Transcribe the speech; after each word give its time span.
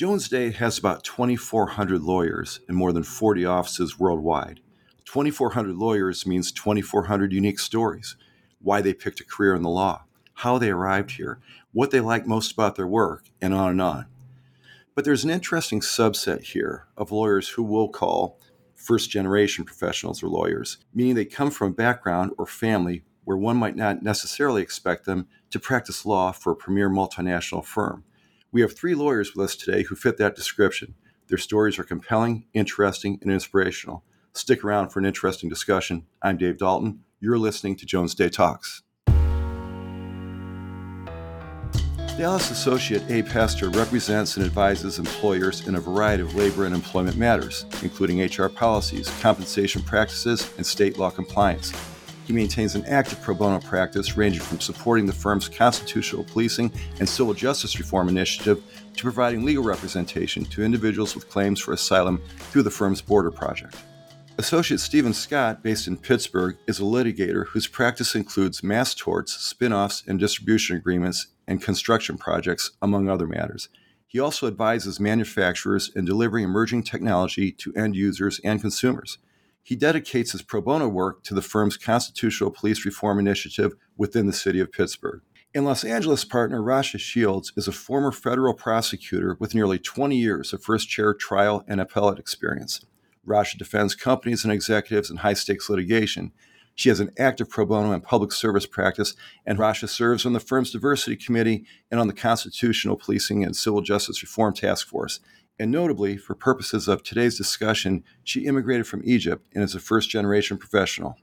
Jones 0.00 0.30
Day 0.30 0.50
has 0.52 0.78
about 0.78 1.04
2,400 1.04 2.00
lawyers 2.00 2.60
in 2.66 2.74
more 2.74 2.90
than 2.90 3.02
40 3.02 3.44
offices 3.44 3.98
worldwide. 3.98 4.60
2,400 5.04 5.76
lawyers 5.76 6.24
means 6.24 6.50
2,400 6.52 7.34
unique 7.34 7.58
stories 7.58 8.16
why 8.62 8.80
they 8.80 8.94
picked 8.94 9.20
a 9.20 9.26
career 9.26 9.54
in 9.54 9.60
the 9.60 9.68
law, 9.68 10.04
how 10.36 10.56
they 10.56 10.70
arrived 10.70 11.10
here, 11.10 11.38
what 11.72 11.90
they 11.90 12.00
like 12.00 12.26
most 12.26 12.50
about 12.50 12.76
their 12.76 12.86
work, 12.86 13.26
and 13.42 13.52
on 13.52 13.72
and 13.72 13.82
on. 13.82 14.06
But 14.94 15.04
there's 15.04 15.24
an 15.24 15.28
interesting 15.28 15.80
subset 15.80 16.44
here 16.44 16.86
of 16.96 17.12
lawyers 17.12 17.50
who 17.50 17.62
we'll 17.62 17.90
call 17.90 18.40
first 18.74 19.10
generation 19.10 19.66
professionals 19.66 20.22
or 20.22 20.28
lawyers, 20.28 20.78
meaning 20.94 21.14
they 21.14 21.26
come 21.26 21.50
from 21.50 21.72
a 21.72 21.74
background 21.74 22.32
or 22.38 22.46
family 22.46 23.02
where 23.24 23.36
one 23.36 23.58
might 23.58 23.76
not 23.76 24.02
necessarily 24.02 24.62
expect 24.62 25.04
them 25.04 25.28
to 25.50 25.60
practice 25.60 26.06
law 26.06 26.32
for 26.32 26.52
a 26.52 26.56
premier 26.56 26.88
multinational 26.88 27.62
firm. 27.62 28.02
We 28.52 28.62
have 28.62 28.76
three 28.76 28.96
lawyers 28.96 29.36
with 29.36 29.44
us 29.44 29.54
today 29.54 29.84
who 29.84 29.94
fit 29.94 30.16
that 30.16 30.34
description. 30.34 30.94
Their 31.28 31.38
stories 31.38 31.78
are 31.78 31.84
compelling, 31.84 32.46
interesting, 32.52 33.16
and 33.22 33.30
inspirational. 33.30 34.02
Stick 34.32 34.64
around 34.64 34.88
for 34.88 34.98
an 34.98 35.04
interesting 35.04 35.48
discussion. 35.48 36.06
I'm 36.20 36.36
Dave 36.36 36.58
Dalton. 36.58 37.04
You're 37.20 37.38
listening 37.38 37.76
to 37.76 37.86
Jones 37.86 38.12
Day 38.12 38.28
Talks. 38.28 38.82
Dallas 42.18 42.50
associate 42.50 43.08
Abe 43.08 43.28
Hester 43.28 43.70
represents 43.70 44.36
and 44.36 44.44
advises 44.44 44.98
employers 44.98 45.68
in 45.68 45.76
a 45.76 45.80
variety 45.80 46.24
of 46.24 46.34
labor 46.34 46.66
and 46.66 46.74
employment 46.74 47.16
matters, 47.16 47.66
including 47.82 48.20
HR 48.20 48.48
policies, 48.48 49.08
compensation 49.20 49.80
practices, 49.80 50.52
and 50.56 50.66
state 50.66 50.98
law 50.98 51.10
compliance. 51.10 51.72
He 52.30 52.36
maintains 52.36 52.76
an 52.76 52.86
active 52.86 53.20
pro 53.22 53.34
bono 53.34 53.58
practice 53.58 54.16
ranging 54.16 54.42
from 54.42 54.60
supporting 54.60 55.04
the 55.04 55.12
firm's 55.12 55.48
constitutional 55.48 56.22
policing 56.22 56.70
and 57.00 57.08
civil 57.08 57.34
justice 57.34 57.76
reform 57.76 58.08
initiative 58.08 58.62
to 58.94 59.02
providing 59.02 59.44
legal 59.44 59.64
representation 59.64 60.44
to 60.44 60.62
individuals 60.62 61.16
with 61.16 61.28
claims 61.28 61.58
for 61.58 61.72
asylum 61.72 62.22
through 62.38 62.62
the 62.62 62.70
firm's 62.70 63.02
Border 63.02 63.32
Project. 63.32 63.74
Associate 64.38 64.78
Stephen 64.78 65.12
Scott, 65.12 65.64
based 65.64 65.88
in 65.88 65.96
Pittsburgh, 65.96 66.56
is 66.68 66.78
a 66.78 66.84
litigator 66.84 67.48
whose 67.48 67.66
practice 67.66 68.14
includes 68.14 68.62
mass 68.62 68.94
torts, 68.94 69.32
spin 69.32 69.72
offs, 69.72 70.04
and 70.06 70.20
distribution 70.20 70.76
agreements 70.76 71.26
and 71.48 71.60
construction 71.60 72.16
projects, 72.16 72.70
among 72.80 73.08
other 73.08 73.26
matters. 73.26 73.68
He 74.06 74.20
also 74.20 74.46
advises 74.46 75.00
manufacturers 75.00 75.90
in 75.96 76.04
delivering 76.04 76.44
emerging 76.44 76.84
technology 76.84 77.50
to 77.50 77.74
end 77.74 77.96
users 77.96 78.40
and 78.44 78.60
consumers. 78.60 79.18
He 79.62 79.76
dedicates 79.76 80.32
his 80.32 80.42
pro 80.42 80.60
bono 80.60 80.88
work 80.88 81.22
to 81.24 81.34
the 81.34 81.42
firm's 81.42 81.76
constitutional 81.76 82.50
police 82.50 82.84
reform 82.84 83.18
initiative 83.18 83.74
within 83.96 84.26
the 84.26 84.32
city 84.32 84.60
of 84.60 84.72
Pittsburgh. 84.72 85.20
In 85.52 85.64
Los 85.64 85.82
Angeles 85.82 86.24
partner 86.24 86.60
Rasha 86.60 87.00
Shields 87.00 87.52
is 87.56 87.66
a 87.66 87.72
former 87.72 88.12
federal 88.12 88.54
prosecutor 88.54 89.36
with 89.40 89.54
nearly 89.54 89.78
20 89.78 90.16
years 90.16 90.52
of 90.52 90.62
first 90.62 90.88
chair 90.88 91.12
trial 91.12 91.64
and 91.66 91.80
appellate 91.80 92.20
experience. 92.20 92.80
Rasha 93.26 93.58
defends 93.58 93.94
companies 93.94 94.44
and 94.44 94.52
executives 94.52 95.10
in 95.10 95.18
high 95.18 95.34
stakes 95.34 95.68
litigation. 95.68 96.32
She 96.76 96.88
has 96.88 97.00
an 97.00 97.10
active 97.18 97.50
pro 97.50 97.66
bono 97.66 97.92
and 97.92 98.02
public 98.02 98.32
service 98.32 98.64
practice, 98.64 99.14
and 99.44 99.58
Rasha 99.58 99.88
serves 99.88 100.24
on 100.24 100.34
the 100.34 100.40
firm's 100.40 100.70
diversity 100.70 101.16
committee 101.16 101.64
and 101.90 102.00
on 102.00 102.06
the 102.06 102.12
Constitutional 102.12 102.96
Policing 102.96 103.44
and 103.44 103.56
Civil 103.56 103.82
Justice 103.82 104.22
Reform 104.22 104.54
Task 104.54 104.86
Force. 104.86 105.20
And 105.60 105.70
notably, 105.70 106.16
for 106.16 106.34
purposes 106.34 106.88
of 106.88 107.02
today's 107.02 107.36
discussion, 107.36 108.02
she 108.24 108.46
immigrated 108.46 108.86
from 108.86 109.02
Egypt 109.04 109.46
and 109.54 109.62
is 109.62 109.74
a 109.74 109.78
first 109.78 110.08
generation 110.08 110.56
professional. 110.56 111.18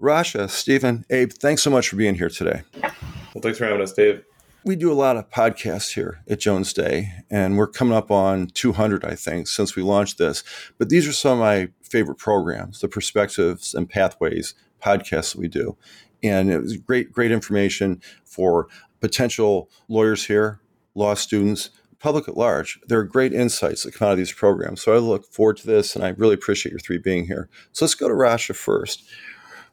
Rasha, 0.00 0.48
Stephen, 0.48 1.04
Abe, 1.10 1.30
thanks 1.30 1.60
so 1.62 1.68
much 1.68 1.90
for 1.90 1.96
being 1.96 2.14
here 2.14 2.30
today. 2.30 2.62
Well, 2.82 3.42
thanks 3.42 3.58
for 3.58 3.66
having 3.66 3.82
us, 3.82 3.92
Dave. 3.92 4.24
We 4.64 4.74
do 4.74 4.90
a 4.90 4.94
lot 4.94 5.18
of 5.18 5.28
podcasts 5.28 5.92
here 5.92 6.20
at 6.30 6.40
Jones 6.40 6.72
Day, 6.72 7.12
and 7.30 7.58
we're 7.58 7.66
coming 7.66 7.94
up 7.94 8.10
on 8.10 8.46
200, 8.46 9.04
I 9.04 9.16
think, 9.16 9.48
since 9.48 9.76
we 9.76 9.82
launched 9.82 10.16
this. 10.16 10.42
But 10.78 10.88
these 10.88 11.06
are 11.06 11.12
some 11.12 11.32
of 11.32 11.38
my 11.40 11.68
favorite 11.82 12.16
programs, 12.16 12.80
the 12.80 12.88
Perspectives 12.88 13.74
and 13.74 13.86
Pathways 13.86 14.54
podcasts 14.82 15.32
that 15.32 15.40
we 15.40 15.48
do. 15.48 15.76
And 16.22 16.50
it 16.50 16.62
was 16.62 16.78
great, 16.78 17.12
great 17.12 17.32
information 17.32 18.00
for 18.24 18.66
potential 19.00 19.68
lawyers 19.88 20.24
here, 20.24 20.60
law 20.94 21.12
students, 21.12 21.68
public 21.98 22.28
at 22.28 22.36
large, 22.36 22.78
there 22.86 22.98
are 22.98 23.04
great 23.04 23.32
insights 23.32 23.82
that 23.82 23.94
come 23.94 24.08
out 24.08 24.12
of 24.12 24.18
these 24.18 24.32
programs. 24.32 24.82
So 24.82 24.94
I 24.94 24.98
look 24.98 25.26
forward 25.26 25.56
to 25.58 25.66
this, 25.66 25.94
and 25.96 26.04
I 26.04 26.10
really 26.10 26.34
appreciate 26.34 26.72
your 26.72 26.80
three 26.80 26.98
being 26.98 27.26
here. 27.26 27.48
So 27.72 27.84
let's 27.84 27.94
go 27.94 28.08
to 28.08 28.14
Rasha 28.14 28.54
first. 28.54 29.04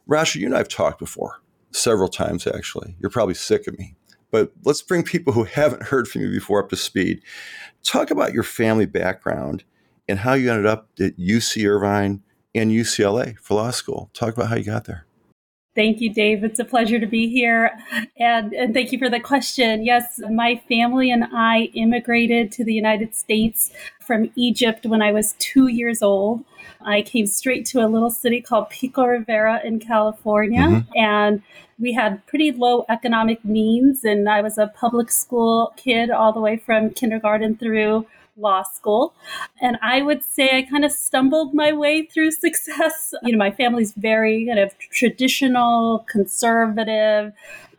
Rasha, 0.08 0.36
you 0.36 0.46
and 0.46 0.54
I 0.54 0.58
have 0.58 0.68
talked 0.68 0.98
before 0.98 1.40
several 1.72 2.08
times, 2.08 2.46
actually. 2.46 2.96
You're 3.00 3.10
probably 3.10 3.34
sick 3.34 3.66
of 3.66 3.78
me, 3.78 3.94
but 4.30 4.52
let's 4.64 4.82
bring 4.82 5.02
people 5.02 5.32
who 5.32 5.44
haven't 5.44 5.84
heard 5.84 6.08
from 6.08 6.22
you 6.22 6.30
before 6.30 6.62
up 6.62 6.70
to 6.70 6.76
speed. 6.76 7.22
Talk 7.82 8.10
about 8.10 8.32
your 8.32 8.42
family 8.42 8.86
background 8.86 9.64
and 10.08 10.20
how 10.20 10.34
you 10.34 10.50
ended 10.50 10.66
up 10.66 10.88
at 11.00 11.16
UC 11.18 11.68
Irvine 11.68 12.22
and 12.54 12.70
UCLA 12.70 13.36
for 13.38 13.54
law 13.54 13.70
school. 13.70 14.10
Talk 14.14 14.34
about 14.34 14.48
how 14.48 14.56
you 14.56 14.64
got 14.64 14.84
there. 14.84 15.05
Thank 15.76 16.00
you, 16.00 16.12
Dave. 16.12 16.42
It's 16.42 16.58
a 16.58 16.64
pleasure 16.64 16.98
to 16.98 17.06
be 17.06 17.28
here. 17.28 17.78
And, 18.18 18.54
and 18.54 18.72
thank 18.72 18.92
you 18.92 18.98
for 18.98 19.10
the 19.10 19.20
question. 19.20 19.84
Yes, 19.84 20.18
my 20.30 20.60
family 20.68 21.10
and 21.10 21.24
I 21.32 21.70
immigrated 21.74 22.50
to 22.52 22.64
the 22.64 22.72
United 22.72 23.14
States 23.14 23.70
from 24.00 24.30
Egypt 24.36 24.86
when 24.86 25.02
I 25.02 25.12
was 25.12 25.34
two 25.38 25.68
years 25.68 26.02
old. 26.02 26.44
I 26.80 27.02
came 27.02 27.26
straight 27.26 27.66
to 27.66 27.84
a 27.84 27.88
little 27.88 28.10
city 28.10 28.40
called 28.40 28.70
Pico 28.70 29.04
Rivera 29.04 29.60
in 29.62 29.78
California. 29.78 30.62
Mm-hmm. 30.62 30.90
And 30.96 31.42
we 31.78 31.92
had 31.92 32.24
pretty 32.26 32.52
low 32.52 32.86
economic 32.88 33.44
means. 33.44 34.02
And 34.02 34.30
I 34.30 34.40
was 34.40 34.56
a 34.56 34.68
public 34.68 35.10
school 35.10 35.74
kid 35.76 36.10
all 36.10 36.32
the 36.32 36.40
way 36.40 36.56
from 36.56 36.90
kindergarten 36.90 37.56
through 37.56 38.06
law 38.36 38.62
school. 38.62 39.14
And 39.60 39.78
I 39.82 40.02
would 40.02 40.22
say 40.22 40.50
I 40.52 40.62
kind 40.62 40.84
of 40.84 40.92
stumbled 40.92 41.54
my 41.54 41.72
way 41.72 42.06
through 42.06 42.30
success. 42.46 43.14
You 43.22 43.32
know, 43.32 43.38
my 43.38 43.50
family's 43.50 43.92
very 43.92 44.46
kind 44.46 44.58
of 44.58 44.78
traditional, 44.78 46.00
conservative. 46.08 47.32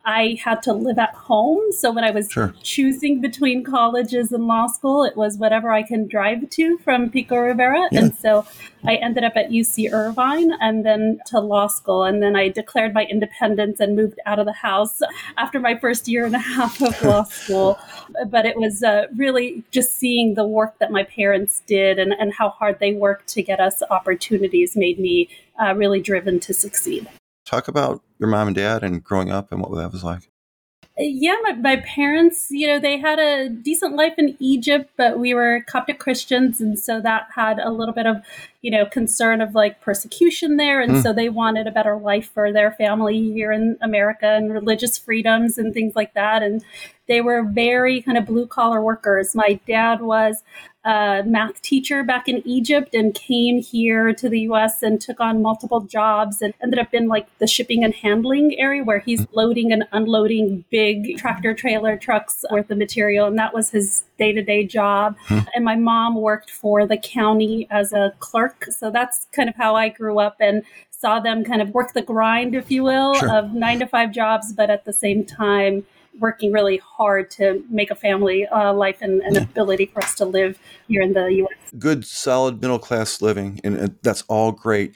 I 0.07 0.39
had 0.41 0.63
to 0.63 0.73
live 0.73 0.97
at 0.99 1.13
home. 1.13 1.59
So 1.73 1.91
when 1.91 2.05
I 2.05 2.11
was 2.11 2.31
sure. 2.31 2.55
choosing 2.63 3.19
between 3.19 3.61
colleges 3.61 4.31
and 4.31 4.47
law 4.47 4.67
school, 4.67 5.03
it 5.03 5.17
was 5.17 5.37
whatever 5.37 5.69
I 5.69 5.83
can 5.83 6.07
drive 6.07 6.49
to 6.51 6.77
from 6.77 7.09
Pico 7.09 7.35
Rivera. 7.35 7.89
Yeah. 7.91 7.99
And 7.99 8.15
so 8.15 8.45
I 8.85 8.95
ended 8.95 9.25
up 9.25 9.33
at 9.35 9.49
UC 9.49 9.91
Irvine 9.91 10.53
and 10.61 10.85
then 10.85 11.19
to 11.25 11.41
law 11.41 11.67
school. 11.67 12.05
And 12.05 12.23
then 12.23 12.37
I 12.37 12.47
declared 12.47 12.93
my 12.93 13.03
independence 13.03 13.81
and 13.81 13.97
moved 13.97 14.17
out 14.25 14.39
of 14.39 14.45
the 14.45 14.53
house 14.53 15.01
after 15.35 15.59
my 15.59 15.77
first 15.77 16.07
year 16.07 16.25
and 16.25 16.35
a 16.35 16.39
half 16.39 16.81
of 16.81 17.03
law 17.03 17.23
school. 17.29 17.77
But 18.27 18.45
it 18.45 18.55
was 18.55 18.83
uh, 18.83 19.07
really 19.17 19.65
just 19.71 19.97
seeing 19.97 20.35
the 20.35 20.47
work 20.47 20.79
that 20.79 20.89
my 20.89 21.03
parents 21.03 21.63
did 21.67 21.99
and, 21.99 22.13
and 22.13 22.33
how 22.33 22.51
hard 22.51 22.79
they 22.79 22.93
worked 22.93 23.27
to 23.33 23.43
get 23.43 23.59
us 23.59 23.83
opportunities 23.89 24.77
made 24.77 24.99
me 24.99 25.27
uh, 25.61 25.73
really 25.75 25.99
driven 25.99 26.39
to 26.39 26.53
succeed. 26.53 27.09
Talk 27.47 27.67
about 27.69 28.03
your 28.19 28.29
mom 28.29 28.47
and 28.47 28.55
dad 28.55 28.83
and 28.83 29.01
growing 29.01 29.31
up 29.31 29.51
and 29.51 29.61
what 29.61 29.73
that 29.77 29.91
was 29.91 30.03
like. 30.03 30.29
Yeah, 30.99 31.35
my, 31.43 31.53
my 31.53 31.75
parents, 31.77 32.47
you 32.49 32.67
know, 32.67 32.79
they 32.79 32.97
had 32.97 33.19
a 33.19 33.49
decent 33.49 33.95
life 33.95 34.15
in 34.17 34.35
Egypt, 34.39 34.89
but 34.97 35.19
we 35.19 35.33
were 35.33 35.63
Coptic 35.67 35.99
Christians. 35.99 36.59
And 36.59 36.77
so 36.77 36.99
that 37.01 37.27
had 37.35 37.59
a 37.59 37.69
little 37.69 37.93
bit 37.93 38.07
of, 38.07 38.17
you 38.61 38.71
know, 38.71 38.85
concern 38.85 39.39
of 39.39 39.53
like 39.53 39.79
persecution 39.79 40.57
there. 40.57 40.81
And 40.81 40.93
mm. 40.93 41.03
so 41.03 41.13
they 41.13 41.29
wanted 41.29 41.67
a 41.67 41.71
better 41.71 41.95
life 41.97 42.31
for 42.33 42.51
their 42.51 42.71
family 42.71 43.31
here 43.31 43.51
in 43.51 43.77
America 43.79 44.27
and 44.27 44.51
religious 44.51 44.97
freedoms 44.97 45.59
and 45.59 45.71
things 45.71 45.95
like 45.95 46.15
that. 46.15 46.41
And 46.41 46.65
they 47.07 47.21
were 47.21 47.43
very 47.43 48.01
kind 48.01 48.17
of 48.17 48.25
blue 48.25 48.47
collar 48.47 48.81
workers. 48.81 49.33
My 49.35 49.59
dad 49.67 50.01
was 50.01 50.43
a 50.87 51.21
math 51.25 51.61
teacher 51.61 52.01
back 52.01 52.29
in 52.29 52.41
Egypt 52.47 52.93
and 52.93 53.13
came 53.13 53.61
here 53.61 54.13
to 54.13 54.29
the 54.29 54.41
US 54.41 54.81
and 54.81 55.01
took 55.01 55.19
on 55.19 55.41
multiple 55.41 55.81
jobs 55.81 56.41
and 56.41 56.53
ended 56.63 56.79
up 56.79 56.93
in 56.93 57.09
like 57.09 57.27
the 57.39 57.47
shipping 57.47 57.83
and 57.83 57.93
handling 57.93 58.57
area 58.57 58.83
where 58.83 58.99
he's 58.99 59.25
mm. 59.25 59.27
loading 59.33 59.73
and 59.73 59.83
unloading 59.91 60.63
big 60.69 61.17
tractor 61.17 61.53
trailer 61.53 61.97
trucks 61.97 62.45
worth 62.49 62.71
of 62.71 62.77
material. 62.77 63.27
And 63.27 63.37
that 63.37 63.53
was 63.53 63.71
his 63.71 64.05
day 64.17 64.31
to 64.31 64.41
day 64.41 64.65
job. 64.65 65.17
Hmm. 65.25 65.39
And 65.53 65.65
my 65.65 65.75
mom 65.75 66.15
worked 66.15 66.51
for 66.51 66.87
the 66.87 66.97
county 66.97 67.67
as 67.69 67.91
a 67.91 68.13
clerk. 68.19 68.65
So 68.69 68.89
that's 68.89 69.27
kind 69.33 69.49
of 69.49 69.55
how 69.55 69.75
I 69.75 69.89
grew 69.89 70.19
up 70.19 70.37
and 70.39 70.63
saw 70.89 71.19
them 71.19 71.43
kind 71.43 71.61
of 71.61 71.71
work 71.71 71.93
the 71.93 72.01
grind, 72.01 72.55
if 72.55 72.71
you 72.71 72.83
will, 72.83 73.13
sure. 73.15 73.35
of 73.35 73.53
nine 73.53 73.79
to 73.79 73.87
five 73.87 74.11
jobs, 74.11 74.53
but 74.53 74.69
at 74.69 74.85
the 74.85 74.93
same 74.93 75.25
time, 75.25 75.85
working 76.19 76.51
really 76.51 76.77
hard 76.77 77.29
to 77.31 77.63
make 77.69 77.91
a 77.91 77.95
family 77.95 78.45
uh, 78.47 78.73
life 78.73 79.01
and 79.01 79.21
an 79.21 79.37
ability 79.37 79.87
for 79.87 80.03
us 80.03 80.15
to 80.15 80.25
live 80.25 80.59
here 80.87 81.01
in 81.01 81.13
the 81.13 81.25
U.S. 81.25 81.73
Good, 81.77 82.05
solid 82.05 82.61
middle 82.61 82.79
class 82.79 83.21
living, 83.21 83.59
and 83.63 83.95
that's 84.01 84.23
all 84.27 84.51
great. 84.51 84.95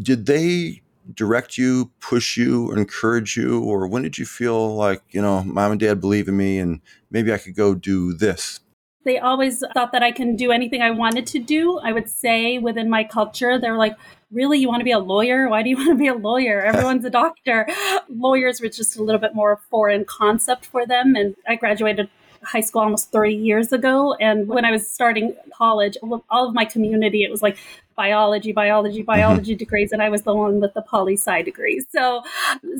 Did 0.00 0.26
they 0.26 0.82
direct 1.14 1.56
you, 1.56 1.90
push 2.00 2.36
you, 2.36 2.72
encourage 2.72 3.36
you, 3.36 3.62
or 3.62 3.86
when 3.86 4.02
did 4.02 4.18
you 4.18 4.26
feel 4.26 4.74
like 4.74 5.02
you 5.10 5.22
know, 5.22 5.42
mom 5.44 5.72
and 5.72 5.80
dad 5.80 6.00
believe 6.00 6.28
in 6.28 6.36
me, 6.36 6.58
and 6.58 6.80
maybe 7.10 7.32
I 7.32 7.38
could 7.38 7.54
go 7.54 7.74
do 7.74 8.12
this? 8.12 8.60
They 9.08 9.18
always 9.18 9.64
thought 9.72 9.92
that 9.92 10.02
I 10.02 10.12
can 10.12 10.36
do 10.36 10.52
anything 10.52 10.82
I 10.82 10.90
wanted 10.90 11.26
to 11.28 11.38
do. 11.38 11.78
I 11.78 11.92
would 11.92 12.10
say 12.10 12.58
within 12.58 12.90
my 12.90 13.04
culture, 13.04 13.58
they're 13.58 13.78
like, 13.78 13.96
really 14.30 14.58
you 14.58 14.68
want 14.68 14.80
to 14.80 14.84
be 14.84 14.92
a 14.92 14.98
lawyer? 14.98 15.48
Why 15.48 15.62
do 15.62 15.70
you 15.70 15.76
want 15.78 15.88
to 15.88 15.94
be 15.94 16.08
a 16.08 16.14
lawyer? 16.14 16.60
Everyone's 16.60 17.06
a 17.06 17.10
doctor. 17.10 17.66
Lawyers 18.10 18.60
were 18.60 18.68
just 18.68 18.98
a 18.98 19.02
little 19.02 19.18
bit 19.18 19.34
more 19.34 19.62
foreign 19.70 20.04
concept 20.04 20.66
for 20.66 20.86
them 20.86 21.16
and 21.16 21.34
i 21.46 21.54
graduated 21.56 22.10
high 22.42 22.60
school 22.60 22.82
almost 22.82 23.10
30 23.10 23.34
years 23.34 23.72
ago. 23.72 24.14
And 24.14 24.48
when 24.48 24.64
I 24.64 24.70
was 24.70 24.90
starting 24.90 25.34
college, 25.52 25.96
all 26.02 26.48
of 26.48 26.54
my 26.54 26.64
community, 26.64 27.24
it 27.24 27.30
was 27.30 27.42
like 27.42 27.58
biology, 27.98 28.52
biology, 28.52 29.00
mm-hmm. 29.00 29.06
biology 29.06 29.52
mm-hmm. 29.52 29.58
degrees, 29.58 29.92
and 29.92 30.00
I 30.00 30.08
was 30.08 30.22
the 30.22 30.32
one 30.32 30.60
with 30.60 30.72
the 30.72 30.82
poli 30.82 31.14
sci 31.14 31.42
degrees. 31.42 31.84
So, 31.90 32.22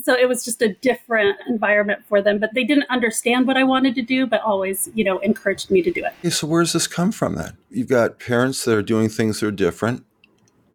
so 0.02 0.14
it 0.14 0.28
was 0.28 0.44
just 0.44 0.62
a 0.62 0.72
different 0.74 1.36
environment 1.48 2.04
for 2.08 2.22
them. 2.22 2.38
But 2.38 2.54
they 2.54 2.64
didn't 2.64 2.86
understand 2.88 3.46
what 3.46 3.56
I 3.56 3.64
wanted 3.64 3.94
to 3.96 4.02
do, 4.02 4.26
but 4.26 4.40
always, 4.42 4.88
you 4.94 5.04
know, 5.04 5.18
encouraged 5.18 5.70
me 5.70 5.82
to 5.82 5.90
do 5.90 6.04
it. 6.04 6.12
Okay, 6.20 6.30
so 6.30 6.46
where 6.46 6.62
does 6.62 6.72
this 6.72 6.86
come 6.86 7.12
from 7.12 7.34
then? 7.34 7.58
You've 7.68 7.88
got 7.88 8.18
parents 8.18 8.64
that 8.64 8.74
are 8.74 8.82
doing 8.82 9.08
things 9.08 9.40
that 9.40 9.46
are 9.46 9.50
different. 9.50 10.04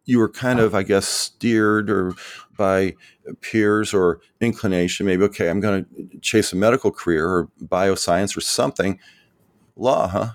You 0.06 0.18
were 0.18 0.28
kind 0.28 0.60
of, 0.60 0.74
I 0.74 0.82
guess, 0.82 1.06
steered 1.06 1.90
or 1.90 2.14
by 2.56 2.94
peers 3.40 3.94
or 3.94 4.20
inclination. 4.40 5.06
Maybe 5.06 5.24
okay, 5.24 5.48
I'm 5.48 5.60
going 5.60 5.84
to 5.84 6.18
chase 6.18 6.52
a 6.52 6.56
medical 6.56 6.90
career 6.90 7.28
or 7.28 7.48
bioscience 7.62 8.36
or 8.36 8.40
something. 8.40 8.98
Law, 9.76 10.08
huh? 10.08 10.28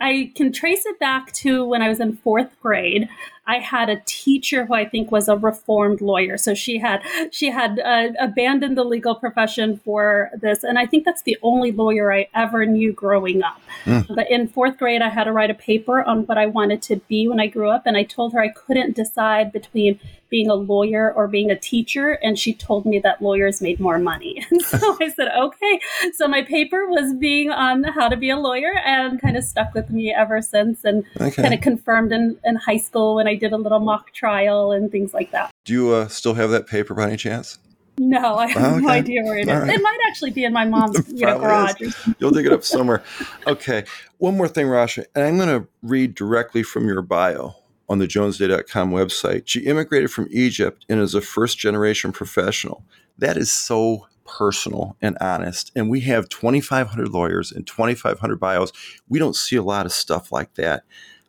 I 0.00 0.32
can 0.34 0.52
trace 0.52 0.84
it 0.86 0.98
back 0.98 1.32
to 1.32 1.64
when 1.64 1.80
I 1.80 1.88
was 1.88 2.00
in 2.00 2.16
fourth 2.16 2.50
grade. 2.60 3.08
I 3.46 3.58
had 3.58 3.90
a 3.90 4.00
teacher 4.06 4.64
who 4.64 4.74
I 4.74 4.86
think 4.86 5.10
was 5.10 5.28
a 5.28 5.36
reformed 5.36 6.00
lawyer. 6.00 6.38
So 6.38 6.54
she 6.54 6.78
had 6.78 7.02
she 7.30 7.50
had 7.50 7.78
uh, 7.80 8.08
abandoned 8.20 8.76
the 8.76 8.84
legal 8.84 9.14
profession 9.14 9.80
for 9.84 10.30
this, 10.40 10.64
and 10.64 10.78
I 10.78 10.86
think 10.86 11.04
that's 11.04 11.22
the 11.22 11.36
only 11.42 11.72
lawyer 11.72 12.12
I 12.12 12.28
ever 12.34 12.64
knew 12.64 12.92
growing 12.92 13.42
up. 13.42 13.60
Mm. 13.84 14.14
But 14.14 14.30
in 14.30 14.48
fourth 14.48 14.78
grade, 14.78 15.02
I 15.02 15.08
had 15.08 15.24
to 15.24 15.32
write 15.32 15.50
a 15.50 15.54
paper 15.54 16.02
on 16.02 16.26
what 16.26 16.38
I 16.38 16.46
wanted 16.46 16.82
to 16.82 16.96
be 16.96 17.28
when 17.28 17.40
I 17.40 17.46
grew 17.46 17.68
up, 17.68 17.82
and 17.86 17.96
I 17.96 18.04
told 18.04 18.32
her 18.32 18.40
I 18.40 18.48
couldn't 18.48 18.96
decide 18.96 19.52
between 19.52 20.00
being 20.34 20.50
a 20.50 20.54
lawyer 20.54 21.12
or 21.12 21.28
being 21.28 21.48
a 21.52 21.56
teacher, 21.56 22.18
and 22.20 22.36
she 22.36 22.52
told 22.52 22.84
me 22.84 22.98
that 22.98 23.22
lawyers 23.22 23.62
made 23.62 23.78
more 23.78 24.00
money. 24.00 24.44
And 24.54 24.62
so 24.62 24.96
I 25.00 25.08
said, 25.08 25.28
okay. 25.36 25.80
So 26.14 26.28
my 26.28 26.42
paper 26.42 26.86
was 26.86 27.14
being 27.14 27.50
on 27.50 27.84
how 27.84 28.08
to 28.08 28.16
be 28.16 28.30
a 28.30 28.36
lawyer, 28.36 28.72
and 28.84 29.20
kind 29.20 29.36
of 29.36 29.44
stuck 29.44 29.74
with 29.74 29.90
me 29.90 30.12
ever 30.12 30.42
since, 30.42 30.84
and 30.84 31.04
okay. 31.20 31.42
kind 31.42 31.54
of 31.54 31.60
confirmed 31.60 32.12
in, 32.12 32.36
in 32.44 32.56
high 32.56 32.78
school 32.78 33.16
when 33.16 33.28
I 33.28 33.33
I 33.34 33.36
did 33.36 33.52
a 33.52 33.56
little 33.56 33.80
mock 33.80 34.12
trial 34.12 34.70
and 34.70 34.90
things 34.92 35.12
like 35.12 35.32
that. 35.32 35.50
Do 35.64 35.72
you 35.72 35.92
uh, 35.92 36.08
still 36.08 36.34
have 36.34 36.50
that 36.50 36.68
paper 36.68 36.94
by 36.94 37.08
any 37.08 37.16
chance? 37.16 37.58
No, 37.98 38.36
I 38.36 38.46
have 38.48 38.62
oh, 38.62 38.76
okay. 38.76 38.80
no 38.80 38.88
idea 38.88 39.22
where 39.24 39.38
it 39.38 39.48
is. 39.48 39.54
Right. 39.54 39.74
It 39.74 39.82
might 39.82 39.98
actually 40.06 40.30
be 40.30 40.44
in 40.44 40.52
my 40.52 40.64
mom's 40.64 41.08
you 41.08 41.26
know, 41.26 41.38
garage. 41.38 41.80
You'll 42.18 42.30
dig 42.30 42.46
it 42.46 42.52
up 42.52 42.64
somewhere. 42.64 43.02
okay. 43.46 43.84
One 44.18 44.36
more 44.36 44.48
thing, 44.48 44.66
Rasha, 44.66 45.04
and 45.14 45.24
I'm 45.24 45.36
going 45.36 45.48
to 45.48 45.68
read 45.82 46.14
directly 46.14 46.62
from 46.62 46.86
your 46.86 47.02
bio 47.02 47.54
on 47.88 47.98
the 47.98 48.06
jonesday.com 48.06 48.90
website. 48.90 49.42
She 49.46 49.60
immigrated 49.60 50.10
from 50.10 50.28
Egypt 50.30 50.84
and 50.88 51.00
is 51.00 51.14
a 51.14 51.20
first 51.20 51.58
generation 51.58 52.12
professional. 52.12 52.84
That 53.18 53.36
is 53.36 53.52
so 53.52 54.06
personal 54.24 54.96
and 55.02 55.16
honest. 55.20 55.70
And 55.76 55.90
we 55.90 56.00
have 56.00 56.28
2,500 56.28 57.08
lawyers 57.08 57.52
and 57.52 57.66
2,500 57.66 58.40
bios. 58.40 58.72
We 59.08 59.18
don't 59.18 59.36
see 59.36 59.56
a 59.56 59.62
lot 59.62 59.86
of 59.86 59.92
stuff 59.92 60.32
like 60.32 60.54
that. 60.54 60.84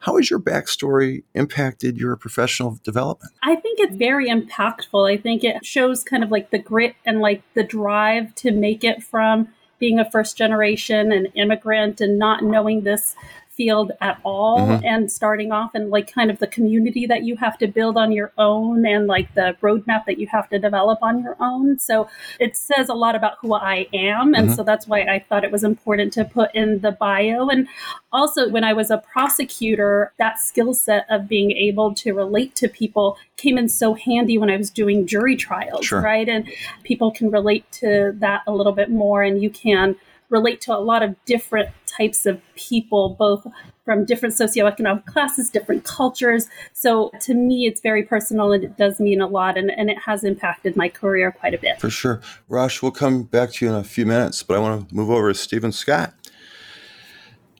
How 0.06 0.18
has 0.18 0.30
your 0.30 0.40
backstory 0.40 1.24
impacted 1.34 1.98
your 1.98 2.16
professional 2.16 2.80
development? 2.84 3.34
I 3.42 3.56
think 3.56 3.80
it's 3.80 3.96
very 3.96 4.30
impactful. 4.30 5.12
I 5.12 5.18
think 5.18 5.44
it 5.44 5.66
shows 5.66 6.04
kind 6.04 6.24
of 6.24 6.30
like 6.30 6.52
the 6.52 6.60
grit 6.60 6.96
and 7.08 7.22
like 7.22 7.42
the 7.56 7.64
drive 7.64 8.36
to 8.36 8.52
make 8.52 8.84
it 8.84 9.02
from 9.02 9.48
being 9.80 9.98
a 9.98 10.08
first 10.12 10.38
generation 10.38 11.12
and 11.12 11.30
immigrant 11.34 12.02
and 12.02 12.20
not 12.20 12.44
knowing 12.44 12.84
this 12.84 13.16
field 13.56 13.92
at 14.02 14.20
all 14.24 14.60
mm-hmm. 14.60 14.86
and 14.86 15.12
starting 15.12 15.52
off 15.52 15.72
and 15.74 15.90
like 15.90 16.12
kind 16.12 16.30
of 16.30 16.40
the 16.40 16.48
community 16.48 17.06
that 17.06 17.24
you 17.24 17.36
have 17.38 17.58
to 17.58 17.68
build 17.68 17.98
on 17.98 18.12
your 18.12 18.32
own 18.38 18.86
and 18.86 19.08
like 19.08 19.34
the 19.34 19.56
roadmap 19.62 20.06
that 20.06 20.20
you 20.20 20.28
have 20.28 20.50
to 20.50 20.60
develop 20.60 21.00
on 21.02 21.22
your 21.22 21.38
own. 21.40 21.80
So 21.80 22.10
it 22.40 22.56
says 22.56 22.90
a 22.90 22.94
lot 22.94 23.16
about 23.16 23.38
who 23.42 23.54
I 23.54 23.88
am. 23.94 24.34
And 24.34 24.48
mm-hmm. 24.48 24.56
so 24.56 24.64
that's 24.64 24.88
why 24.88 25.02
I 25.02 25.24
thought 25.28 25.44
it 25.44 25.52
was 25.52 25.64
important 25.64 26.14
to 26.14 26.26
put 26.26 26.54
in 26.54 26.80
the 26.80 26.92
bio. 26.92 27.48
And 27.48 27.68
also, 28.12 28.50
when 28.50 28.64
I 28.64 28.74
was 28.74 28.92
a 28.92 28.98
prosecutor, 28.98 30.14
that 30.18 30.40
skill 30.40 30.74
set 30.74 31.06
of 31.10 31.28
being 31.28 31.52
able 31.52 31.94
to 31.96 32.14
relate 32.14 32.56
to 32.56 32.68
people 32.68 33.18
came 33.38 33.58
in 33.58 33.70
so 33.70 33.94
handy 33.94 34.38
when 34.38 34.50
I 34.50 34.58
was 34.58 34.70
doing 34.70 35.06
jury 35.06 35.36
trials, 35.36 35.86
sure. 35.86 36.02
right? 36.02 36.28
And 36.28 36.48
people 36.84 37.12
can 37.12 37.30
relate 37.32 37.70
to 37.74 38.14
that 38.20 38.42
a 38.48 38.54
little 38.54 38.72
bit 38.72 38.90
more 38.90 39.24
and 39.24 39.42
you 39.42 39.50
can 39.50 39.96
relate 40.30 40.62
to 40.62 40.76
a 40.76 40.80
lot 40.80 41.04
of 41.04 41.16
different 41.26 41.70
types 41.98 42.26
of 42.26 42.42
people, 42.56 43.16
both 43.18 43.46
from 43.84 44.04
different 44.04 44.34
socioeconomic 44.34 45.06
classes, 45.06 45.50
different 45.50 45.84
cultures. 45.84 46.48
So 46.74 47.12
to 47.22 47.34
me, 47.34 47.68
it's 47.68 47.82
very 47.82 48.04
personal 48.04 48.52
and 48.52 48.64
it 48.64 48.78
does 48.78 49.00
mean 49.00 49.22
a 49.22 49.28
lot 49.28 49.58
and, 49.58 49.72
and 49.72 49.90
it 49.90 50.00
has 50.06 50.24
impacted 50.24 50.76
my 50.76 50.90
career 50.90 51.32
quite 51.32 51.54
a 51.54 51.58
bit. 51.58 51.80
For 51.80 51.92
sure. 51.92 52.22
Rosh, 52.50 52.82
we'll 52.82 52.92
come 52.92 53.24
back 53.24 53.52
to 53.54 53.66
you 53.66 53.72
in 53.72 53.78
a 53.78 53.84
few 53.84 54.06
minutes, 54.06 54.42
but 54.44 54.58
I 54.58 54.60
want 54.60 54.90
to 54.90 54.96
move 54.96 55.10
over 55.10 55.32
to 55.32 55.38
Stephen 55.38 55.72
Scott. 55.72 56.14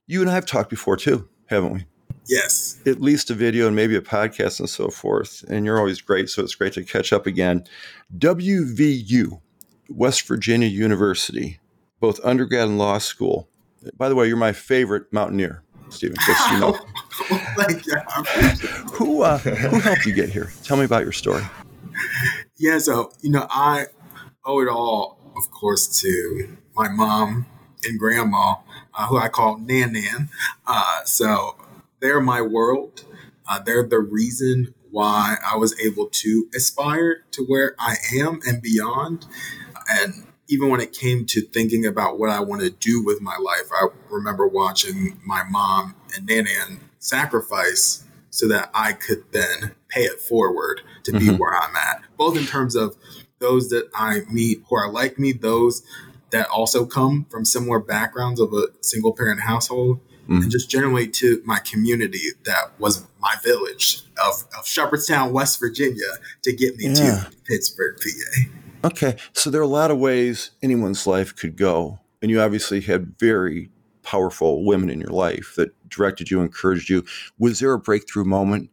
You 0.08 0.22
and 0.22 0.30
I 0.30 0.34
have 0.34 0.46
talked 0.46 0.70
before 0.70 0.98
too, 0.98 1.28
haven't 1.48 1.74
we? 1.74 1.86
Yes. 2.28 2.82
At 2.88 3.02
least 3.02 3.30
a 3.30 3.36
video 3.36 3.68
and 3.68 3.76
maybe 3.76 3.96
a 3.96 4.02
podcast 4.02 4.60
and 4.60 4.70
so 4.70 4.90
forth. 4.90 5.44
And 5.48 5.66
you're 5.66 5.78
always 5.78 6.02
great, 6.02 6.30
so 6.30 6.44
it's 6.44 6.56
great 6.56 6.74
to 6.74 6.84
catch 6.84 7.14
up 7.14 7.28
again. 7.28 7.66
WVU, 8.18 9.40
West 9.90 10.28
Virginia 10.28 10.68
University, 10.68 11.60
both 12.00 12.20
undergrad 12.24 12.68
and 12.68 12.78
law 12.78 12.98
school. 12.98 13.48
By 13.98 14.10
the 14.10 14.16
way, 14.16 14.28
you're 14.28 14.38
my 14.38 14.54
favorite 14.54 15.12
mountaineer, 15.12 15.64
Stephen. 15.90 16.18
You 16.52 16.60
know. 16.60 16.74
who 18.94 19.22
uh, 19.22 19.38
who 19.38 19.80
helped 19.80 20.06
you 20.06 20.14
get 20.14 20.30
here? 20.30 20.52
Tell 20.64 20.78
me 20.78 20.86
about 20.86 21.04
your 21.04 21.12
story. 21.12 21.44
Yeah, 22.58 22.80
so 22.80 23.12
you 23.22 23.30
know, 23.30 23.48
I 23.50 23.86
owe 24.44 24.62
it 24.62 24.68
all, 24.68 25.20
of 25.36 25.52
course, 25.52 26.02
to 26.02 26.58
my 26.76 26.90
mom 26.90 27.46
and 27.84 28.00
grandma, 28.00 28.56
uh, 28.94 29.08
who 29.08 29.18
I 29.18 29.30
call 29.30 29.58
Nan 29.58 29.94
Nan. 29.94 30.30
Uh, 30.66 31.04
so 31.06 31.56
they're 32.00 32.22
my 32.22 32.42
world. 32.42 33.06
Uh, 33.48 33.60
they're 33.60 33.88
the 33.88 34.00
reason 34.00 34.74
why 34.90 35.38
I 35.46 35.58
was 35.58 35.78
able 35.80 36.08
to 36.08 36.50
aspire 36.56 37.26
to 37.32 37.44
where 37.44 37.76
I 37.80 37.96
am 38.16 38.40
and 38.48 38.62
beyond. 38.62 39.26
And 39.90 40.26
even 40.48 40.70
when 40.70 40.80
it 40.80 40.94
came 40.94 41.26
to 41.26 41.42
thinking 41.42 41.86
about 41.86 42.20
what 42.20 42.30
I 42.30 42.40
want 42.40 42.62
to 42.62 42.70
do 42.70 43.04
with 43.04 43.22
my 43.22 43.38
life, 43.38 43.70
I 43.74 43.88
remember 44.10 44.48
watching 44.48 45.20
my 45.26 45.44
mom 45.50 45.96
and 46.16 46.28
Nanan 46.28 46.80
sacrifice 47.00 48.04
so 48.30 48.48
that 48.50 48.70
I 48.74 48.94
could 48.94 49.24
then 49.32 49.76
pay 49.88 50.02
it 50.02 50.20
forward 50.20 50.82
to 51.04 51.12
mm-hmm. 51.12 51.32
be 51.32 51.36
where 51.38 51.56
I'm 51.56 51.76
at, 51.76 52.04
both 52.18 52.38
in 52.38 52.46
terms 52.46 52.76
of 52.76 52.96
those 53.40 53.70
that 53.70 53.90
I 53.96 54.22
meet 54.32 54.64
who 54.68 54.76
are 54.76 54.92
like 54.92 55.18
me, 55.18 55.32
those 55.32 55.84
that 56.32 56.48
also 56.50 56.86
come 56.86 57.26
from 57.30 57.46
similar 57.46 57.80
backgrounds 57.80 58.40
of 58.40 58.54
a 58.54 58.68
single 58.82 59.14
parent 59.14 59.42
household, 59.42 60.00
mm-hmm. 60.24 60.42
and 60.42 60.52
just 60.52 60.70
generally 60.70 61.08
to 61.08 61.42
my 61.46 61.60
community 61.60 62.30
that 62.44 62.78
was 62.80 63.08
my 63.20 63.36
village 63.44 64.02
of, 64.24 64.44
of 64.58 64.68
Shepherdstown, 64.68 65.32
West 65.32 65.60
Virginia, 65.60 66.20
to 66.44 66.54
get 66.54 66.76
me 66.76 66.88
yeah. 66.88 66.94
to 66.94 67.32
Pittsburgh, 67.46 67.98
PA. 68.02 68.65
Okay. 68.86 69.18
So 69.34 69.50
there 69.50 69.60
are 69.60 69.64
a 69.64 69.68
lot 69.68 69.90
of 69.90 69.98
ways 69.98 70.52
anyone's 70.62 71.08
life 71.08 71.36
could 71.36 71.58
go. 71.58 72.00
And 72.22 72.30
you 72.30 72.40
obviously 72.40 72.82
had 72.82 73.18
very 73.20 73.72
powerful 74.04 74.64
women 74.64 74.92
in 74.92 75.02
your 75.02 75.10
life 75.10 75.54
that 75.58 75.72
directed 75.90 76.30
you, 76.30 76.40
encouraged 76.40 76.90
you. 76.90 77.04
Was 77.40 77.60
there 77.60 77.74
a 77.74 77.80
breakthrough 77.80 78.26
moment 78.26 78.70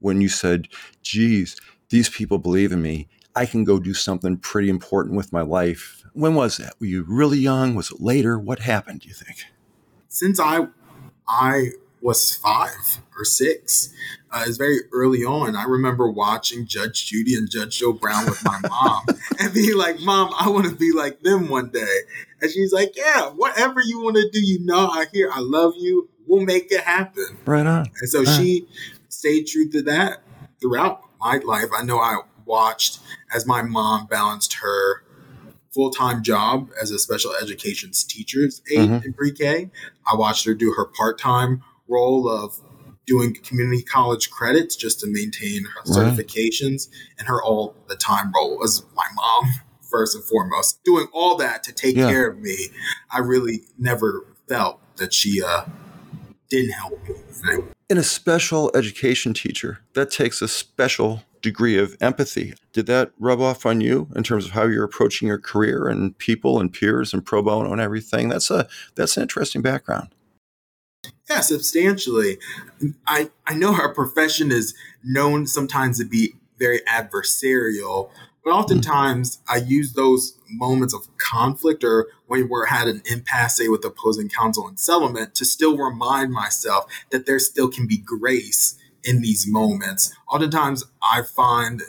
when 0.00 0.20
you 0.20 0.28
said, 0.28 0.68
geez, 1.02 1.58
these 1.88 2.10
people 2.10 2.36
believe 2.36 2.72
in 2.72 2.82
me? 2.82 3.08
I 3.34 3.46
can 3.46 3.64
go 3.64 3.80
do 3.80 3.94
something 3.94 4.36
pretty 4.36 4.68
important 4.68 5.16
with 5.16 5.32
my 5.32 5.40
life. 5.40 6.04
When 6.12 6.34
was 6.34 6.58
that? 6.58 6.74
Were 6.78 6.86
you 6.86 7.04
really 7.08 7.38
young? 7.38 7.74
Was 7.74 7.90
it 7.90 8.00
later? 8.00 8.38
What 8.38 8.60
happened, 8.60 9.00
do 9.00 9.08
you 9.08 9.14
think? 9.14 9.38
Since 10.08 10.38
I 10.38 10.68
I 11.26 11.70
was 12.04 12.36
five 12.36 13.00
or 13.16 13.24
six. 13.24 13.92
Uh, 14.30 14.44
it's 14.46 14.58
very 14.58 14.80
early 14.92 15.24
on. 15.24 15.56
I 15.56 15.64
remember 15.64 16.08
watching 16.10 16.66
Judge 16.66 17.06
Judy 17.06 17.34
and 17.34 17.50
Judge 17.50 17.78
Joe 17.78 17.94
Brown 17.94 18.26
with 18.26 18.44
my 18.44 18.60
mom 18.68 19.06
and 19.40 19.54
being 19.54 19.76
like, 19.76 20.00
Mom, 20.00 20.30
I 20.38 20.50
want 20.50 20.66
to 20.66 20.74
be 20.74 20.92
like 20.92 21.22
them 21.22 21.48
one 21.48 21.70
day. 21.70 22.00
And 22.42 22.50
she's 22.50 22.72
like, 22.74 22.94
Yeah, 22.94 23.30
whatever 23.30 23.80
you 23.80 24.02
want 24.02 24.16
to 24.16 24.28
do, 24.30 24.38
you 24.38 24.64
know, 24.64 24.88
I 24.88 25.06
hear, 25.12 25.30
I 25.32 25.40
love 25.40 25.72
you. 25.78 26.10
We'll 26.26 26.44
make 26.44 26.70
it 26.70 26.82
happen. 26.82 27.38
Right 27.46 27.66
on. 27.66 27.86
And 28.00 28.10
so 28.10 28.24
she 28.24 28.68
stayed 29.08 29.46
true 29.46 29.70
to 29.70 29.82
that 29.82 30.22
throughout 30.60 31.00
my 31.20 31.38
life. 31.38 31.68
I 31.76 31.84
know 31.84 31.98
I 31.98 32.20
watched 32.44 33.00
as 33.34 33.46
my 33.46 33.62
mom 33.62 34.06
balanced 34.06 34.54
her 34.62 35.04
full 35.70 35.90
time 35.90 36.22
job 36.22 36.68
as 36.80 36.90
a 36.90 36.98
special 36.98 37.32
education's 37.40 38.04
teacher's 38.04 38.60
aide 38.70 38.90
mm-hmm. 38.90 39.06
in 39.06 39.12
pre 39.14 39.32
K. 39.32 39.70
I 40.06 40.16
watched 40.16 40.44
her 40.44 40.54
do 40.54 40.74
her 40.76 40.84
part 40.84 41.18
time 41.18 41.62
role 41.88 42.28
of 42.28 42.60
doing 43.06 43.34
community 43.42 43.82
college 43.82 44.30
credits 44.30 44.76
just 44.76 45.00
to 45.00 45.06
maintain 45.08 45.64
her 45.64 45.82
certifications 45.82 46.88
and 47.18 47.28
her 47.28 47.42
all 47.42 47.74
the 47.88 47.96
time 47.96 48.32
role 48.34 48.62
as 48.64 48.82
my 48.94 49.06
mom 49.14 49.50
first 49.82 50.14
and 50.14 50.24
foremost 50.24 50.82
doing 50.84 51.06
all 51.12 51.36
that 51.36 51.62
to 51.62 51.72
take 51.72 51.96
yeah. 51.96 52.08
care 52.08 52.28
of 52.28 52.38
me 52.38 52.68
i 53.10 53.18
really 53.18 53.60
never 53.78 54.24
felt 54.48 54.80
that 54.96 55.12
she 55.12 55.42
uh, 55.42 55.64
didn't 56.48 56.72
help 56.72 56.98
me 57.06 57.14
in 57.88 57.98
a 57.98 58.02
special 58.02 58.70
education 58.74 59.34
teacher 59.34 59.80
that 59.92 60.10
takes 60.10 60.40
a 60.40 60.48
special 60.48 61.22
degree 61.42 61.76
of 61.76 61.96
empathy. 62.00 62.54
Did 62.72 62.86
that 62.86 63.12
rub 63.18 63.40
off 63.40 63.66
on 63.66 63.80
you 63.80 64.08
in 64.16 64.22
terms 64.22 64.46
of 64.46 64.52
how 64.52 64.64
you're 64.64 64.84
approaching 64.84 65.28
your 65.28 65.38
career 65.38 65.86
and 65.86 66.16
people 66.16 66.58
and 66.58 66.72
peers 66.72 67.12
and 67.12 67.24
pro 67.24 67.42
bono 67.42 67.70
and 67.70 67.80
everything? 67.80 68.30
That's 68.30 68.50
a 68.50 68.66
that's 68.94 69.16
an 69.16 69.22
interesting 69.22 69.62
background. 69.62 70.08
Yeah, 71.28 71.40
substantially. 71.40 72.38
I 73.06 73.30
I 73.46 73.54
know 73.54 73.74
our 73.74 73.92
profession 73.94 74.52
is 74.52 74.74
known 75.02 75.46
sometimes 75.46 75.98
to 75.98 76.04
be 76.04 76.34
very 76.58 76.80
adversarial, 76.80 78.10
but 78.44 78.50
oftentimes 78.50 79.38
I 79.48 79.56
use 79.56 79.94
those 79.94 80.38
moments 80.50 80.92
of 80.94 81.08
conflict 81.16 81.82
or 81.82 82.08
when 82.26 82.48
we're 82.48 82.66
had 82.66 82.88
an 82.88 83.02
impasse 83.10 83.60
with 83.68 83.84
opposing 83.84 84.28
counsel 84.28 84.68
and 84.68 84.78
settlement 84.78 85.34
to 85.36 85.44
still 85.44 85.76
remind 85.78 86.32
myself 86.32 86.86
that 87.10 87.26
there 87.26 87.38
still 87.38 87.68
can 87.68 87.86
be 87.86 87.96
grace 87.98 88.76
in 89.02 89.22
these 89.22 89.46
moments. 89.46 90.14
Oftentimes 90.30 90.84
I 91.02 91.22
find 91.22 91.82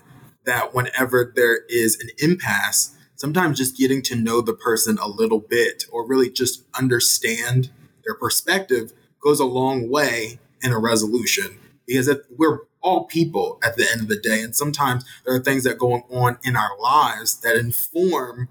that 0.46 0.74
whenever 0.74 1.32
there 1.36 1.60
is 1.70 2.00
an 2.00 2.10
impasse, 2.20 2.96
sometimes 3.15 3.58
just 3.58 3.77
getting 3.77 4.01
to 4.04 4.15
know 4.15 4.42
the 4.42 4.54
person 4.54 4.98
a 5.01 5.08
little 5.08 5.39
bit 5.39 5.86
or 5.92 6.08
really 6.08 6.30
just 6.30 6.63
understand 6.77 7.70
their 8.06 8.15
perspective 8.15 8.94
goes 9.25 9.39
a 9.39 9.46
long 9.46 9.89
way 9.89 10.39
in 10.62 10.72
a 10.72 10.79
resolution 10.79 11.60
because 11.86 12.08
if 12.08 12.20
we're 12.38 12.60
all 12.86 13.05
people 13.05 13.60
at 13.63 13.75
the 13.75 13.86
end 13.91 14.00
of 14.00 14.08
the 14.08 14.20
day. 14.20 14.41
And 14.41 14.55
sometimes 14.55 15.03
there 15.25 15.34
are 15.34 15.39
things 15.39 15.63
that 15.63 15.79
go 15.79 16.03
on 16.12 16.38
in 16.44 16.55
our 16.55 16.79
lives 16.79 17.41
that 17.41 17.55
inform 17.55 18.48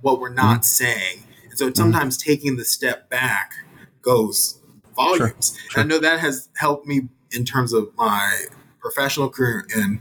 what 0.00 0.20
we're 0.20 0.32
not 0.32 0.60
mm-hmm. 0.60 0.62
saying. 0.62 1.24
And 1.50 1.58
so 1.58 1.66
mm-hmm. 1.66 1.74
sometimes 1.74 2.16
mm-hmm. 2.16 2.30
taking 2.30 2.56
the 2.56 2.64
step 2.64 3.10
back 3.10 3.50
goes 4.02 4.60
volumes. 4.94 5.58
Sure. 5.58 5.70
Sure. 5.70 5.82
I 5.82 5.86
know 5.86 5.98
that 5.98 6.20
has 6.20 6.48
helped 6.56 6.86
me 6.86 7.08
in 7.32 7.44
terms 7.44 7.72
of 7.72 7.90
my 7.96 8.44
professional 8.80 9.28
career 9.28 9.66
and 9.74 9.98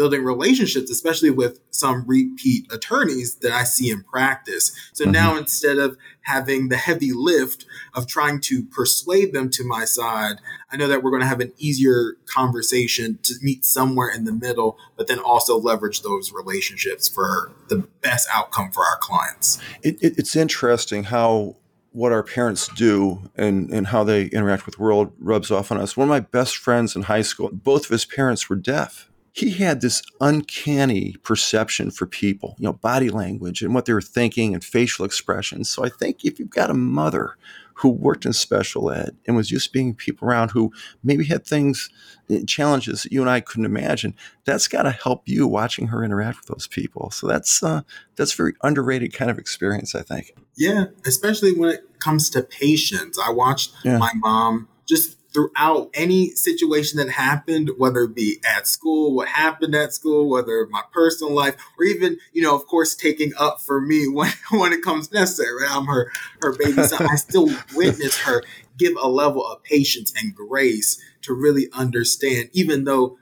building 0.00 0.24
relationships, 0.24 0.90
especially 0.90 1.28
with 1.28 1.60
some 1.68 2.06
repeat 2.06 2.64
attorneys 2.72 3.34
that 3.42 3.52
I 3.52 3.64
see 3.64 3.90
in 3.90 4.02
practice. 4.02 4.72
So 4.94 5.04
mm-hmm. 5.04 5.12
now 5.12 5.36
instead 5.36 5.76
of 5.76 5.98
having 6.22 6.70
the 6.70 6.78
heavy 6.78 7.12
lift 7.12 7.66
of 7.92 8.06
trying 8.06 8.40
to 8.40 8.64
persuade 8.64 9.34
them 9.34 9.50
to 9.50 9.62
my 9.62 9.84
side, 9.84 10.36
I 10.72 10.78
know 10.78 10.88
that 10.88 11.02
we're 11.02 11.10
going 11.10 11.20
to 11.20 11.28
have 11.28 11.40
an 11.40 11.52
easier 11.58 12.16
conversation 12.24 13.18
to 13.24 13.34
meet 13.42 13.66
somewhere 13.66 14.08
in 14.08 14.24
the 14.24 14.32
middle, 14.32 14.78
but 14.96 15.06
then 15.06 15.18
also 15.18 15.58
leverage 15.58 16.00
those 16.00 16.32
relationships 16.32 17.06
for 17.06 17.52
the 17.68 17.86
best 18.00 18.26
outcome 18.32 18.70
for 18.70 18.82
our 18.82 18.96
clients. 19.02 19.60
It, 19.82 20.02
it, 20.02 20.18
it's 20.18 20.34
interesting 20.34 21.04
how 21.04 21.56
what 21.92 22.10
our 22.10 22.22
parents 22.22 22.68
do 22.68 23.30
and, 23.36 23.68
and 23.70 23.88
how 23.88 24.02
they 24.02 24.28
interact 24.28 24.64
with 24.64 24.76
the 24.76 24.82
world 24.82 25.12
rubs 25.18 25.50
off 25.50 25.70
on 25.70 25.78
us. 25.78 25.94
One 25.94 26.06
of 26.06 26.08
my 26.08 26.20
best 26.20 26.56
friends 26.56 26.96
in 26.96 27.02
high 27.02 27.20
school, 27.20 27.50
both 27.52 27.84
of 27.84 27.90
his 27.90 28.06
parents 28.06 28.48
were 28.48 28.56
deaf. 28.56 29.09
He 29.32 29.50
had 29.50 29.80
this 29.80 30.02
uncanny 30.20 31.14
perception 31.22 31.90
for 31.90 32.06
people, 32.06 32.56
you 32.58 32.64
know, 32.64 32.72
body 32.72 33.10
language 33.10 33.62
and 33.62 33.74
what 33.74 33.84
they 33.84 33.92
were 33.92 34.02
thinking 34.02 34.54
and 34.54 34.64
facial 34.64 35.04
expressions. 35.04 35.70
So 35.70 35.84
I 35.84 35.88
think 35.88 36.24
if 36.24 36.38
you've 36.38 36.50
got 36.50 36.70
a 36.70 36.74
mother 36.74 37.36
who 37.80 37.88
worked 37.88 38.26
in 38.26 38.32
special 38.32 38.90
ed 38.90 39.16
and 39.26 39.34
was 39.34 39.50
used 39.50 39.68
to 39.68 39.72
being 39.72 39.94
people 39.94 40.28
around 40.28 40.50
who 40.50 40.70
maybe 41.02 41.24
had 41.24 41.46
things, 41.46 41.88
eh, 42.28 42.42
challenges 42.46 43.02
that 43.02 43.12
you 43.12 43.22
and 43.22 43.30
I 43.30 43.40
couldn't 43.40 43.64
imagine, 43.64 44.14
that's 44.44 44.68
got 44.68 44.82
to 44.82 44.90
help 44.90 45.22
you 45.26 45.46
watching 45.46 45.86
her 45.86 46.04
interact 46.04 46.40
with 46.40 46.46
those 46.46 46.66
people. 46.66 47.10
So 47.10 47.26
that's 47.26 47.62
uh, 47.62 47.82
that's 48.16 48.34
very 48.34 48.52
underrated 48.62 49.14
kind 49.14 49.30
of 49.30 49.38
experience, 49.38 49.94
I 49.94 50.02
think. 50.02 50.34
Yeah, 50.56 50.86
especially 51.06 51.52
when 51.52 51.70
it 51.70 51.80
comes 52.00 52.28
to 52.30 52.42
patients. 52.42 53.18
I 53.18 53.30
watched 53.30 53.72
yeah. 53.82 53.96
my 53.96 54.12
mom 54.14 54.68
just 54.86 55.16
throughout 55.32 55.90
any 55.94 56.30
situation 56.30 56.98
that 56.98 57.08
happened, 57.08 57.70
whether 57.78 58.02
it 58.02 58.14
be 58.14 58.40
at 58.44 58.66
school, 58.66 59.14
what 59.14 59.28
happened 59.28 59.74
at 59.74 59.92
school, 59.92 60.28
whether 60.28 60.66
my 60.70 60.82
personal 60.92 61.32
life, 61.32 61.56
or 61.78 61.84
even, 61.84 62.18
you 62.32 62.42
know, 62.42 62.54
of 62.54 62.66
course, 62.66 62.94
taking 62.94 63.32
up 63.38 63.60
for 63.60 63.80
me 63.80 64.08
when, 64.12 64.32
when 64.50 64.72
it 64.72 64.82
comes 64.82 65.12
necessary. 65.12 65.62
Right? 65.62 65.70
I'm 65.70 65.86
her, 65.86 66.10
her 66.42 66.56
baby 66.56 66.82
son. 66.82 67.06
I 67.08 67.16
still 67.16 67.48
witness 67.74 68.18
her 68.18 68.42
give 68.78 68.94
a 69.00 69.08
level 69.08 69.46
of 69.46 69.62
patience 69.62 70.12
and 70.20 70.34
grace 70.34 71.00
to 71.22 71.34
really 71.34 71.68
understand, 71.72 72.48
even 72.52 72.84
though 72.84 73.18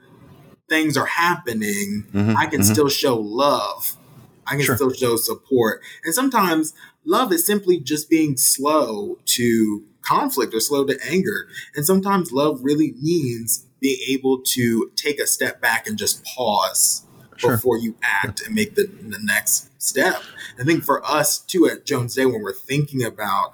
things 0.69 0.95
are 0.95 1.05
happening, 1.05 2.05
mm-hmm, 2.13 2.37
I 2.37 2.45
can 2.45 2.61
mm-hmm. 2.61 2.71
still 2.71 2.89
show 2.89 3.17
love. 3.17 3.97
I 4.47 4.51
can 4.51 4.61
sure. 4.61 4.75
still 4.75 4.93
show 4.93 5.15
support. 5.15 5.81
And 6.03 6.13
sometimes 6.13 6.73
love 7.05 7.31
is 7.31 7.45
simply 7.45 7.79
just 7.79 8.09
being 8.09 8.37
slow 8.37 9.19
to 9.25 9.83
conflict 10.09 10.53
or 10.53 10.59
slow 10.59 10.85
to 10.85 10.97
anger. 11.05 11.47
And 11.75 11.85
sometimes 11.85 12.31
love 12.31 12.59
really 12.63 12.93
means 12.99 13.65
being 13.79 13.99
able 14.09 14.41
to 14.41 14.91
take 14.95 15.19
a 15.19 15.27
step 15.27 15.61
back 15.61 15.87
and 15.87 15.97
just 15.97 16.25
pause 16.25 17.05
sure. 17.37 17.51
before 17.51 17.77
you 17.77 17.95
act 18.01 18.41
and 18.41 18.55
make 18.55 18.75
the, 18.75 18.87
the 18.87 19.19
next 19.21 19.69
step. 19.81 20.21
I 20.59 20.63
think 20.63 20.83
for 20.83 21.05
us 21.05 21.37
too 21.39 21.67
at 21.67 21.85
Jones 21.85 22.15
Day, 22.15 22.25
when 22.25 22.41
we're 22.41 22.53
thinking 22.53 23.03
about 23.03 23.53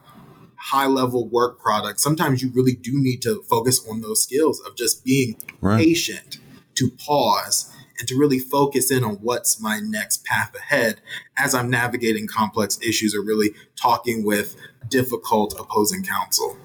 high 0.56 0.88
level 0.88 1.28
work 1.28 1.60
products, 1.60 2.02
sometimes 2.02 2.42
you 2.42 2.52
really 2.54 2.74
do 2.74 2.94
need 2.96 3.22
to 3.22 3.44
focus 3.44 3.86
on 3.90 4.02
those 4.02 4.24
skills 4.24 4.60
of 4.62 4.76
just 4.76 5.04
being 5.06 5.36
right. 5.62 5.78
patient, 5.78 6.40
to 6.76 6.90
pause, 6.92 7.72
and 8.00 8.08
to 8.08 8.18
really 8.18 8.40
focus 8.40 8.92
in 8.92 9.04
on 9.04 9.16
what's 9.16 9.60
my 9.60 9.80
next 9.80 10.26
path 10.26 10.54
ahead 10.56 11.02
as 11.38 11.54
I'm 11.54 11.70
navigating 11.70 12.28
complex 12.28 12.80
issues 12.82 13.16
or 13.16 13.22
really 13.22 13.52
talking 13.76 14.26
with 14.26 14.56
difficult 14.88 15.60
opposing 15.60 16.04
counsel. 16.04 16.58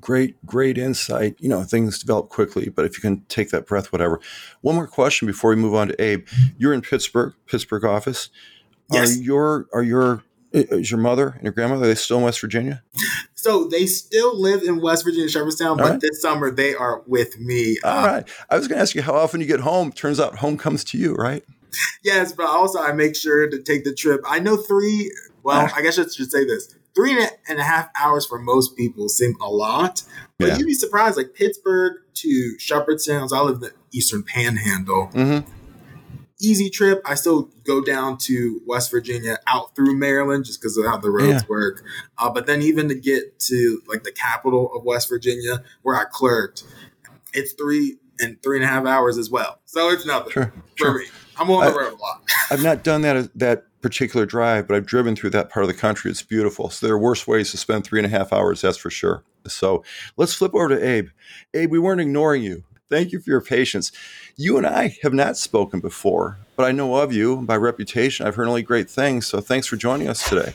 Great, 0.00 0.44
great 0.46 0.78
insight. 0.78 1.36
You 1.38 1.48
know, 1.48 1.62
things 1.62 1.98
develop 1.98 2.28
quickly, 2.28 2.68
but 2.68 2.84
if 2.84 2.96
you 2.96 3.00
can 3.02 3.20
take 3.28 3.50
that 3.50 3.66
breath, 3.66 3.92
whatever. 3.92 4.20
One 4.62 4.74
more 4.74 4.86
question 4.86 5.26
before 5.26 5.50
we 5.50 5.56
move 5.56 5.74
on 5.74 5.88
to 5.88 6.02
Abe. 6.02 6.26
You're 6.56 6.72
in 6.72 6.80
Pittsburgh, 6.80 7.34
Pittsburgh 7.46 7.84
office. 7.84 8.30
Yes. 8.90 9.16
Are 9.16 9.22
your 9.22 9.66
are 9.72 9.82
your 9.82 10.24
is 10.52 10.90
your 10.90 10.98
mother 10.98 11.28
and 11.28 11.44
your 11.44 11.52
grandmother 11.52 11.84
are 11.84 11.88
they 11.88 11.94
still 11.94 12.18
in 12.18 12.24
West 12.24 12.40
Virginia? 12.40 12.82
So 13.40 13.64
they 13.64 13.86
still 13.86 14.38
live 14.38 14.62
in 14.62 14.82
West 14.82 15.02
Virginia, 15.02 15.26
Shepherdstown, 15.26 15.78
but 15.78 15.90
right. 15.90 16.00
this 16.00 16.20
summer 16.20 16.50
they 16.50 16.74
are 16.74 17.02
with 17.06 17.40
me. 17.40 17.78
All 17.82 18.04
uh, 18.04 18.06
right. 18.06 18.28
I 18.50 18.58
was 18.58 18.68
going 18.68 18.76
to 18.76 18.82
ask 18.82 18.94
you 18.94 19.00
how 19.00 19.14
often 19.14 19.40
you 19.40 19.46
get 19.46 19.60
home. 19.60 19.92
Turns 19.92 20.20
out 20.20 20.36
home 20.36 20.58
comes 20.58 20.84
to 20.84 20.98
you, 20.98 21.14
right? 21.14 21.42
Yes, 22.02 22.32
but 22.32 22.46
also 22.46 22.80
I 22.80 22.92
make 22.92 23.14
sure 23.14 23.48
to 23.48 23.62
take 23.62 23.84
the 23.84 23.94
trip. 23.94 24.22
I 24.26 24.40
know 24.40 24.56
three. 24.56 25.12
Well, 25.44 25.70
I 25.74 25.82
guess 25.82 25.98
I 26.00 26.02
should 26.02 26.30
say 26.30 26.44
this: 26.44 26.74
three 26.96 27.16
and 27.46 27.60
a 27.60 27.62
half 27.62 27.90
hours 28.02 28.26
for 28.26 28.40
most 28.40 28.76
people 28.76 29.08
seem 29.08 29.36
a 29.40 29.48
lot, 29.48 30.02
but 30.38 30.48
yeah. 30.48 30.56
you'd 30.56 30.66
be 30.66 30.74
surprised. 30.74 31.16
Like 31.16 31.34
Pittsburgh 31.34 31.98
to 32.14 32.58
Shepherdstown, 32.58 33.28
I 33.32 33.40
live 33.42 33.56
in 33.56 33.60
the 33.60 33.72
Eastern 33.92 34.24
Panhandle. 34.24 35.10
Mm-hmm 35.14 35.59
easy 36.40 36.70
trip. 36.70 37.02
I 37.04 37.14
still 37.14 37.50
go 37.64 37.82
down 37.82 38.18
to 38.18 38.60
West 38.66 38.90
Virginia 38.90 39.38
out 39.46 39.74
through 39.74 39.96
Maryland 39.96 40.44
just 40.44 40.60
because 40.60 40.76
of 40.76 40.86
how 40.86 40.98
the 40.98 41.10
roads 41.10 41.42
yeah. 41.42 41.48
work. 41.48 41.84
Uh, 42.18 42.30
but 42.30 42.46
then 42.46 42.62
even 42.62 42.88
to 42.88 42.94
get 42.94 43.38
to 43.40 43.82
like 43.88 44.02
the 44.02 44.12
capital 44.12 44.74
of 44.74 44.84
West 44.84 45.08
Virginia 45.08 45.62
where 45.82 45.96
I 45.96 46.04
clerked, 46.10 46.64
it's 47.32 47.52
three 47.52 47.98
and 48.18 48.42
three 48.42 48.58
and 48.58 48.64
a 48.64 48.68
half 48.68 48.86
hours 48.86 49.18
as 49.18 49.30
well. 49.30 49.60
So 49.64 49.90
it's 49.90 50.06
nothing 50.06 50.32
sure, 50.32 50.52
for 50.76 50.84
sure. 50.84 50.98
me. 50.98 51.06
I'm 51.38 51.50
on 51.50 51.64
the 51.64 51.72
I, 51.72 51.74
road 51.74 51.94
a 51.94 51.96
lot. 51.96 52.22
I've 52.50 52.62
not 52.62 52.84
done 52.84 53.02
that 53.02 53.30
that 53.38 53.64
particular 53.80 54.26
drive, 54.26 54.68
but 54.68 54.76
I've 54.76 54.86
driven 54.86 55.16
through 55.16 55.30
that 55.30 55.50
part 55.50 55.64
of 55.64 55.68
the 55.68 55.74
country. 55.74 56.10
It's 56.10 56.22
beautiful. 56.22 56.70
So 56.70 56.86
there 56.86 56.94
are 56.94 56.98
worse 56.98 57.26
ways 57.26 57.50
to 57.52 57.56
spend 57.56 57.84
three 57.84 57.98
and 57.98 58.06
a 58.06 58.10
half 58.10 58.32
hours, 58.32 58.60
that's 58.60 58.76
for 58.76 58.90
sure. 58.90 59.24
So 59.46 59.84
let's 60.16 60.34
flip 60.34 60.54
over 60.54 60.68
to 60.68 60.86
Abe. 60.86 61.08
Abe, 61.54 61.70
we 61.70 61.78
weren't 61.78 62.00
ignoring 62.00 62.42
you. 62.42 62.64
Thank 62.90 63.12
you 63.12 63.20
for 63.20 63.30
your 63.30 63.40
patience. 63.40 63.92
You 64.36 64.58
and 64.58 64.66
I 64.66 64.96
have 65.02 65.14
not 65.14 65.36
spoken 65.36 65.78
before, 65.78 66.38
but 66.56 66.66
I 66.66 66.72
know 66.72 66.96
of 66.96 67.12
you 67.12 67.36
by 67.42 67.56
reputation. 67.56 68.26
I've 68.26 68.34
heard 68.34 68.48
only 68.48 68.62
great 68.62 68.90
things. 68.90 69.28
So 69.28 69.40
thanks 69.40 69.68
for 69.68 69.76
joining 69.76 70.08
us 70.08 70.28
today. 70.28 70.54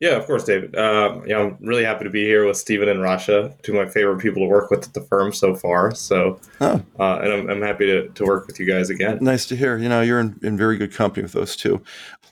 Yeah, 0.00 0.16
of 0.16 0.26
course, 0.26 0.44
David. 0.44 0.74
Uh, 0.74 1.20
yeah, 1.26 1.38
I'm 1.38 1.58
really 1.60 1.84
happy 1.84 2.04
to 2.04 2.10
be 2.10 2.24
here 2.24 2.44
with 2.44 2.56
Stephen 2.56 2.88
and 2.88 3.00
Rasha, 3.00 3.60
two 3.62 3.78
of 3.78 3.86
my 3.86 3.92
favorite 3.92 4.18
people 4.18 4.42
to 4.42 4.48
work 4.48 4.68
with 4.68 4.88
at 4.88 4.94
the 4.94 5.02
firm 5.02 5.32
so 5.32 5.54
far. 5.54 5.94
So, 5.94 6.40
oh. 6.60 6.82
uh, 6.98 7.18
and 7.18 7.32
I'm, 7.32 7.50
I'm, 7.50 7.62
happy 7.62 7.86
to, 7.86 8.08
to 8.08 8.24
work 8.24 8.48
with 8.48 8.58
you 8.58 8.66
guys 8.66 8.90
again. 8.90 9.18
Nice 9.20 9.46
to 9.46 9.56
hear. 9.56 9.78
You 9.78 9.88
know, 9.88 10.00
you're 10.00 10.18
in, 10.18 10.40
in 10.42 10.56
very 10.56 10.76
good 10.76 10.92
company 10.92 11.22
with 11.22 11.32
those 11.32 11.54
two. 11.54 11.82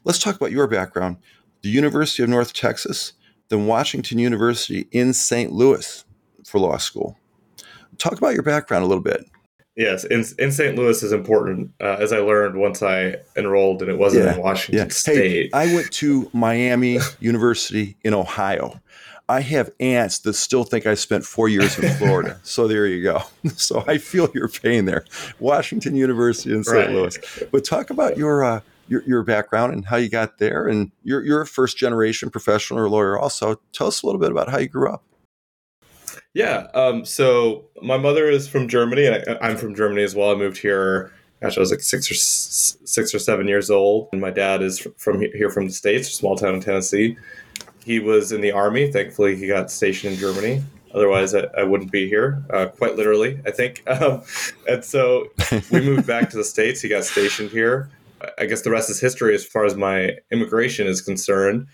Let's 0.03 0.19
talk 0.19 0.35
about 0.35 0.51
your 0.51 0.67
background. 0.67 1.19
The 1.63 1.69
University 1.69 2.25
of 2.25 2.29
North 2.29 2.55
Texas, 2.55 3.13
then 3.51 3.67
Washington 3.67 4.19
University 4.19 4.89
in 4.91 5.13
St. 5.13 5.53
Louis 5.53 6.05
for 6.45 6.59
law 6.59 6.79
school 6.79 7.20
talk 8.01 8.19
about 8.19 8.35
your 8.35 8.43
background 8.43 8.85
a 8.85 8.89
little 8.89 9.03
bit. 9.03 9.25
Yes, 9.77 10.05
in, 10.05 10.25
in 10.39 10.51
St. 10.51 10.77
Louis 10.77 11.03
is 11.03 11.13
important, 11.13 11.71
uh, 11.81 11.97
as 12.01 12.13
I 12.13 12.19
learned 12.19 12.57
once 12.57 12.83
I 12.83 13.17
enrolled, 13.37 13.83
and 13.83 13.91
it 13.91 13.99
wasn't 13.99 14.25
yeah, 14.25 14.35
in 14.35 14.41
Washington 14.41 14.87
yeah. 14.87 14.93
State. 14.93 15.51
Hey, 15.55 15.59
I 15.59 15.73
went 15.75 15.91
to 15.93 16.29
Miami 16.33 16.99
University 17.21 17.97
in 18.03 18.13
Ohio. 18.13 18.81
I 19.29 19.41
have 19.43 19.71
aunts 19.79 20.19
that 20.21 20.33
still 20.33 20.65
think 20.65 20.87
I 20.87 20.95
spent 20.95 21.25
four 21.25 21.49
years 21.49 21.79
in 21.79 21.89
Florida. 21.95 22.41
so 22.43 22.67
there 22.67 22.87
you 22.87 23.03
go. 23.03 23.23
So 23.57 23.85
I 23.87 23.99
feel 23.99 24.29
your 24.35 24.49
pain 24.49 24.87
there. 24.87 25.05
Washington 25.39 25.95
University 25.95 26.53
in 26.53 26.65
St. 26.65 26.77
Right. 26.77 26.91
Louis. 26.91 27.19
But 27.51 27.65
talk 27.65 27.91
about 27.91 28.19
your, 28.19 28.43
uh, 28.43 28.61
your 28.89 29.03
your 29.05 29.23
background 29.23 29.73
and 29.73 29.87
how 29.87 29.97
you 29.97 30.09
got 30.11 30.39
there, 30.39 30.67
and 30.67 30.91
you're 31.05 31.25
you're 31.25 31.41
a 31.41 31.47
first 31.47 31.79
generation 31.79 32.29
professional 32.29 32.81
or 32.81 32.89
lawyer. 32.89 33.19
Also, 33.19 33.61
tell 33.73 33.87
us 33.87 34.03
a 34.03 34.07
little 34.07 34.21
bit 34.21 34.31
about 34.33 34.51
how 34.51 34.59
you 34.59 34.69
grew 34.69 34.91
up. 34.91 35.05
Yeah. 36.35 36.69
Um, 36.75 37.05
so 37.05 37.65
my 37.83 37.97
mother 37.97 38.29
is 38.29 38.49
from 38.49 38.69
Germany, 38.69 39.07
and 39.07 39.39
I, 39.41 39.51
am 39.51 39.57
from 39.57 39.75
Germany 39.75 40.03
as 40.03 40.15
well. 40.15 40.31
I 40.31 40.35
moved 40.35 40.59
here. 40.59 41.13
Gosh, 41.43 41.57
I 41.57 41.61
was 41.61 41.71
like 41.71 41.81
six 41.81 42.11
or 42.11 42.15
six 42.15 43.15
or 43.15 43.19
seven 43.19 43.49
years 43.49 43.71
old, 43.71 44.09
and 44.13 44.21
my 44.21 44.31
dad 44.31 44.63
is 44.63 44.87
from 44.97 45.21
here 45.21 45.51
from 45.51 45.67
the 45.67 45.73
states, 45.73 46.13
small 46.13 46.37
town 46.37 46.55
in 46.55 46.61
Tennessee. 46.61 47.17
He 47.85 47.99
was 47.99 48.31
in 48.31 48.43
the 48.43 48.53
army. 48.53 48.93
Thankfully, 48.93 49.37
he 49.37 49.47
got 49.47 49.71
stationed 49.71 50.15
in 50.15 50.19
Germany. 50.21 50.63
Otherwise, 50.93 51.35
I, 51.35 51.47
I 51.57 51.63
wouldn't 51.63 51.91
be 51.91 52.09
here. 52.09 52.43
Uh, 52.51 52.67
quite 52.67 52.97
literally, 52.97 53.41
I 53.47 53.51
think. 53.51 53.83
Um, 53.91 54.23
and 54.69 54.85
so 54.85 55.27
we 55.71 55.81
moved 55.81 56.07
back 56.07 56.31
to 56.31 56.37
the 56.37 56.45
states. 56.45 56.81
He 56.81 56.89
got 56.89 57.05
stationed 57.05 57.51
here. 57.51 57.91
I 58.39 58.47
guess 58.47 58.63
the 58.63 58.71
rest 58.71 58.91
is 58.91 59.01
history 59.01 59.35
as 59.35 59.45
far 59.45 59.65
as 59.65 59.75
my 59.75 60.19
immigration 60.31 60.87
is 60.87 61.01
concerned. 61.01 61.67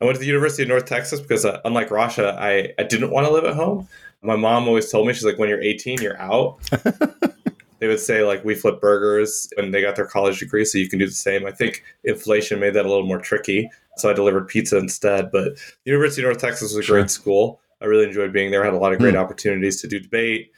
I 0.00 0.06
went 0.06 0.16
to 0.16 0.20
the 0.20 0.26
University 0.26 0.62
of 0.62 0.68
North 0.68 0.86
Texas 0.86 1.20
because, 1.20 1.44
uh, 1.44 1.60
unlike 1.64 1.90
Rasha, 1.90 2.36
I, 2.38 2.72
I 2.78 2.84
didn't 2.84 3.10
want 3.10 3.26
to 3.26 3.32
live 3.32 3.44
at 3.44 3.54
home. 3.54 3.86
My 4.22 4.36
mom 4.36 4.66
always 4.66 4.90
told 4.90 5.06
me, 5.06 5.12
she's 5.12 5.24
like, 5.24 5.38
when 5.38 5.48
you're 5.48 5.62
18, 5.62 6.00
you're 6.00 6.20
out. 6.20 6.58
they 7.78 7.86
would 7.86 8.00
say, 8.00 8.22
like, 8.22 8.44
we 8.44 8.54
flip 8.54 8.80
burgers 8.80 9.48
and 9.56 9.74
they 9.74 9.82
got 9.82 9.96
their 9.96 10.06
college 10.06 10.38
degree, 10.38 10.64
so 10.64 10.78
you 10.78 10.88
can 10.88 10.98
do 10.98 11.06
the 11.06 11.12
same. 11.12 11.46
I 11.46 11.52
think 11.52 11.84
inflation 12.04 12.60
made 12.60 12.74
that 12.74 12.86
a 12.86 12.88
little 12.88 13.06
more 13.06 13.18
tricky. 13.18 13.68
So 13.96 14.08
I 14.08 14.14
delivered 14.14 14.48
pizza 14.48 14.78
instead. 14.78 15.30
But 15.30 15.56
the 15.56 15.90
University 15.90 16.22
of 16.22 16.28
North 16.28 16.38
Texas 16.38 16.74
was 16.74 16.76
a 16.76 16.82
sure. 16.82 16.96
great 16.96 17.10
school. 17.10 17.60
I 17.82 17.86
really 17.86 18.04
enjoyed 18.04 18.32
being 18.32 18.50
there. 18.50 18.62
I 18.62 18.66
had 18.66 18.74
a 18.74 18.78
lot 18.78 18.92
of 18.92 18.98
great 18.98 19.14
mm. 19.14 19.20
opportunities 19.20 19.80
to 19.80 19.88
do 19.88 19.98
debate, 19.98 20.52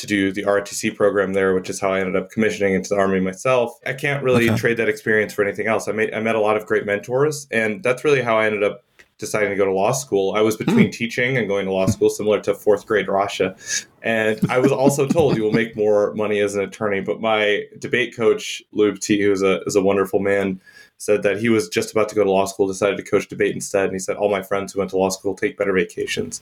to 0.00 0.06
do 0.06 0.32
the 0.32 0.44
ROTC 0.44 0.96
program 0.96 1.34
there, 1.34 1.54
which 1.54 1.68
is 1.68 1.78
how 1.78 1.92
I 1.92 2.00
ended 2.00 2.16
up 2.16 2.30
commissioning 2.30 2.72
into 2.74 2.88
the 2.88 2.96
Army 2.96 3.20
myself. 3.20 3.78
I 3.86 3.92
can't 3.92 4.22
really 4.24 4.48
okay. 4.48 4.56
trade 4.56 4.76
that 4.78 4.88
experience 4.88 5.34
for 5.34 5.44
anything 5.44 5.66
else. 5.66 5.88
I, 5.88 5.92
made, 5.92 6.14
I 6.14 6.20
met 6.20 6.36
a 6.36 6.40
lot 6.40 6.56
of 6.56 6.64
great 6.64 6.86
mentors, 6.86 7.46
and 7.50 7.82
that's 7.82 8.02
really 8.02 8.22
how 8.22 8.38
I 8.38 8.46
ended 8.46 8.64
up 8.64 8.82
deciding 9.18 9.50
to 9.50 9.56
go 9.56 9.66
to 9.66 9.72
law 9.72 9.92
school. 9.92 10.32
I 10.34 10.40
was 10.40 10.56
between 10.56 10.88
mm. 10.88 10.92
teaching 10.92 11.36
and 11.36 11.46
going 11.46 11.66
to 11.66 11.72
law 11.72 11.84
school, 11.84 12.08
similar 12.08 12.40
to 12.40 12.54
fourth 12.54 12.86
grade 12.86 13.08
Rasha. 13.08 13.54
And 14.02 14.40
I 14.50 14.58
was 14.58 14.72
also 14.72 15.06
told 15.06 15.36
you 15.36 15.42
will 15.42 15.52
make 15.52 15.76
more 15.76 16.14
money 16.14 16.40
as 16.40 16.54
an 16.54 16.62
attorney. 16.62 17.02
But 17.02 17.20
my 17.20 17.64
debate 17.78 18.16
coach, 18.16 18.62
Lou 18.72 18.96
T, 18.96 19.20
who 19.20 19.30
is 19.30 19.42
a, 19.42 19.60
is 19.64 19.76
a 19.76 19.82
wonderful 19.82 20.20
man, 20.20 20.58
said 20.96 21.22
that 21.22 21.38
he 21.38 21.50
was 21.50 21.68
just 21.68 21.92
about 21.92 22.08
to 22.08 22.14
go 22.14 22.24
to 22.24 22.30
law 22.30 22.46
school, 22.46 22.66
decided 22.66 22.96
to 22.96 23.02
coach 23.02 23.28
debate 23.28 23.54
instead. 23.54 23.84
And 23.84 23.92
he 23.92 23.98
said, 23.98 24.16
All 24.16 24.30
my 24.30 24.42
friends 24.42 24.72
who 24.72 24.78
went 24.78 24.90
to 24.92 24.96
law 24.96 25.10
school 25.10 25.36
take 25.36 25.58
better 25.58 25.74
vacations. 25.74 26.40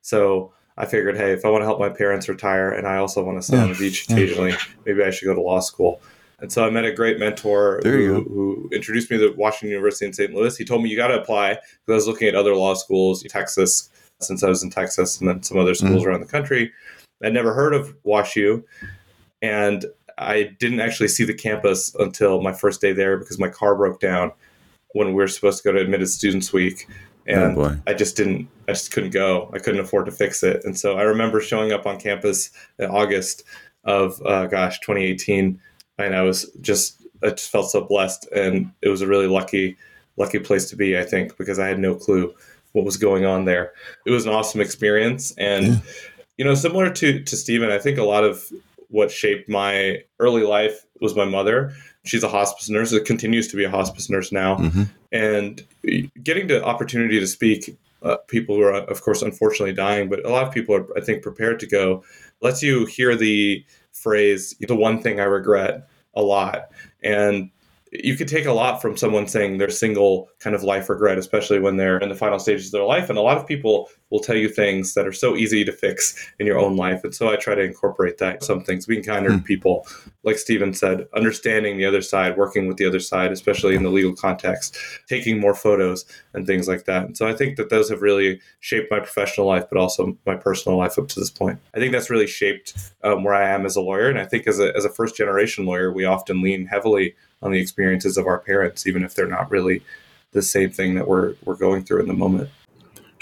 So 0.00 0.52
I 0.76 0.86
figured, 0.86 1.16
hey, 1.16 1.32
if 1.32 1.44
I 1.44 1.50
want 1.50 1.62
to 1.62 1.66
help 1.66 1.78
my 1.78 1.88
parents 1.88 2.28
retire 2.28 2.70
and 2.70 2.86
I 2.86 2.96
also 2.96 3.22
want 3.22 3.38
to 3.38 3.42
sit 3.42 3.56
yeah. 3.56 3.62
on 3.62 3.72
the 3.72 3.78
beach 3.78 4.04
occasionally, 4.10 4.54
maybe 4.86 5.02
I 5.02 5.10
should 5.10 5.26
go 5.26 5.34
to 5.34 5.40
law 5.40 5.60
school. 5.60 6.00
And 6.40 6.50
so 6.50 6.66
I 6.66 6.70
met 6.70 6.84
a 6.84 6.92
great 6.92 7.20
mentor 7.20 7.80
who, 7.84 8.24
who, 8.24 8.68
introduced 8.72 9.10
me 9.12 9.18
to 9.18 9.32
Washington 9.36 9.68
University 9.68 10.06
in 10.06 10.12
St. 10.12 10.34
Louis. 10.34 10.56
He 10.56 10.64
told 10.64 10.82
me 10.82 10.90
you 10.90 10.96
got 10.96 11.08
to 11.08 11.20
apply 11.20 11.50
because 11.50 11.88
I 11.88 11.94
was 11.94 12.06
looking 12.08 12.26
at 12.26 12.34
other 12.34 12.56
law 12.56 12.74
schools, 12.74 13.22
Texas, 13.28 13.90
since 14.20 14.42
I 14.42 14.48
was 14.48 14.62
in 14.64 14.70
Texas, 14.70 15.20
and 15.20 15.28
then 15.28 15.42
some 15.44 15.56
other 15.56 15.74
schools 15.74 16.02
mm. 16.02 16.06
around 16.06 16.20
the 16.20 16.26
country. 16.26 16.72
I'd 17.22 17.32
never 17.32 17.54
heard 17.54 17.74
of 17.74 17.94
WashU, 18.02 18.64
and 19.40 19.84
I 20.18 20.54
didn't 20.58 20.80
actually 20.80 21.08
see 21.08 21.24
the 21.24 21.34
campus 21.34 21.94
until 21.94 22.42
my 22.42 22.52
first 22.52 22.80
day 22.80 22.92
there 22.92 23.16
because 23.16 23.38
my 23.38 23.48
car 23.48 23.76
broke 23.76 24.00
down 24.00 24.32
when 24.94 25.08
we 25.08 25.14
were 25.14 25.28
supposed 25.28 25.62
to 25.62 25.68
go 25.68 25.72
to 25.72 25.80
admitted 25.80 26.08
students 26.08 26.52
week 26.52 26.86
oh, 26.88 26.92
and 27.26 27.58
oh 27.58 27.76
I 27.86 27.94
just 27.94 28.16
didn't 28.16 28.48
I 28.72 28.74
just 28.74 28.90
couldn't 28.90 29.10
go. 29.10 29.50
I 29.52 29.58
couldn't 29.58 29.80
afford 29.80 30.06
to 30.06 30.12
fix 30.12 30.42
it. 30.42 30.64
And 30.64 30.78
so 30.78 30.96
I 30.96 31.02
remember 31.02 31.42
showing 31.42 31.72
up 31.72 31.84
on 31.84 32.00
campus 32.00 32.48
in 32.78 32.86
August 32.86 33.44
of 33.84 34.18
uh, 34.24 34.46
gosh 34.46 34.80
2018 34.80 35.60
and 35.98 36.16
I 36.16 36.22
was 36.22 36.50
just 36.62 37.02
I 37.22 37.30
just 37.30 37.50
felt 37.50 37.70
so 37.70 37.82
blessed 37.84 38.26
and 38.34 38.72
it 38.80 38.88
was 38.88 39.02
a 39.02 39.06
really 39.06 39.26
lucky 39.26 39.76
lucky 40.16 40.38
place 40.38 40.70
to 40.70 40.76
be 40.76 40.96
I 40.96 41.04
think 41.04 41.36
because 41.36 41.58
I 41.58 41.68
had 41.68 41.78
no 41.78 41.94
clue 41.94 42.32
what 42.72 42.86
was 42.86 42.96
going 42.96 43.26
on 43.26 43.44
there. 43.44 43.72
It 44.06 44.10
was 44.10 44.24
an 44.24 44.32
awesome 44.32 44.62
experience 44.62 45.34
and 45.36 45.66
yeah. 45.66 45.78
you 46.38 46.44
know 46.46 46.54
similar 46.54 46.88
to 46.88 47.22
to 47.22 47.36
Stephen 47.36 47.70
I 47.70 47.78
think 47.78 47.98
a 47.98 48.04
lot 48.04 48.24
of 48.24 48.50
what 48.88 49.10
shaped 49.10 49.50
my 49.50 50.02
early 50.18 50.44
life 50.44 50.86
was 51.02 51.14
my 51.14 51.26
mother. 51.26 51.74
She's 52.04 52.22
a 52.22 52.28
hospice 52.28 52.70
nurse 52.70 52.90
it 52.94 53.04
continues 53.04 53.48
to 53.48 53.56
be 53.56 53.64
a 53.64 53.70
hospice 53.70 54.08
nurse 54.08 54.32
now. 54.32 54.56
Mm-hmm. 54.56 54.82
and 55.12 55.62
getting 56.22 56.46
the 56.46 56.64
opportunity 56.64 57.20
to 57.20 57.26
speak 57.26 57.76
uh, 58.04 58.16
people 58.28 58.56
who 58.56 58.62
are 58.62 58.74
of 58.74 59.02
course 59.02 59.22
unfortunately 59.22 59.72
dying 59.72 60.08
but 60.08 60.24
a 60.24 60.28
lot 60.28 60.46
of 60.46 60.52
people 60.52 60.74
are 60.74 60.86
i 60.96 61.00
think 61.00 61.22
prepared 61.22 61.58
to 61.60 61.66
go 61.66 62.02
lets 62.40 62.62
you 62.62 62.86
hear 62.86 63.14
the 63.16 63.64
phrase 63.92 64.54
the 64.60 64.74
one 64.74 65.00
thing 65.00 65.20
i 65.20 65.24
regret 65.24 65.88
a 66.14 66.22
lot 66.22 66.70
and 67.02 67.50
you 67.92 68.16
could 68.16 68.28
take 68.28 68.46
a 68.46 68.52
lot 68.52 68.80
from 68.80 68.96
someone 68.96 69.26
saying 69.26 69.58
their 69.58 69.68
single 69.68 70.30
kind 70.38 70.56
of 70.56 70.62
life 70.62 70.88
regret, 70.88 71.18
especially 71.18 71.60
when 71.60 71.76
they're 71.76 71.98
in 71.98 72.08
the 72.08 72.14
final 72.14 72.38
stages 72.38 72.66
of 72.66 72.72
their 72.72 72.84
life. 72.84 73.10
And 73.10 73.18
a 73.18 73.22
lot 73.22 73.36
of 73.36 73.46
people 73.46 73.90
will 74.12 74.20
tell 74.20 74.36
you 74.36 74.48
things 74.48 74.92
that 74.92 75.08
are 75.08 75.12
so 75.12 75.34
easy 75.36 75.64
to 75.64 75.72
fix 75.72 76.30
in 76.38 76.46
your 76.46 76.58
own 76.58 76.76
life. 76.76 77.02
And 77.02 77.14
so 77.14 77.30
I 77.30 77.36
try 77.36 77.54
to 77.54 77.62
incorporate 77.62 78.18
that. 78.18 78.44
Some 78.44 78.62
things, 78.62 78.84
being 78.84 79.02
kinder 79.02 79.30
mm. 79.30 79.38
to 79.38 79.42
people, 79.42 79.86
like 80.22 80.36
Stephen 80.36 80.74
said, 80.74 81.08
understanding 81.16 81.78
the 81.78 81.86
other 81.86 82.02
side, 82.02 82.36
working 82.36 82.68
with 82.68 82.76
the 82.76 82.84
other 82.84 83.00
side, 83.00 83.32
especially 83.32 83.74
in 83.74 83.82
the 83.82 83.88
legal 83.88 84.14
context, 84.14 84.76
taking 85.08 85.40
more 85.40 85.54
photos 85.54 86.04
and 86.34 86.46
things 86.46 86.68
like 86.68 86.84
that. 86.84 87.06
And 87.06 87.16
so 87.16 87.26
I 87.26 87.32
think 87.32 87.56
that 87.56 87.70
those 87.70 87.88
have 87.88 88.02
really 88.02 88.38
shaped 88.60 88.90
my 88.90 88.98
professional 88.98 89.46
life, 89.46 89.64
but 89.70 89.80
also 89.80 90.14
my 90.26 90.36
personal 90.36 90.76
life 90.76 90.98
up 90.98 91.08
to 91.08 91.18
this 91.18 91.30
point. 91.30 91.58
I 91.74 91.78
think 91.78 91.92
that's 91.92 92.10
really 92.10 92.26
shaped 92.26 92.74
um, 93.02 93.24
where 93.24 93.34
I 93.34 93.48
am 93.48 93.64
as 93.64 93.76
a 93.76 93.80
lawyer. 93.80 94.10
And 94.10 94.18
I 94.18 94.26
think 94.26 94.46
as 94.46 94.60
a, 94.60 94.76
as 94.76 94.84
a 94.84 94.90
first 94.90 95.16
generation 95.16 95.64
lawyer, 95.64 95.90
we 95.90 96.04
often 96.04 96.42
lean 96.42 96.66
heavily 96.66 97.14
on 97.40 97.50
the 97.50 97.58
experiences 97.58 98.18
of 98.18 98.26
our 98.26 98.38
parents, 98.38 98.86
even 98.86 99.04
if 99.04 99.14
they're 99.14 99.26
not 99.26 99.50
really 99.50 99.82
the 100.32 100.42
same 100.42 100.70
thing 100.70 100.94
that 100.96 101.08
we're 101.08 101.34
we're 101.44 101.56
going 101.56 101.82
through 101.84 102.00
in 102.00 102.08
the 102.08 102.14
moment. 102.14 102.50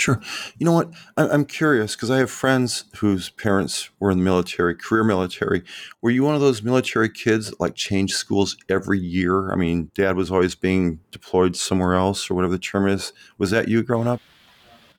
Sure. 0.01 0.19
You 0.59 0.65
know 0.65 0.73
what? 0.73 0.91
I'm 1.19 1.45
curious 1.45 1.95
because 1.95 2.11
I 2.11 2.17
have 2.19 2.31
friends 2.31 2.85
whose 2.97 3.29
parents 3.29 3.91
were 3.99 4.11
in 4.11 4.17
the 4.17 4.25
military, 4.25 4.75
career 4.75 5.05
military. 5.05 5.63
Were 6.01 6.09
you 6.09 6.25
one 6.25 6.35
of 6.35 6.41
those 6.41 6.63
military 6.63 7.11
kids 7.11 7.51
that 7.51 7.61
like 7.61 7.75
changed 7.75 8.15
schools 8.15 8.57
every 8.71 8.99
year? 8.99 9.53
I 9.53 9.57
mean, 9.57 9.91
dad 9.95 10.17
was 10.17 10.31
always 10.31 10.55
being 10.55 11.01
deployed 11.11 11.55
somewhere 11.55 11.93
else 11.93 12.31
or 12.31 12.35
whatever 12.35 12.53
the 12.53 12.59
term 12.59 12.89
is. 12.89 13.13
Was 13.37 13.51
that 13.51 13.69
you 13.69 13.83
growing 13.83 14.09
up? 14.09 14.23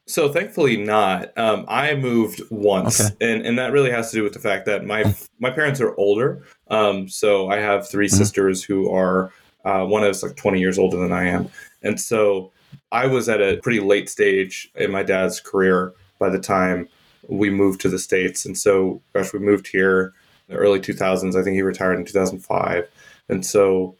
So 0.05 0.31
thankfully 0.31 0.77
not. 0.77 1.35
Um, 1.35 1.65
I 1.67 1.95
moved 1.95 2.43
once, 2.51 3.01
okay. 3.01 3.15
and 3.21 3.43
and 3.43 3.57
that 3.57 3.71
really 3.71 3.89
has 3.89 4.11
to 4.11 4.17
do 4.17 4.23
with 4.23 4.33
the 4.33 4.39
fact 4.39 4.67
that 4.67 4.85
my 4.85 5.15
my 5.39 5.49
parents 5.49 5.81
are 5.81 5.95
older. 5.97 6.43
Um, 6.69 7.07
so 7.07 7.49
I 7.49 7.57
have 7.57 7.89
3 7.89 8.05
mm-hmm. 8.05 8.15
sisters 8.15 8.63
who 8.63 8.91
are 8.91 9.33
uh, 9.65 9.83
one 9.83 10.03
is 10.03 10.21
like 10.21 10.35
20 10.35 10.59
years 10.59 10.77
older 10.77 10.97
than 10.97 11.11
I 11.11 11.27
am, 11.27 11.49
and 11.81 11.99
so 11.99 12.51
I 12.91 13.07
was 13.07 13.29
at 13.29 13.41
a 13.41 13.57
pretty 13.57 13.79
late 13.79 14.09
stage 14.09 14.69
in 14.75 14.91
my 14.91 15.03
dad's 15.03 15.39
career 15.39 15.93
by 16.19 16.29
the 16.29 16.39
time 16.39 16.87
we 17.27 17.49
moved 17.49 17.81
to 17.81 17.89
the 17.89 17.99
states, 17.99 18.45
and 18.45 18.57
so 18.57 19.01
gosh, 19.13 19.33
we 19.33 19.39
moved 19.39 19.67
here 19.67 20.13
in 20.47 20.55
the 20.55 20.59
early 20.59 20.79
2000s. 20.79 21.35
I 21.35 21.43
think 21.43 21.55
he 21.55 21.61
retired 21.61 21.97
in 21.97 22.05
2005, 22.05 22.89
and 23.29 23.45
so 23.45 23.95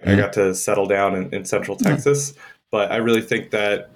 mm-hmm. 0.00 0.10
I 0.10 0.16
got 0.16 0.32
to 0.34 0.54
settle 0.54 0.86
down 0.86 1.14
in, 1.14 1.34
in 1.34 1.44
Central 1.44 1.76
Texas. 1.76 2.34
But 2.70 2.92
I 2.92 2.96
really 2.96 3.22
think 3.22 3.50
that 3.50 3.90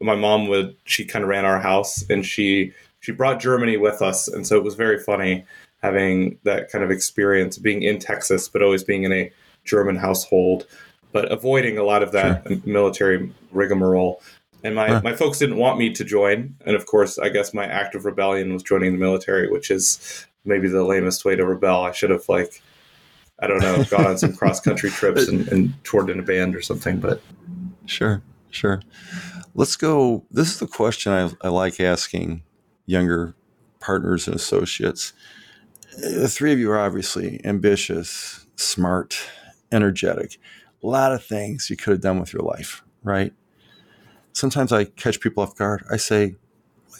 my 0.00 0.14
mom 0.14 0.48
would 0.48 0.76
she 0.84 1.04
kind 1.04 1.24
of 1.24 1.28
ran 1.28 1.44
our 1.44 1.60
house 1.60 2.04
and 2.08 2.24
she 2.24 2.72
she 3.00 3.12
brought 3.12 3.40
Germany 3.40 3.76
with 3.76 4.00
us, 4.00 4.28
and 4.28 4.46
so 4.46 4.56
it 4.56 4.64
was 4.64 4.74
very 4.74 4.98
funny 4.98 5.44
having 5.82 6.38
that 6.44 6.70
kind 6.70 6.82
of 6.82 6.90
experience 6.90 7.58
being 7.58 7.82
in 7.82 7.98
Texas, 7.98 8.48
but 8.48 8.62
always 8.62 8.82
being 8.82 9.04
in 9.04 9.12
a 9.12 9.30
German 9.64 9.96
household, 9.96 10.66
but 11.14 11.30
avoiding 11.30 11.78
a 11.78 11.84
lot 11.84 12.02
of 12.02 12.10
that 12.10 12.42
sure. 12.46 12.58
military 12.66 13.32
rigmarole. 13.52 14.20
And 14.64 14.74
my, 14.74 14.88
huh. 14.88 15.00
my 15.04 15.14
folks 15.14 15.38
didn't 15.38 15.58
want 15.58 15.78
me 15.78 15.90
to 15.90 16.04
join. 16.04 16.56
And 16.66 16.74
of 16.74 16.86
course, 16.86 17.18
I 17.18 17.28
guess 17.28 17.54
my 17.54 17.64
act 17.64 17.94
of 17.94 18.04
rebellion 18.04 18.52
was 18.52 18.64
joining 18.64 18.92
the 18.92 18.98
military, 18.98 19.48
which 19.48 19.70
is 19.70 20.26
maybe 20.44 20.68
the 20.68 20.82
lamest 20.82 21.24
way 21.24 21.36
to 21.36 21.46
rebel. 21.46 21.84
I 21.84 21.92
should 21.92 22.10
have, 22.10 22.28
like, 22.28 22.60
I 23.38 23.46
don't 23.46 23.60
know, 23.60 23.84
gone 23.84 24.06
on 24.06 24.18
some 24.18 24.32
cross 24.36 24.58
country 24.58 24.90
trips 24.90 25.28
and, 25.28 25.46
and 25.48 25.72
toured 25.84 26.10
in 26.10 26.18
a 26.18 26.22
band 26.22 26.56
or 26.56 26.62
something. 26.62 26.98
But 26.98 27.22
sure, 27.86 28.20
sure. 28.50 28.82
Let's 29.54 29.76
go. 29.76 30.24
This 30.32 30.50
is 30.50 30.58
the 30.58 30.66
question 30.66 31.12
I, 31.12 31.30
I 31.46 31.48
like 31.48 31.78
asking 31.78 32.42
younger 32.86 33.36
partners 33.78 34.26
and 34.26 34.34
associates. 34.34 35.12
The 35.96 36.26
three 36.26 36.52
of 36.52 36.58
you 36.58 36.72
are 36.72 36.80
obviously 36.80 37.40
ambitious, 37.44 38.46
smart, 38.56 39.16
energetic. 39.70 40.38
A 40.84 40.86
lot 40.86 41.12
of 41.12 41.24
things 41.24 41.70
you 41.70 41.76
could 41.76 41.92
have 41.92 42.00
done 42.02 42.20
with 42.20 42.34
your 42.34 42.42
life, 42.42 42.84
right? 43.02 43.32
Sometimes 44.34 44.70
I 44.70 44.84
catch 44.84 45.18
people 45.18 45.42
off 45.42 45.56
guard. 45.56 45.82
I 45.90 45.96
say, 45.96 46.36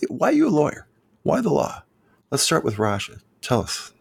Why 0.09 0.31
are 0.31 0.33
you 0.33 0.49
a 0.49 0.51
lawyer? 0.51 0.89
Why 1.23 1.43
the 1.43 1.53
law? 1.53 1.83
Let's 2.31 2.43
start 2.43 2.65
with 2.65 2.77
Rasha. 2.77 3.21
Tell 3.43 3.61
us. 3.61 3.93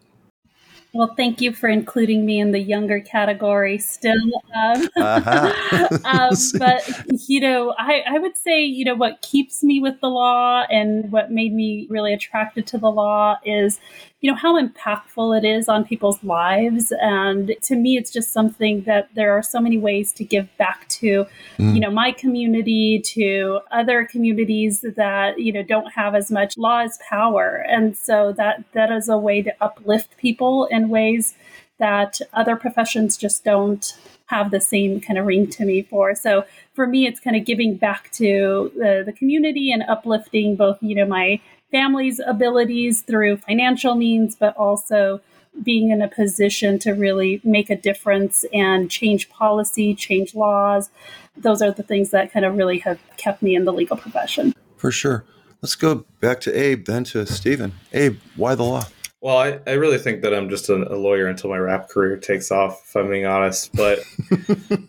Well, 0.94 1.12
thank 1.16 1.40
you 1.40 1.52
for 1.52 1.68
including 1.68 2.24
me 2.24 2.40
in 2.40 2.52
the 2.52 2.60
younger 2.60 3.00
category 3.00 3.78
still. 3.78 4.14
Um, 4.56 4.88
uh-huh. 4.96 5.98
um, 6.04 6.30
but, 6.58 7.04
you 7.28 7.40
know, 7.40 7.74
I, 7.76 8.04
I 8.08 8.18
would 8.18 8.36
say, 8.36 8.62
you 8.62 8.84
know, 8.84 8.94
what 8.94 9.20
keeps 9.20 9.64
me 9.64 9.80
with 9.80 10.00
the 10.00 10.08
law 10.08 10.62
and 10.70 11.10
what 11.10 11.32
made 11.32 11.52
me 11.52 11.88
really 11.90 12.14
attracted 12.14 12.66
to 12.68 12.78
the 12.78 12.90
law 12.90 13.38
is, 13.44 13.80
you 14.24 14.30
know 14.30 14.38
how 14.38 14.58
impactful 14.58 15.36
it 15.36 15.44
is 15.44 15.68
on 15.68 15.84
people's 15.84 16.24
lives 16.24 16.94
and 16.98 17.54
to 17.60 17.76
me 17.76 17.98
it's 17.98 18.10
just 18.10 18.32
something 18.32 18.80
that 18.84 19.10
there 19.14 19.36
are 19.36 19.42
so 19.42 19.60
many 19.60 19.76
ways 19.76 20.14
to 20.14 20.24
give 20.24 20.48
back 20.56 20.88
to 20.88 21.26
mm. 21.58 21.74
you 21.74 21.78
know 21.78 21.90
my 21.90 22.10
community 22.10 23.02
to 23.04 23.60
other 23.70 24.06
communities 24.06 24.82
that 24.96 25.38
you 25.38 25.52
know 25.52 25.62
don't 25.62 25.92
have 25.92 26.14
as 26.14 26.30
much 26.30 26.56
law 26.56 26.78
as 26.78 26.98
power 27.06 27.66
and 27.68 27.98
so 27.98 28.32
that 28.32 28.64
that 28.72 28.90
is 28.90 29.10
a 29.10 29.18
way 29.18 29.42
to 29.42 29.52
uplift 29.60 30.16
people 30.16 30.64
in 30.70 30.88
ways 30.88 31.34
that 31.78 32.18
other 32.32 32.56
professions 32.56 33.18
just 33.18 33.44
don't 33.44 33.94
have 34.26 34.50
the 34.50 34.60
same 34.60 35.00
kind 35.00 35.18
of 35.18 35.26
ring 35.26 35.46
to 35.46 35.64
me 35.64 35.82
for. 35.82 36.14
So 36.14 36.44
for 36.72 36.86
me, 36.86 37.06
it's 37.06 37.20
kind 37.20 37.36
of 37.36 37.44
giving 37.44 37.76
back 37.76 38.10
to 38.12 38.72
the, 38.74 39.02
the 39.04 39.12
community 39.12 39.70
and 39.70 39.82
uplifting 39.86 40.56
both, 40.56 40.78
you 40.80 40.94
know, 40.94 41.06
my 41.06 41.40
family's 41.70 42.20
abilities 42.26 43.02
through 43.02 43.38
financial 43.38 43.94
means, 43.94 44.36
but 44.36 44.56
also 44.56 45.20
being 45.62 45.90
in 45.90 46.02
a 46.02 46.08
position 46.08 46.78
to 46.80 46.92
really 46.92 47.40
make 47.44 47.70
a 47.70 47.76
difference 47.76 48.44
and 48.52 48.90
change 48.90 49.28
policy, 49.28 49.94
change 49.94 50.34
laws. 50.34 50.90
Those 51.36 51.62
are 51.62 51.70
the 51.70 51.82
things 51.82 52.10
that 52.10 52.32
kind 52.32 52.44
of 52.44 52.56
really 52.56 52.78
have 52.78 52.98
kept 53.16 53.42
me 53.42 53.54
in 53.54 53.64
the 53.64 53.72
legal 53.72 53.96
profession. 53.96 54.52
For 54.76 54.90
sure. 54.90 55.24
Let's 55.62 55.76
go 55.76 56.04
back 56.20 56.40
to 56.40 56.52
Abe, 56.52 56.84
then 56.84 57.04
to 57.04 57.24
Stephen. 57.26 57.72
Abe, 57.92 58.18
why 58.36 58.54
the 58.54 58.64
law? 58.64 58.84
Well, 59.24 59.38
I, 59.38 59.58
I 59.66 59.72
really 59.72 59.96
think 59.96 60.20
that 60.20 60.34
I'm 60.34 60.50
just 60.50 60.68
a, 60.68 60.74
a, 60.74 60.98
lawyer 60.98 61.26
until 61.28 61.48
my 61.48 61.56
rap 61.56 61.88
career 61.88 62.18
takes 62.18 62.50
off, 62.50 62.84
if 62.86 62.94
I'm 62.94 63.08
being 63.08 63.24
honest. 63.24 63.74
But 63.74 64.00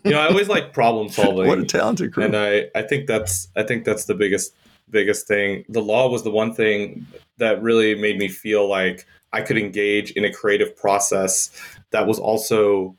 you 0.04 0.10
know, 0.10 0.20
I 0.20 0.28
always 0.28 0.48
like 0.48 0.74
problem 0.74 1.08
solving. 1.08 1.46
What 1.46 1.58
a 1.58 1.64
talented 1.64 2.12
career. 2.12 2.26
And 2.26 2.36
I, 2.36 2.78
I 2.78 2.82
think 2.82 3.06
that's 3.06 3.48
I 3.56 3.62
think 3.62 3.86
that's 3.86 4.04
the 4.04 4.14
biggest 4.14 4.52
biggest 4.90 5.26
thing. 5.26 5.64
The 5.68 5.82
law 5.82 6.08
was 6.08 6.22
the 6.22 6.30
one 6.30 6.54
thing 6.54 7.06
that 7.38 7.62
really 7.62 7.94
made 7.94 8.18
me 8.18 8.28
feel 8.28 8.68
like 8.68 9.06
I 9.32 9.42
could 9.42 9.58
engage 9.58 10.12
in 10.12 10.24
a 10.24 10.32
creative 10.32 10.76
process 10.76 11.50
that 11.90 12.06
was 12.06 12.18
also 12.18 12.96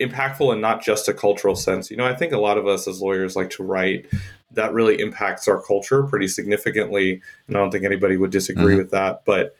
impactful 0.00 0.52
and 0.52 0.60
not 0.60 0.82
just 0.82 1.08
a 1.08 1.14
cultural 1.14 1.54
sense. 1.54 1.90
You 1.90 1.96
know, 1.96 2.06
I 2.06 2.14
think 2.14 2.32
a 2.32 2.38
lot 2.38 2.58
of 2.58 2.66
us 2.66 2.88
as 2.88 3.00
lawyers 3.00 3.36
like 3.36 3.50
to 3.50 3.62
write 3.62 4.06
that 4.52 4.72
really 4.72 5.00
impacts 5.00 5.46
our 5.46 5.62
culture 5.62 6.02
pretty 6.02 6.26
significantly. 6.26 7.22
And 7.46 7.56
I 7.56 7.60
don't 7.60 7.70
think 7.70 7.84
anybody 7.84 8.16
would 8.16 8.32
disagree 8.32 8.72
mm-hmm. 8.72 8.78
with 8.78 8.90
that. 8.90 9.24
But 9.24 9.54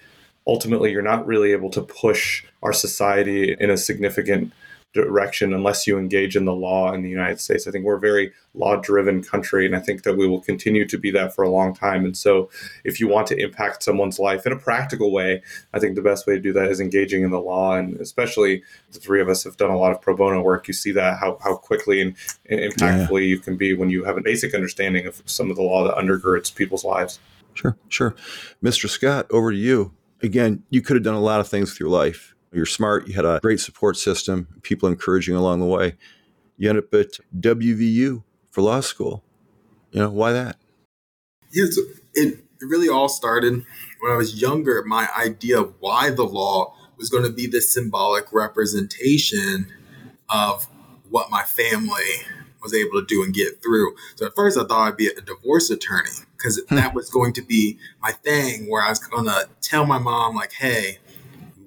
ultimately 0.47 0.91
you're 0.91 1.03
not 1.03 1.27
really 1.27 1.53
able 1.53 1.71
to 1.71 1.83
push 1.83 2.45
our 2.63 2.73
society 2.73 3.57
in 3.59 3.71
a 3.71 3.77
significant 3.77 4.53
direction 4.93 5.55
unless 5.55 5.87
you 5.87 5.99
engage 5.99 6.37
in 6.37 6.45
the 6.45 6.55
law 6.55 6.93
in 6.93 7.03
the 7.03 7.09
United 7.09 7.41
States. 7.41 7.67
I 7.67 7.71
think 7.71 7.85
we're 7.85 7.97
a 7.97 8.01
very 8.01 8.33
law 8.55 8.77
driven 8.77 9.23
country, 9.23 9.65
and 9.65 9.77
I 9.77 9.81
think 9.81 10.03
that 10.03 10.17
we 10.17 10.27
will 10.27 10.41
continue 10.41 10.87
to 10.87 10.99
be 10.99 11.11
that 11.13 11.35
for 11.35 11.43
a 11.43 11.49
long 11.49 11.75
time. 11.75 12.05
And 12.05 12.17
so, 12.17 12.51
if 12.85 12.99
you 12.99 13.07
want 13.07 13.27
to 13.29 13.37
impact 13.37 13.83
someone's 13.83 14.19
life 14.19 14.47
in 14.47 14.53
a 14.53 14.59
practical 14.59 15.13
way, 15.13 15.43
I 15.73 15.79
think 15.79 15.95
the 15.95 16.03
best 16.03 16.27
way 16.27 16.35
to 16.35 16.41
do 16.41 16.53
that 16.55 16.71
is 16.71 16.81
engaging 16.81 17.23
in 17.23 17.31
the 17.31 17.41
law. 17.41 17.77
And 17.77 18.01
especially 18.01 18.63
the 18.93 18.99
three 18.99 19.21
of 19.21 19.29
us 19.29 19.45
have 19.45 19.57
done 19.57 19.71
a 19.71 19.79
lot 19.79 19.93
of 19.93 20.01
pro 20.01 20.17
bono 20.17 20.43
work. 20.43 20.67
You 20.67 20.75
see 20.75 20.93
that 20.93 21.19
how, 21.19 21.39
how 21.43 21.57
quickly 21.57 22.01
and, 22.01 22.17
and 22.49 22.61
impactfully 22.61 23.23
yeah. 23.23 23.29
you 23.29 23.39
can 23.39 23.57
be 23.57 23.75
when 23.75 23.91
you 23.91 24.05
have 24.05 24.17
a 24.17 24.23
basic 24.23 24.55
understanding 24.55 25.07
of 25.07 25.23
some 25.27 25.51
of 25.51 25.57
the 25.57 25.63
law 25.63 25.85
that 25.85 25.95
undergirds 25.97 26.55
people's 26.55 26.85
lives. 26.85 27.21
Sure, 27.55 27.77
sure. 27.89 28.15
Mr. 28.63 28.89
Scott, 28.89 29.27
over 29.31 29.51
to 29.51 29.57
you 29.57 29.93
again, 30.23 30.63
you 30.71 30.83
could 30.83 30.97
have 30.97 31.05
done 31.05 31.15
a 31.15 31.21
lot 31.21 31.41
of 31.41 31.49
things 31.49 31.71
with 31.71 31.81
your 31.81 31.89
life. 31.89 32.35
You're 32.53 32.67
smart. 32.67 33.07
You 33.07 33.15
had 33.15 33.25
a 33.25 33.39
great 33.41 33.61
support 33.61 33.97
system, 33.97 34.49
people 34.63 34.89
encouraging 34.89 35.37
along 35.37 35.61
the 35.61 35.67
way. 35.67 35.97
You 36.57 36.69
end 36.69 36.79
up 36.79 36.93
at 36.93 37.19
WVU 37.39 38.23
for 38.51 38.63
law 38.63 38.81
school. 38.81 39.23
You 39.93 40.01
know, 40.01 40.11
why 40.11 40.33
that? 40.33 40.57
Yes, 41.53 41.77
it, 41.77 42.03
it 42.15 42.45
really 42.61 42.89
all 42.89 43.09
started 43.09 43.65
when 44.01 44.13
I 44.13 44.17
was 44.17 44.41
younger. 44.41 44.83
My 44.85 45.09
idea 45.17 45.61
of 45.61 45.75
why 45.81 46.11
the 46.11 46.25
law 46.25 46.75
was 46.97 47.09
going 47.09 47.25
to 47.25 47.33
be 47.33 47.47
this 47.47 47.73
symbolic 47.73 48.33
representation 48.33 49.67
of 50.29 50.69
what 51.09 51.31
my 51.31 51.43
family 51.43 52.27
was 52.63 52.75
able 52.75 53.01
to 53.01 53.07
do 53.07 53.23
and 53.23 53.33
get 53.33 53.63
through. 53.63 53.97
So 54.17 54.27
at 54.27 54.35
first 54.37 54.59
I 54.59 54.65
thought 54.65 54.89
I'd 54.89 54.97
be 54.97 55.09
a 55.09 55.21
divorce 55.21 55.71
attorney 55.71 56.11
because 56.37 56.61
hmm. 56.69 56.77
that 56.77 56.95
was 56.95 57.09
going 57.11 57.33
to 57.35 57.43
be 57.43 57.79
my 58.03 58.13
thing 58.13 58.69
where 58.69 58.83
I 58.83 58.91
was 58.91 58.99
going 58.99 59.25
to 59.25 59.49
tell 59.63 59.87
my 59.87 59.99
mom 59.99 60.35
like, 60.37 60.53
"Hey, 60.53 60.99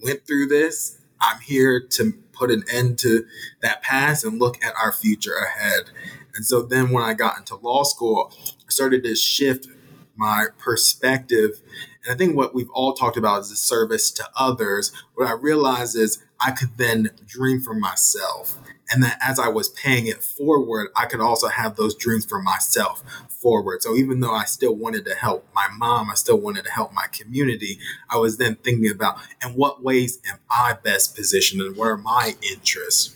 went 0.03 0.25
through 0.25 0.47
this. 0.47 0.97
I'm 1.21 1.39
here 1.41 1.79
to 1.91 2.13
put 2.33 2.51
an 2.51 2.63
end 2.71 2.99
to 2.99 3.25
that 3.61 3.81
past 3.81 4.23
and 4.25 4.39
look 4.39 4.63
at 4.63 4.73
our 4.75 4.91
future 4.91 5.35
ahead." 5.35 5.91
And 6.35 6.45
so 6.45 6.61
then 6.61 6.91
when 6.91 7.03
I 7.03 7.13
got 7.13 7.37
into 7.37 7.55
law 7.55 7.83
school, 7.83 8.33
I 8.47 8.69
started 8.69 9.03
to 9.03 9.15
shift 9.15 9.67
my 10.15 10.47
perspective. 10.57 11.61
And 12.03 12.13
I 12.13 12.17
think 12.17 12.35
what 12.35 12.53
we've 12.53 12.69
all 12.73 12.93
talked 12.93 13.17
about 13.17 13.41
is 13.41 13.49
the 13.49 13.55
service 13.55 14.11
to 14.11 14.29
others. 14.35 14.91
What 15.15 15.27
I 15.27 15.33
realized 15.33 15.95
is 15.95 16.19
I 16.39 16.51
could 16.51 16.77
then 16.77 17.11
dream 17.25 17.61
for 17.61 17.73
myself 17.73 18.59
and 18.93 19.01
that 19.01 19.17
as 19.25 19.39
I 19.39 19.47
was 19.47 19.69
paying 19.69 20.05
it 20.05 20.23
forward, 20.23 20.89
I 20.95 21.07
could 21.07 21.19
also 21.19 21.47
have 21.47 21.75
those 21.75 21.95
dreams 21.95 22.25
for 22.25 22.39
myself 22.39 23.03
forward. 23.27 23.81
So 23.81 23.95
even 23.95 24.19
though 24.19 24.33
I 24.33 24.45
still 24.45 24.75
wanted 24.75 25.03
to 25.05 25.15
help 25.15 25.47
my 25.55 25.67
mom, 25.75 26.11
I 26.11 26.13
still 26.13 26.39
wanted 26.39 26.65
to 26.65 26.71
help 26.71 26.93
my 26.93 27.07
community, 27.11 27.79
I 28.11 28.17
was 28.17 28.37
then 28.37 28.55
thinking 28.55 28.91
about 28.91 29.17
in 29.43 29.55
what 29.55 29.83
ways 29.83 30.19
am 30.29 30.37
I 30.49 30.73
best 30.73 31.15
positioned 31.15 31.63
and 31.63 31.75
what 31.75 31.87
are 31.87 31.97
my 31.97 32.35
interests? 32.51 33.15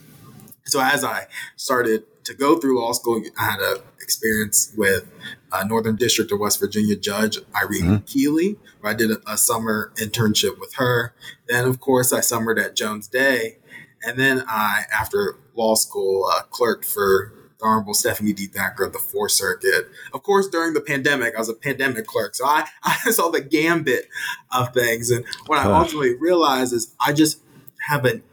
So 0.65 0.81
as 0.81 1.03
I 1.03 1.27
started 1.55 2.05
to 2.23 2.33
go 2.33 2.57
through 2.57 2.81
law 2.81 2.91
school, 2.93 3.21
I 3.39 3.43
had 3.43 3.59
an 3.59 3.77
experience 4.01 4.73
with 4.75 5.07
a 5.53 5.63
Northern 5.63 5.95
District 5.95 6.31
of 6.31 6.39
West 6.39 6.59
Virginia 6.59 6.95
Judge 6.95 7.37
Irene 7.55 7.83
mm-hmm. 7.83 8.05
Keeley, 8.05 8.57
where 8.81 8.93
I 8.93 8.95
did 8.95 9.11
a, 9.11 9.17
a 9.27 9.37
summer 9.37 9.93
internship 9.97 10.59
with 10.59 10.73
her. 10.73 11.13
Then, 11.47 11.65
of 11.65 11.79
course, 11.79 12.11
I 12.11 12.21
summered 12.21 12.57
at 12.57 12.75
Jones 12.75 13.07
Day. 13.07 13.59
And 14.03 14.17
then 14.17 14.43
I, 14.47 14.83
after 14.93 15.37
law 15.55 15.75
school, 15.75 16.29
uh, 16.31 16.43
clerked 16.43 16.85
for 16.85 17.33
the 17.59 17.65
Honorable 17.65 17.93
Stephanie 17.93 18.33
D. 18.33 18.45
Thacker 18.45 18.85
of 18.85 18.93
the 18.93 18.99
Fourth 18.99 19.31
Circuit. 19.31 19.87
Of 20.13 20.23
course, 20.23 20.47
during 20.47 20.73
the 20.73 20.81
pandemic, 20.81 21.35
I 21.35 21.39
was 21.39 21.49
a 21.49 21.53
pandemic 21.53 22.05
clerk, 22.05 22.35
so 22.35 22.45
I, 22.45 22.67
I 22.83 23.11
saw 23.11 23.29
the 23.29 23.41
gambit 23.41 24.07
of 24.51 24.73
things. 24.73 25.09
And 25.09 25.25
what 25.47 25.59
I 25.59 25.71
ultimately 25.71 26.15
realized 26.15 26.73
is 26.73 26.93
I 26.99 27.13
just 27.13 27.41
have 27.89 28.05
an 28.05 28.23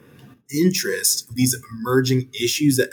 interest 0.55 1.35
these 1.35 1.57
emerging 1.73 2.29
issues 2.35 2.77
that 2.77 2.91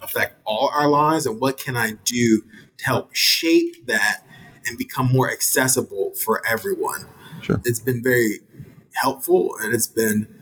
affect 0.00 0.40
all 0.44 0.70
our 0.74 0.88
lives, 0.88 1.26
and 1.26 1.40
what 1.40 1.58
can 1.58 1.76
I 1.76 1.92
do 2.04 2.42
to 2.78 2.84
help 2.84 3.14
shape 3.14 3.86
that 3.86 4.24
and 4.66 4.78
become 4.78 5.12
more 5.12 5.30
accessible 5.30 6.12
for 6.14 6.42
everyone. 6.46 7.06
Sure. 7.42 7.60
It's 7.64 7.80
been 7.80 8.02
very 8.02 8.40
helpful, 8.94 9.54
and 9.60 9.74
it's 9.74 9.86
been 9.86 10.33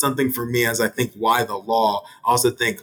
something 0.00 0.32
for 0.32 0.46
me 0.46 0.66
as 0.66 0.80
I 0.80 0.88
think 0.88 1.12
why 1.14 1.44
the 1.44 1.56
law. 1.56 2.02
I 2.26 2.30
also 2.32 2.50
think 2.50 2.80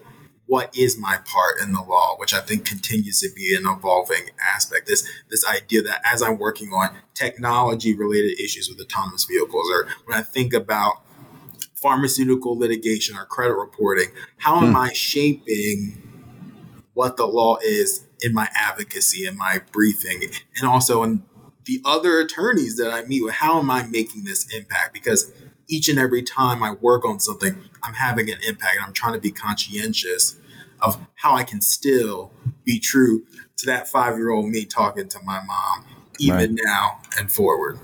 what 0.47 0.75
is 0.75 0.97
my 0.97 1.17
part 1.25 1.59
in 1.61 1.73
the 1.73 1.81
law, 1.81 2.15
which 2.17 2.33
I 2.33 2.39
think 2.39 2.65
continues 2.65 3.19
to 3.19 3.29
be 3.35 3.55
an 3.55 3.65
evolving 3.67 4.29
aspect. 4.41 4.87
This 4.87 5.07
this 5.29 5.45
idea 5.45 5.81
that 5.83 6.01
as 6.05 6.21
I'm 6.21 6.37
working 6.37 6.69
on 6.69 6.95
technology 7.13 7.95
related 7.95 8.39
issues 8.39 8.69
with 8.69 8.79
autonomous 8.79 9.25
vehicles, 9.25 9.69
or 9.69 9.87
when 10.05 10.17
I 10.17 10.21
think 10.21 10.53
about 10.53 11.01
pharmaceutical 11.75 12.57
litigation 12.57 13.15
or 13.15 13.25
credit 13.25 13.55
reporting, 13.55 14.07
how 14.37 14.61
am 14.61 14.71
hmm. 14.71 14.77
I 14.77 14.93
shaping 14.93 16.01
what 16.93 17.17
the 17.17 17.27
law 17.27 17.57
is 17.57 18.05
in 18.21 18.33
my 18.33 18.47
advocacy, 18.55 19.27
in 19.27 19.37
my 19.37 19.61
briefing, 19.71 20.23
and 20.55 20.67
also 20.67 21.03
in 21.03 21.23
the 21.65 21.81
other 21.85 22.19
attorneys 22.19 22.77
that 22.77 22.91
I 22.91 23.03
meet 23.03 23.23
with? 23.23 23.35
How 23.35 23.59
am 23.59 23.69
I 23.69 23.83
making 23.83 24.23
this 24.23 24.47
impact? 24.55 24.93
Because 24.93 25.31
each 25.67 25.89
and 25.89 25.99
every 25.99 26.23
time 26.23 26.63
I 26.63 26.71
work 26.73 27.05
on 27.05 27.19
something, 27.19 27.63
I'm 27.83 27.93
having 27.93 28.29
an 28.29 28.37
impact. 28.47 28.77
I'm 28.85 28.93
trying 28.93 29.13
to 29.13 29.19
be 29.19 29.31
conscientious 29.31 30.37
of 30.81 30.99
how 31.15 31.35
I 31.35 31.43
can 31.43 31.61
still 31.61 32.31
be 32.63 32.79
true 32.79 33.25
to 33.57 33.65
that 33.65 33.87
five 33.87 34.17
year 34.17 34.29
old 34.29 34.49
me 34.49 34.65
talking 34.65 35.07
to 35.09 35.19
my 35.23 35.41
mom, 35.43 35.85
even 36.19 36.35
right. 36.35 36.49
now 36.51 36.99
and 37.17 37.31
forward. 37.31 37.79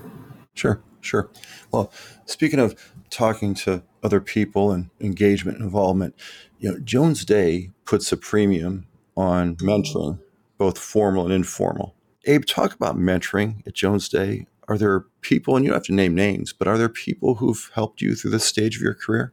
Sure, 0.54 0.80
sure. 1.00 1.30
Well, 1.72 1.92
speaking 2.26 2.60
of 2.60 2.74
talking 3.10 3.54
to 3.54 3.82
other 4.02 4.20
people 4.20 4.70
and 4.70 4.90
engagement 5.00 5.58
and 5.58 5.64
involvement, 5.64 6.14
you 6.58 6.70
know, 6.70 6.78
Jones 6.78 7.24
Day 7.24 7.70
puts 7.84 8.10
a 8.12 8.16
premium 8.16 8.86
on 9.16 9.56
mentoring, 9.56 10.20
both 10.58 10.78
formal 10.78 11.24
and 11.24 11.32
informal. 11.32 11.94
Abe, 12.26 12.44
talk 12.46 12.72
about 12.72 12.96
mentoring 12.96 13.66
at 13.66 13.74
Jones 13.74 14.08
Day 14.08 14.46
are 14.68 14.78
there 14.78 15.04
people, 15.20 15.56
and 15.56 15.64
you 15.64 15.70
don't 15.70 15.76
have 15.76 15.86
to 15.86 15.94
name 15.94 16.14
names, 16.14 16.52
but 16.52 16.68
are 16.68 16.78
there 16.78 16.88
people 16.88 17.36
who've 17.36 17.70
helped 17.74 18.00
you 18.00 18.14
through 18.14 18.30
this 18.30 18.44
stage 18.44 18.76
of 18.76 18.82
your 18.82 18.94
career? 18.94 19.32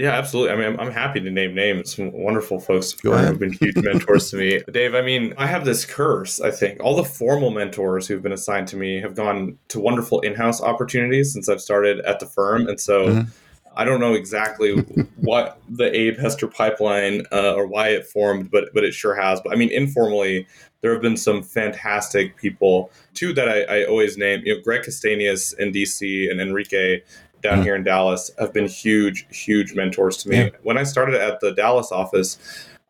Yeah, 0.00 0.12
absolutely. 0.12 0.52
I 0.52 0.56
mean, 0.56 0.66
I'm, 0.66 0.80
I'm 0.80 0.92
happy 0.92 1.20
to 1.20 1.30
name 1.30 1.54
names. 1.54 1.94
Some 1.94 2.10
wonderful 2.12 2.58
folks 2.58 2.96
who 3.02 3.10
have 3.10 3.38
been 3.38 3.52
huge 3.52 3.76
mentors 3.76 4.30
to 4.30 4.38
me. 4.38 4.62
Dave, 4.72 4.94
I 4.94 5.02
mean, 5.02 5.34
I 5.36 5.46
have 5.46 5.66
this 5.66 5.84
curse, 5.84 6.40
I 6.40 6.50
think. 6.50 6.82
All 6.82 6.96
the 6.96 7.04
formal 7.04 7.50
mentors 7.50 8.06
who've 8.06 8.22
been 8.22 8.32
assigned 8.32 8.66
to 8.68 8.78
me 8.78 8.98
have 9.00 9.14
gone 9.14 9.58
to 9.68 9.78
wonderful 9.78 10.20
in 10.20 10.34
house 10.34 10.62
opportunities 10.62 11.34
since 11.34 11.50
I've 11.50 11.60
started 11.60 12.00
at 12.00 12.18
the 12.18 12.24
firm. 12.24 12.66
And 12.66 12.80
so 12.80 13.08
mm-hmm. 13.08 13.30
I 13.76 13.84
don't 13.84 14.00
know 14.00 14.14
exactly 14.14 14.74
what 15.20 15.60
the 15.68 15.94
Abe 15.94 16.18
Hester 16.18 16.48
pipeline 16.48 17.22
uh, 17.32 17.54
or 17.54 17.66
why 17.66 17.88
it 17.88 18.06
formed, 18.06 18.50
but 18.50 18.72
but 18.74 18.84
it 18.84 18.92
sure 18.92 19.14
has. 19.14 19.40
But 19.40 19.52
I 19.52 19.56
mean, 19.56 19.70
informally, 19.70 20.46
there 20.80 20.92
have 20.92 21.02
been 21.02 21.16
some 21.16 21.42
fantastic 21.42 22.36
people. 22.36 22.90
Two 23.14 23.32
that 23.34 23.48
I, 23.48 23.62
I 23.62 23.84
always 23.84 24.16
name, 24.16 24.42
you 24.44 24.54
know, 24.54 24.62
Greg 24.62 24.82
Castanias 24.82 25.56
in 25.58 25.72
DC 25.72 26.30
and 26.30 26.40
Enrique 26.40 27.02
down 27.42 27.62
here 27.62 27.74
in 27.74 27.84
Dallas 27.84 28.30
have 28.38 28.52
been 28.52 28.66
huge, 28.66 29.26
huge 29.30 29.74
mentors 29.74 30.18
to 30.18 30.28
me. 30.28 30.36
Yeah. 30.36 30.50
When 30.62 30.76
I 30.76 30.82
started 30.82 31.14
at 31.14 31.40
the 31.40 31.52
Dallas 31.52 31.90
office, 31.90 32.38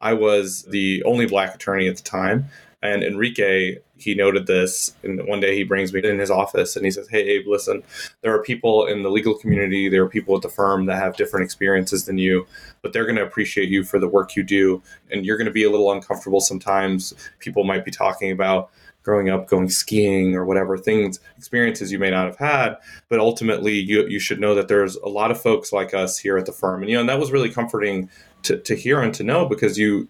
I 0.01 0.15
was 0.15 0.63
the 0.65 1.03
only 1.05 1.27
black 1.27 1.55
attorney 1.55 1.89
at 1.89 1.97
the 1.97 2.03
time. 2.03 2.47
And 2.83 3.05
Enrique, 3.05 3.77
he 4.03 4.15
noted 4.15 4.47
this. 4.47 4.95
And 5.03 5.27
one 5.27 5.41
day 5.41 5.55
he 5.55 5.65
brings 5.65 5.93
me 5.93 6.01
in 6.03 6.19
his 6.19 6.31
office 6.31 6.77
and 6.77 6.85
he 6.85 6.91
says, 6.91 7.09
Hey, 7.09 7.23
Abe, 7.29 7.47
listen, 7.47 7.83
there 8.23 8.35
are 8.35 8.43
people 8.43 8.87
in 8.87 9.03
the 9.03 9.11
legal 9.11 9.35
community, 9.35 9.89
there 9.89 10.03
are 10.03 10.09
people 10.09 10.37
at 10.37 10.43
the 10.43 10.49
firm 10.49 10.87
that 10.87 11.03
have 11.03 11.17
different 11.17 11.45
experiences 11.45 12.05
than 12.05 12.19
you, 12.19 12.47
but 12.83 12.93
they're 12.93 13.05
going 13.05 13.17
to 13.17 13.25
appreciate 13.25 13.69
you 13.69 13.85
for 13.85 13.99
the 13.99 14.09
work 14.09 14.37
you 14.37 14.43
do. 14.43 14.83
And 15.11 15.25
you're 15.25 15.37
going 15.37 15.47
to 15.47 15.53
be 15.53 15.65
a 15.65 15.71
little 15.71 15.93
uncomfortable 15.93 16.41
sometimes. 16.41 17.15
People 17.39 17.65
might 17.65 17.85
be 17.85 17.91
talking 17.91 18.31
about 18.31 18.71
growing 19.03 19.31
up 19.31 19.47
going 19.47 19.69
skiing 19.69 20.35
or 20.35 20.45
whatever 20.45 20.77
things 20.77 21.21
experiences 21.39 21.91
you 21.91 21.99
may 21.99 22.11
not 22.11 22.27
have 22.27 22.37
had 22.37 22.77
but 23.09 23.19
ultimately 23.19 23.73
you 23.73 24.07
you 24.09 24.19
should 24.19 24.39
know 24.39 24.55
that 24.55 24.69
there's 24.69 24.97
a 24.97 25.09
lot 25.09 25.31
of 25.31 25.41
folks 25.41 25.73
like 25.73 25.95
us 25.95 26.19
here 26.19 26.37
at 26.37 26.45
the 26.45 26.53
firm 26.53 26.83
and 26.83 26.91
you 26.91 26.97
know 26.97 27.01
and 27.01 27.09
that 27.09 27.19
was 27.19 27.33
really 27.33 27.49
comforting 27.49 28.11
to, 28.43 28.59
to 28.59 28.75
hear 28.75 29.01
and 29.01 29.15
to 29.15 29.25
know 29.25 29.47
because 29.47 29.79
you 29.79 30.09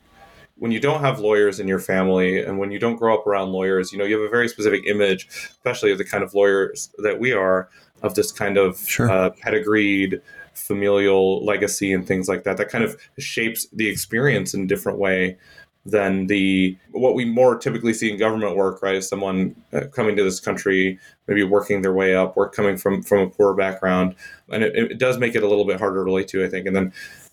when 0.60 0.70
you 0.70 0.78
don't 0.78 1.00
have 1.00 1.18
lawyers 1.18 1.58
in 1.58 1.66
your 1.66 1.78
family 1.78 2.42
and 2.42 2.58
when 2.58 2.70
you 2.70 2.78
don't 2.78 2.96
grow 2.96 3.14
up 3.18 3.26
around 3.26 3.50
lawyers 3.50 3.92
you 3.92 3.98
know 3.98 4.04
you 4.04 4.14
have 4.14 4.26
a 4.26 4.30
very 4.30 4.48
specific 4.48 4.82
image 4.86 5.26
especially 5.50 5.90
of 5.90 5.98
the 5.98 6.04
kind 6.04 6.22
of 6.22 6.32
lawyers 6.34 6.90
that 6.98 7.18
we 7.18 7.32
are 7.32 7.68
of 8.02 8.14
this 8.14 8.30
kind 8.30 8.56
of 8.56 8.78
Sure. 8.88 9.10
uh, 9.10 9.30
pedigreed 9.30 10.20
familial 10.54 11.44
legacy 11.44 11.92
and 11.92 12.06
things 12.06 12.28
like 12.28 12.44
that 12.44 12.56
that 12.58 12.68
kind 12.68 12.84
of 12.84 12.96
shapes 13.18 13.66
the 13.72 13.88
experience 13.88 14.54
in 14.54 14.62
a 14.62 14.66
different 14.66 14.98
way 14.98 15.36
than 15.86 16.26
the 16.26 16.76
what 16.92 17.14
we 17.14 17.24
more 17.24 17.56
typically 17.56 17.94
see 17.94 18.10
in 18.12 18.18
government 18.18 18.54
work 18.54 18.82
right? 18.82 18.96
Is 18.96 19.08
someone 19.08 19.56
uh, 19.72 19.82
coming 19.92 20.14
to 20.16 20.22
this 20.22 20.38
country 20.38 20.98
maybe 21.26 21.42
working 21.42 21.80
their 21.80 21.94
way 21.94 22.14
up 22.14 22.36
or 22.36 22.50
coming 22.50 22.76
from 22.76 23.02
from 23.02 23.20
a 23.20 23.30
poor 23.30 23.54
background. 23.54 24.14
And 24.50 24.62
it, 24.62 24.76
it 24.76 24.98
does 24.98 25.16
make 25.18 25.34
it 25.34 25.42
a 25.42 25.48
little 25.48 25.64
bit 25.64 25.78
harder 25.78 26.00
to 26.00 26.04
relate 26.04 26.28
to 26.28 26.44
i 26.44 26.48
think. 26.48 26.66
And 26.66 26.76
then 26.76 26.92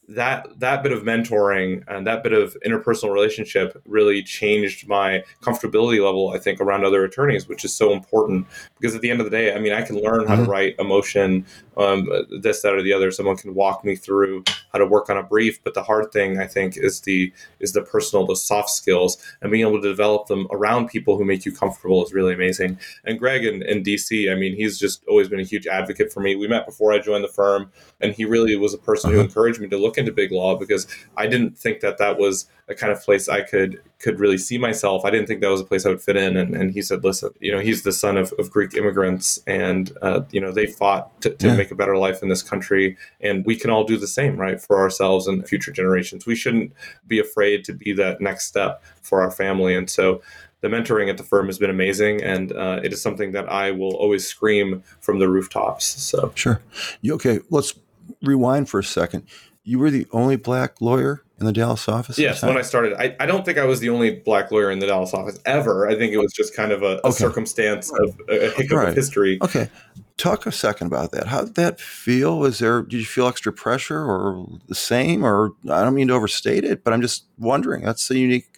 that 0.09 0.47
that 0.57 0.83
bit 0.83 0.93
of 0.93 1.03
mentoring 1.03 1.83
and 1.89 2.07
that 2.07 2.23
bit 2.23 2.31
of 2.31 2.55
interpersonal 2.65 3.11
relationship 3.13 3.81
really 3.85 4.23
changed 4.23 4.87
my 4.87 5.21
comfortability 5.41 6.01
level 6.03 6.29
i 6.29 6.37
think 6.37 6.61
around 6.61 6.85
other 6.85 7.03
attorneys 7.03 7.49
which 7.49 7.65
is 7.65 7.73
so 7.73 7.91
important 7.91 8.47
because 8.79 8.95
at 8.95 9.01
the 9.01 9.11
end 9.11 9.19
of 9.19 9.25
the 9.25 9.29
day 9.29 9.53
i 9.53 9.59
mean 9.59 9.73
i 9.73 9.81
can 9.81 9.97
learn 10.01 10.25
how 10.25 10.35
to 10.35 10.43
Mhm. 10.43 10.47
write 10.47 10.75
emotion 10.79 11.45
um, 11.75 12.09
this 12.41 12.61
that 12.63 12.73
or 12.73 12.81
the 12.81 12.93
other 12.93 13.11
someone 13.11 13.35
can 13.35 13.53
walk 13.53 13.83
me 13.83 13.95
through 13.95 14.43
how 14.71 14.79
to 14.79 14.85
work 14.85 15.09
on 15.09 15.17
a 15.17 15.23
brief 15.23 15.61
but 15.63 15.73
the 15.73 15.83
hard 15.83 16.09
thing 16.13 16.39
i 16.39 16.47
think 16.47 16.77
is 16.77 17.01
the 17.01 17.31
is 17.59 17.73
the 17.73 17.81
personal 17.81 18.25
the 18.25 18.35
soft 18.35 18.69
skills 18.69 19.17
and 19.41 19.51
being 19.51 19.67
able 19.67 19.81
to 19.81 19.87
develop 19.89 20.27
them 20.27 20.47
around 20.51 20.87
people 20.87 21.17
who 21.17 21.25
make 21.25 21.45
you 21.45 21.51
comfortable 21.51 22.03
is 22.05 22.13
really 22.13 22.33
amazing 22.33 22.79
and 23.03 23.19
greg 23.19 23.43
in, 23.43 23.61
in 23.63 23.83
dc 23.83 24.31
i 24.31 24.35
mean 24.35 24.55
he's 24.55 24.79
just 24.79 25.03
always 25.07 25.27
been 25.27 25.39
a 25.41 25.43
huge 25.43 25.67
advocate 25.67 26.11
for 26.13 26.21
me 26.21 26.35
we 26.37 26.47
met 26.47 26.65
before 26.65 26.93
i 26.93 26.97
joined 26.97 27.23
the 27.25 27.27
firm 27.27 27.69
and 27.99 28.13
he 28.13 28.23
really 28.23 28.55
was 28.55 28.73
a 28.73 28.77
person 28.77 29.11
who 29.11 29.17
Uh-huh. 29.17 29.25
encouraged 29.25 29.59
me 29.59 29.67
to 29.67 29.77
look 29.77 29.96
into 29.97 30.11
big 30.11 30.31
law 30.31 30.55
because 30.57 30.87
I 31.15 31.27
didn't 31.27 31.57
think 31.57 31.79
that 31.81 31.97
that 31.97 32.17
was 32.17 32.47
a 32.69 32.75
kind 32.75 32.91
of 32.91 33.01
place 33.01 33.29
I 33.29 33.41
could 33.41 33.81
could 33.99 34.19
really 34.19 34.37
see 34.37 34.57
myself. 34.57 35.05
I 35.05 35.09
didn't 35.09 35.25
think 35.27 35.41
that 35.41 35.49
was 35.49 35.61
a 35.61 35.65
place 35.65 35.85
I 35.85 35.89
would 35.89 36.01
fit 36.01 36.17
in. 36.17 36.35
And, 36.37 36.53
and 36.53 36.71
he 36.71 36.81
said, 36.81 37.03
listen, 37.03 37.29
you 37.39 37.51
know, 37.51 37.59
he's 37.59 37.83
the 37.83 37.91
son 37.93 38.17
of, 38.17 38.33
of 38.37 38.51
Greek 38.51 38.75
immigrants, 38.75 39.41
and 39.47 39.91
uh, 40.01 40.21
you 40.31 40.41
know 40.41 40.51
they 40.51 40.65
fought 40.67 41.19
to, 41.21 41.29
to 41.31 41.47
Yeah. 41.47 41.55
make 41.55 41.71
a 41.71 41.75
better 41.75 41.97
life 41.97 42.21
in 42.21 42.29
this 42.29 42.43
country, 42.43 42.97
and 43.21 43.45
we 43.45 43.55
can 43.55 43.69
all 43.71 43.85
do 43.85 43.97
the 43.97 44.07
same, 44.07 44.37
right, 44.37 44.61
for 44.61 44.79
ourselves 44.79 45.27
and 45.27 45.47
future 45.47 45.71
generations. 45.71 46.25
We 46.25 46.35
shouldn't 46.35 46.73
be 47.07 47.19
afraid 47.19 47.63
to 47.65 47.73
be 47.73 47.93
that 47.93 48.19
next 48.21 48.47
step 48.47 48.83
for 49.01 49.21
our 49.21 49.31
family, 49.31 49.75
and 49.75 49.89
so. 49.89 50.21
The 50.61 50.69
mentoring 50.69 51.07
at 51.07 51.17
the 51.17 51.23
firm 51.23 51.45
has 51.45 51.59
been 51.59 51.69
amazing, 51.69 52.23
and 52.23 52.51
uh, 52.51 52.79
it 52.83 52.91
is 52.91 52.99
something 52.99 53.31
that 53.33 53.47
I 53.47 53.69
will 53.69 53.93
always 53.95 54.25
scream 54.27 54.81
from 55.01 55.19
the 55.19 55.29
rooftops. 55.29 55.85
So, 55.85 56.31
Sure. 56.33 56.63
You, 57.01 57.13
okay, 57.13 57.41
let's 57.51 57.75
rewind 58.23 58.67
for 58.67 58.79
a 58.79 58.83
second. 58.83 59.27
You 59.67 59.79
were 59.79 59.91
the 59.91 60.07
only 60.13 60.37
black 60.37 60.79
lawyer 60.79 61.23
in 61.41 61.45
the 61.45 61.51
Dallas 61.51 61.89
office? 61.89 62.17
Yes, 62.17 62.41
when 62.41 62.55
I 62.55 62.61
started, 62.61 62.93
I, 62.93 63.17
I 63.19 63.25
don't 63.25 63.43
think 63.43 63.57
I 63.57 63.65
was 63.65 63.81
the 63.81 63.89
only 63.89 64.11
black 64.11 64.49
lawyer 64.49 64.71
in 64.71 64.79
the 64.79 64.87
Dallas 64.87 65.13
office 65.13 65.37
ever. 65.45 65.89
I 65.89 65.95
think 65.95 66.13
it 66.13 66.19
was 66.19 66.31
just 66.31 66.55
kind 66.55 66.71
of 66.71 66.83
a, 66.83 67.01
a 67.03 67.07
Okay. 67.07 67.11
circumstance 67.11 67.91
of 67.99 68.17
a, 68.29 68.47
a 68.47 68.49
hiccup 68.51 68.77
Right. 68.77 68.89
of 68.89 68.95
history. 68.95 69.37
Okay. 69.41 69.69
Talk 70.15 70.45
a 70.45 70.53
second 70.53 70.87
about 70.87 71.11
that. 71.11 71.27
How 71.27 71.43
did 71.43 71.55
that 71.55 71.81
feel? 71.81 72.39
Was 72.39 72.59
there 72.59 72.81
did 72.81 72.93
you 73.01 73.05
feel 73.05 73.27
extra 73.27 73.51
pressure 73.51 73.99
or 74.01 74.47
the 74.69 74.73
same? 74.73 75.25
Or 75.25 75.51
I 75.69 75.83
don't 75.83 75.93
mean 75.95 76.07
to 76.07 76.13
overstate 76.13 76.63
it, 76.63 76.85
but 76.85 76.93
I'm 76.93 77.01
just 77.01 77.25
wondering. 77.37 77.83
That's 77.83 78.09
a 78.09 78.17
unique 78.17 78.56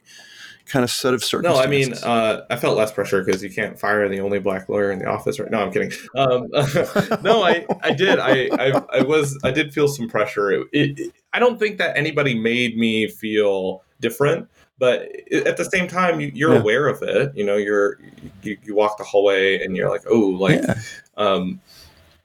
kind 0.70 0.84
of 0.84 0.92
set 0.92 1.14
of 1.14 1.24
circumstances? 1.24 1.60
No, 1.60 1.64
I 1.64 1.68
mean, 1.70 1.94
uh, 2.04 2.46
I 2.50 2.56
felt 2.56 2.78
less 2.78 2.92
pressure 2.92 3.24
because 3.24 3.44
you 3.44 3.50
can't 3.50 3.78
fire 3.80 4.08
the 4.08 4.20
only 4.22 4.40
black 4.40 4.70
lawyer 4.70 4.92
in 4.92 5.00
the 5.00 5.06
office, 5.08 5.40
right? 5.40 5.50
No, 5.52 5.60
I'm 5.60 5.72
kidding. 5.72 5.92
Um, 6.16 6.48
no, 7.24 7.44
I, 7.44 7.66
I 7.84 7.92
did. 7.94 8.20
I, 8.20 8.50
I, 8.54 8.82
I 9.00 9.02
was, 9.02 9.38
I 9.44 9.52
did 9.52 9.74
feel 9.74 9.88
some 9.88 10.08
pressure. 10.08 10.52
It, 10.52 10.68
it, 10.72 11.14
I 11.34 11.40
don't 11.40 11.60
think 11.60 11.78
that 11.80 11.98
anybody 11.98 12.34
made 12.40 12.78
me 12.78 13.08
feel 13.08 13.84
different, 14.00 14.48
but 14.78 15.10
at 15.32 15.58
the 15.58 15.66
same 15.66 15.88
time, 15.88 16.20
you, 16.22 16.32
you're 16.34 16.54
Yeah. 16.54 16.62
aware 16.62 16.88
of 16.88 17.02
it. 17.02 17.32
You 17.36 17.46
know, 17.46 17.58
you're, 17.58 18.00
you, 18.44 18.58
you 18.64 18.76
walk 18.76 18.98
the 18.98 19.04
hallway 19.04 19.62
and 19.64 19.76
you're 19.76 19.90
like, 19.90 20.04
oh, 20.10 20.20
like, 20.20 20.62
yeah. 20.62 20.76
um, 21.18 21.60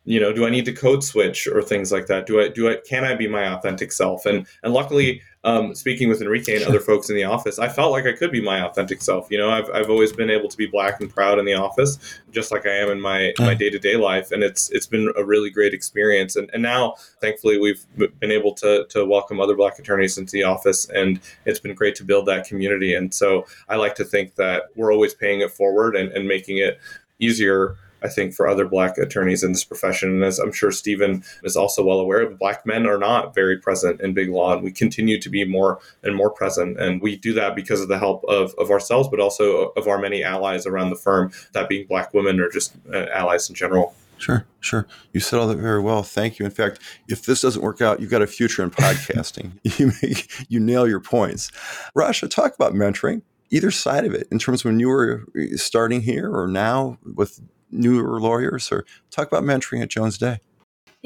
you 0.04 0.20
know, 0.20 0.32
do 0.32 0.46
I 0.46 0.50
need 0.50 0.66
to 0.66 0.72
code 0.72 1.02
switch 1.02 1.46
or 1.46 1.62
things 1.62 1.90
like 1.90 2.06
that? 2.06 2.26
Do 2.26 2.40
I 2.40 2.48
do 2.48 2.70
I 2.70 2.76
can 2.86 3.04
I 3.04 3.14
be 3.14 3.26
my 3.26 3.54
authentic 3.54 3.90
self? 3.90 4.26
And 4.26 4.46
and 4.62 4.74
luckily, 4.74 5.22
um, 5.44 5.74
speaking 5.74 6.10
with 6.10 6.20
Enrique 6.20 6.56
and 6.56 6.64
other 6.64 6.80
folks 6.88 7.08
in 7.08 7.16
the 7.16 7.24
office, 7.24 7.58
I 7.58 7.68
felt 7.68 7.92
like 7.92 8.04
I 8.04 8.12
could 8.12 8.30
be 8.30 8.42
my 8.42 8.62
authentic 8.66 9.00
self. 9.00 9.30
You 9.30 9.38
know, 9.38 9.50
I've, 9.50 9.70
I've 9.72 9.88
always 9.88 10.12
been 10.12 10.28
able 10.28 10.48
to 10.48 10.56
be 10.56 10.66
black 10.66 11.00
and 11.00 11.12
proud 11.12 11.38
in 11.38 11.46
the 11.46 11.54
office, 11.54 11.98
just 12.32 12.52
like 12.52 12.66
I 12.66 12.76
am 12.76 12.90
in 12.90 13.00
my 13.00 13.32
my 13.38 13.54
day 13.54 13.70
to 13.70 13.78
day 13.78 13.96
life, 13.96 14.30
and 14.30 14.42
it's 14.42 14.70
it's 14.70 14.86
been 14.86 15.10
a 15.16 15.24
really 15.24 15.48
great 15.48 15.72
experience. 15.72 16.36
And 16.36 16.50
and 16.52 16.62
now, 16.62 16.96
thankfully, 17.22 17.58
we've 17.58 17.84
been 17.96 18.30
able 18.30 18.52
to 18.56 18.84
to 18.90 19.06
welcome 19.06 19.40
other 19.40 19.56
black 19.56 19.78
attorneys 19.78 20.18
into 20.18 20.32
the 20.32 20.42
office, 20.42 20.86
and 20.90 21.18
it's 21.46 21.60
been 21.60 21.74
great 21.74 21.94
to 21.96 22.04
build 22.04 22.26
that 22.26 22.46
community. 22.46 22.94
And 22.94 23.12
so 23.12 23.46
I 23.70 23.76
like 23.76 23.94
to 23.96 24.04
think 24.04 24.34
that 24.34 24.64
we're 24.76 24.92
always 24.92 25.14
paying 25.14 25.40
it 25.40 25.50
forward 25.50 25.96
and, 25.96 26.10
and 26.12 26.28
making 26.28 26.58
it 26.58 26.78
easier 27.18 27.76
I 28.04 28.08
think, 28.08 28.34
for 28.34 28.46
other 28.46 28.66
black 28.66 28.98
attorneys 28.98 29.42
in 29.42 29.52
this 29.52 29.64
profession. 29.64 30.10
And 30.10 30.24
as 30.24 30.38
I'm 30.38 30.52
sure 30.52 30.70
Stephen 30.70 31.24
is 31.42 31.56
also 31.56 31.84
well 31.84 32.00
aware 32.00 32.28
black 32.28 32.66
men 32.66 32.86
are 32.86 32.98
not 32.98 33.34
very 33.34 33.58
present 33.58 34.00
in 34.00 34.14
big 34.14 34.28
law, 34.28 34.52
and 34.52 34.62
we 34.62 34.70
continue 34.70 35.20
to 35.20 35.28
be 35.28 35.44
more 35.44 35.80
and 36.02 36.14
more 36.14 36.30
present. 36.30 36.78
And 36.78 37.00
we 37.00 37.16
do 37.16 37.32
that 37.34 37.56
because 37.56 37.80
of 37.80 37.88
the 37.88 37.98
help 37.98 38.24
of, 38.24 38.54
of 38.58 38.70
ourselves, 38.70 39.08
but 39.08 39.20
also 39.20 39.72
of 39.76 39.88
our 39.88 39.98
many 39.98 40.22
allies 40.22 40.66
around 40.66 40.90
the 40.90 40.96
firm, 40.96 41.32
that 41.52 41.68
being 41.68 41.86
black 41.86 42.12
women 42.14 42.40
or 42.40 42.50
just 42.50 42.74
uh, 42.92 43.06
allies 43.12 43.48
in 43.48 43.54
general. 43.54 43.94
Sure, 44.18 44.46
sure. 44.60 44.86
You 45.12 45.20
said 45.20 45.38
all 45.38 45.48
that 45.48 45.58
very 45.58 45.80
well. 45.80 46.02
Thank 46.02 46.38
you. 46.38 46.44
In 46.44 46.50
fact, 46.50 46.78
if 47.08 47.24
this 47.24 47.40
doesn't 47.40 47.62
work 47.62 47.80
out, 47.80 48.00
you've 48.00 48.10
got 48.10 48.22
a 48.22 48.26
future 48.26 48.62
in 48.62 48.70
podcasting. 48.70 49.58
you 49.78 49.92
make, 50.02 50.30
you 50.48 50.60
nail 50.60 50.86
your 50.86 51.00
points. 51.00 51.50
Rasha, 51.96 52.30
talk 52.30 52.54
about 52.54 52.74
mentoring, 52.74 53.22
either 53.50 53.70
side 53.70 54.04
of 54.04 54.14
it, 54.14 54.28
in 54.30 54.38
terms 54.38 54.60
of 54.60 54.66
when 54.66 54.80
you 54.80 54.88
were 54.88 55.24
starting 55.56 56.00
here 56.00 56.34
or 56.34 56.46
now 56.46 56.98
with 57.14 57.40
newer 57.74 58.20
lawyers, 58.20 58.72
or 58.72 58.84
talk 59.10 59.28
about 59.28 59.42
mentoring 59.42 59.82
at 59.82 59.90
Jones 59.90 60.16
Day. 60.16 60.38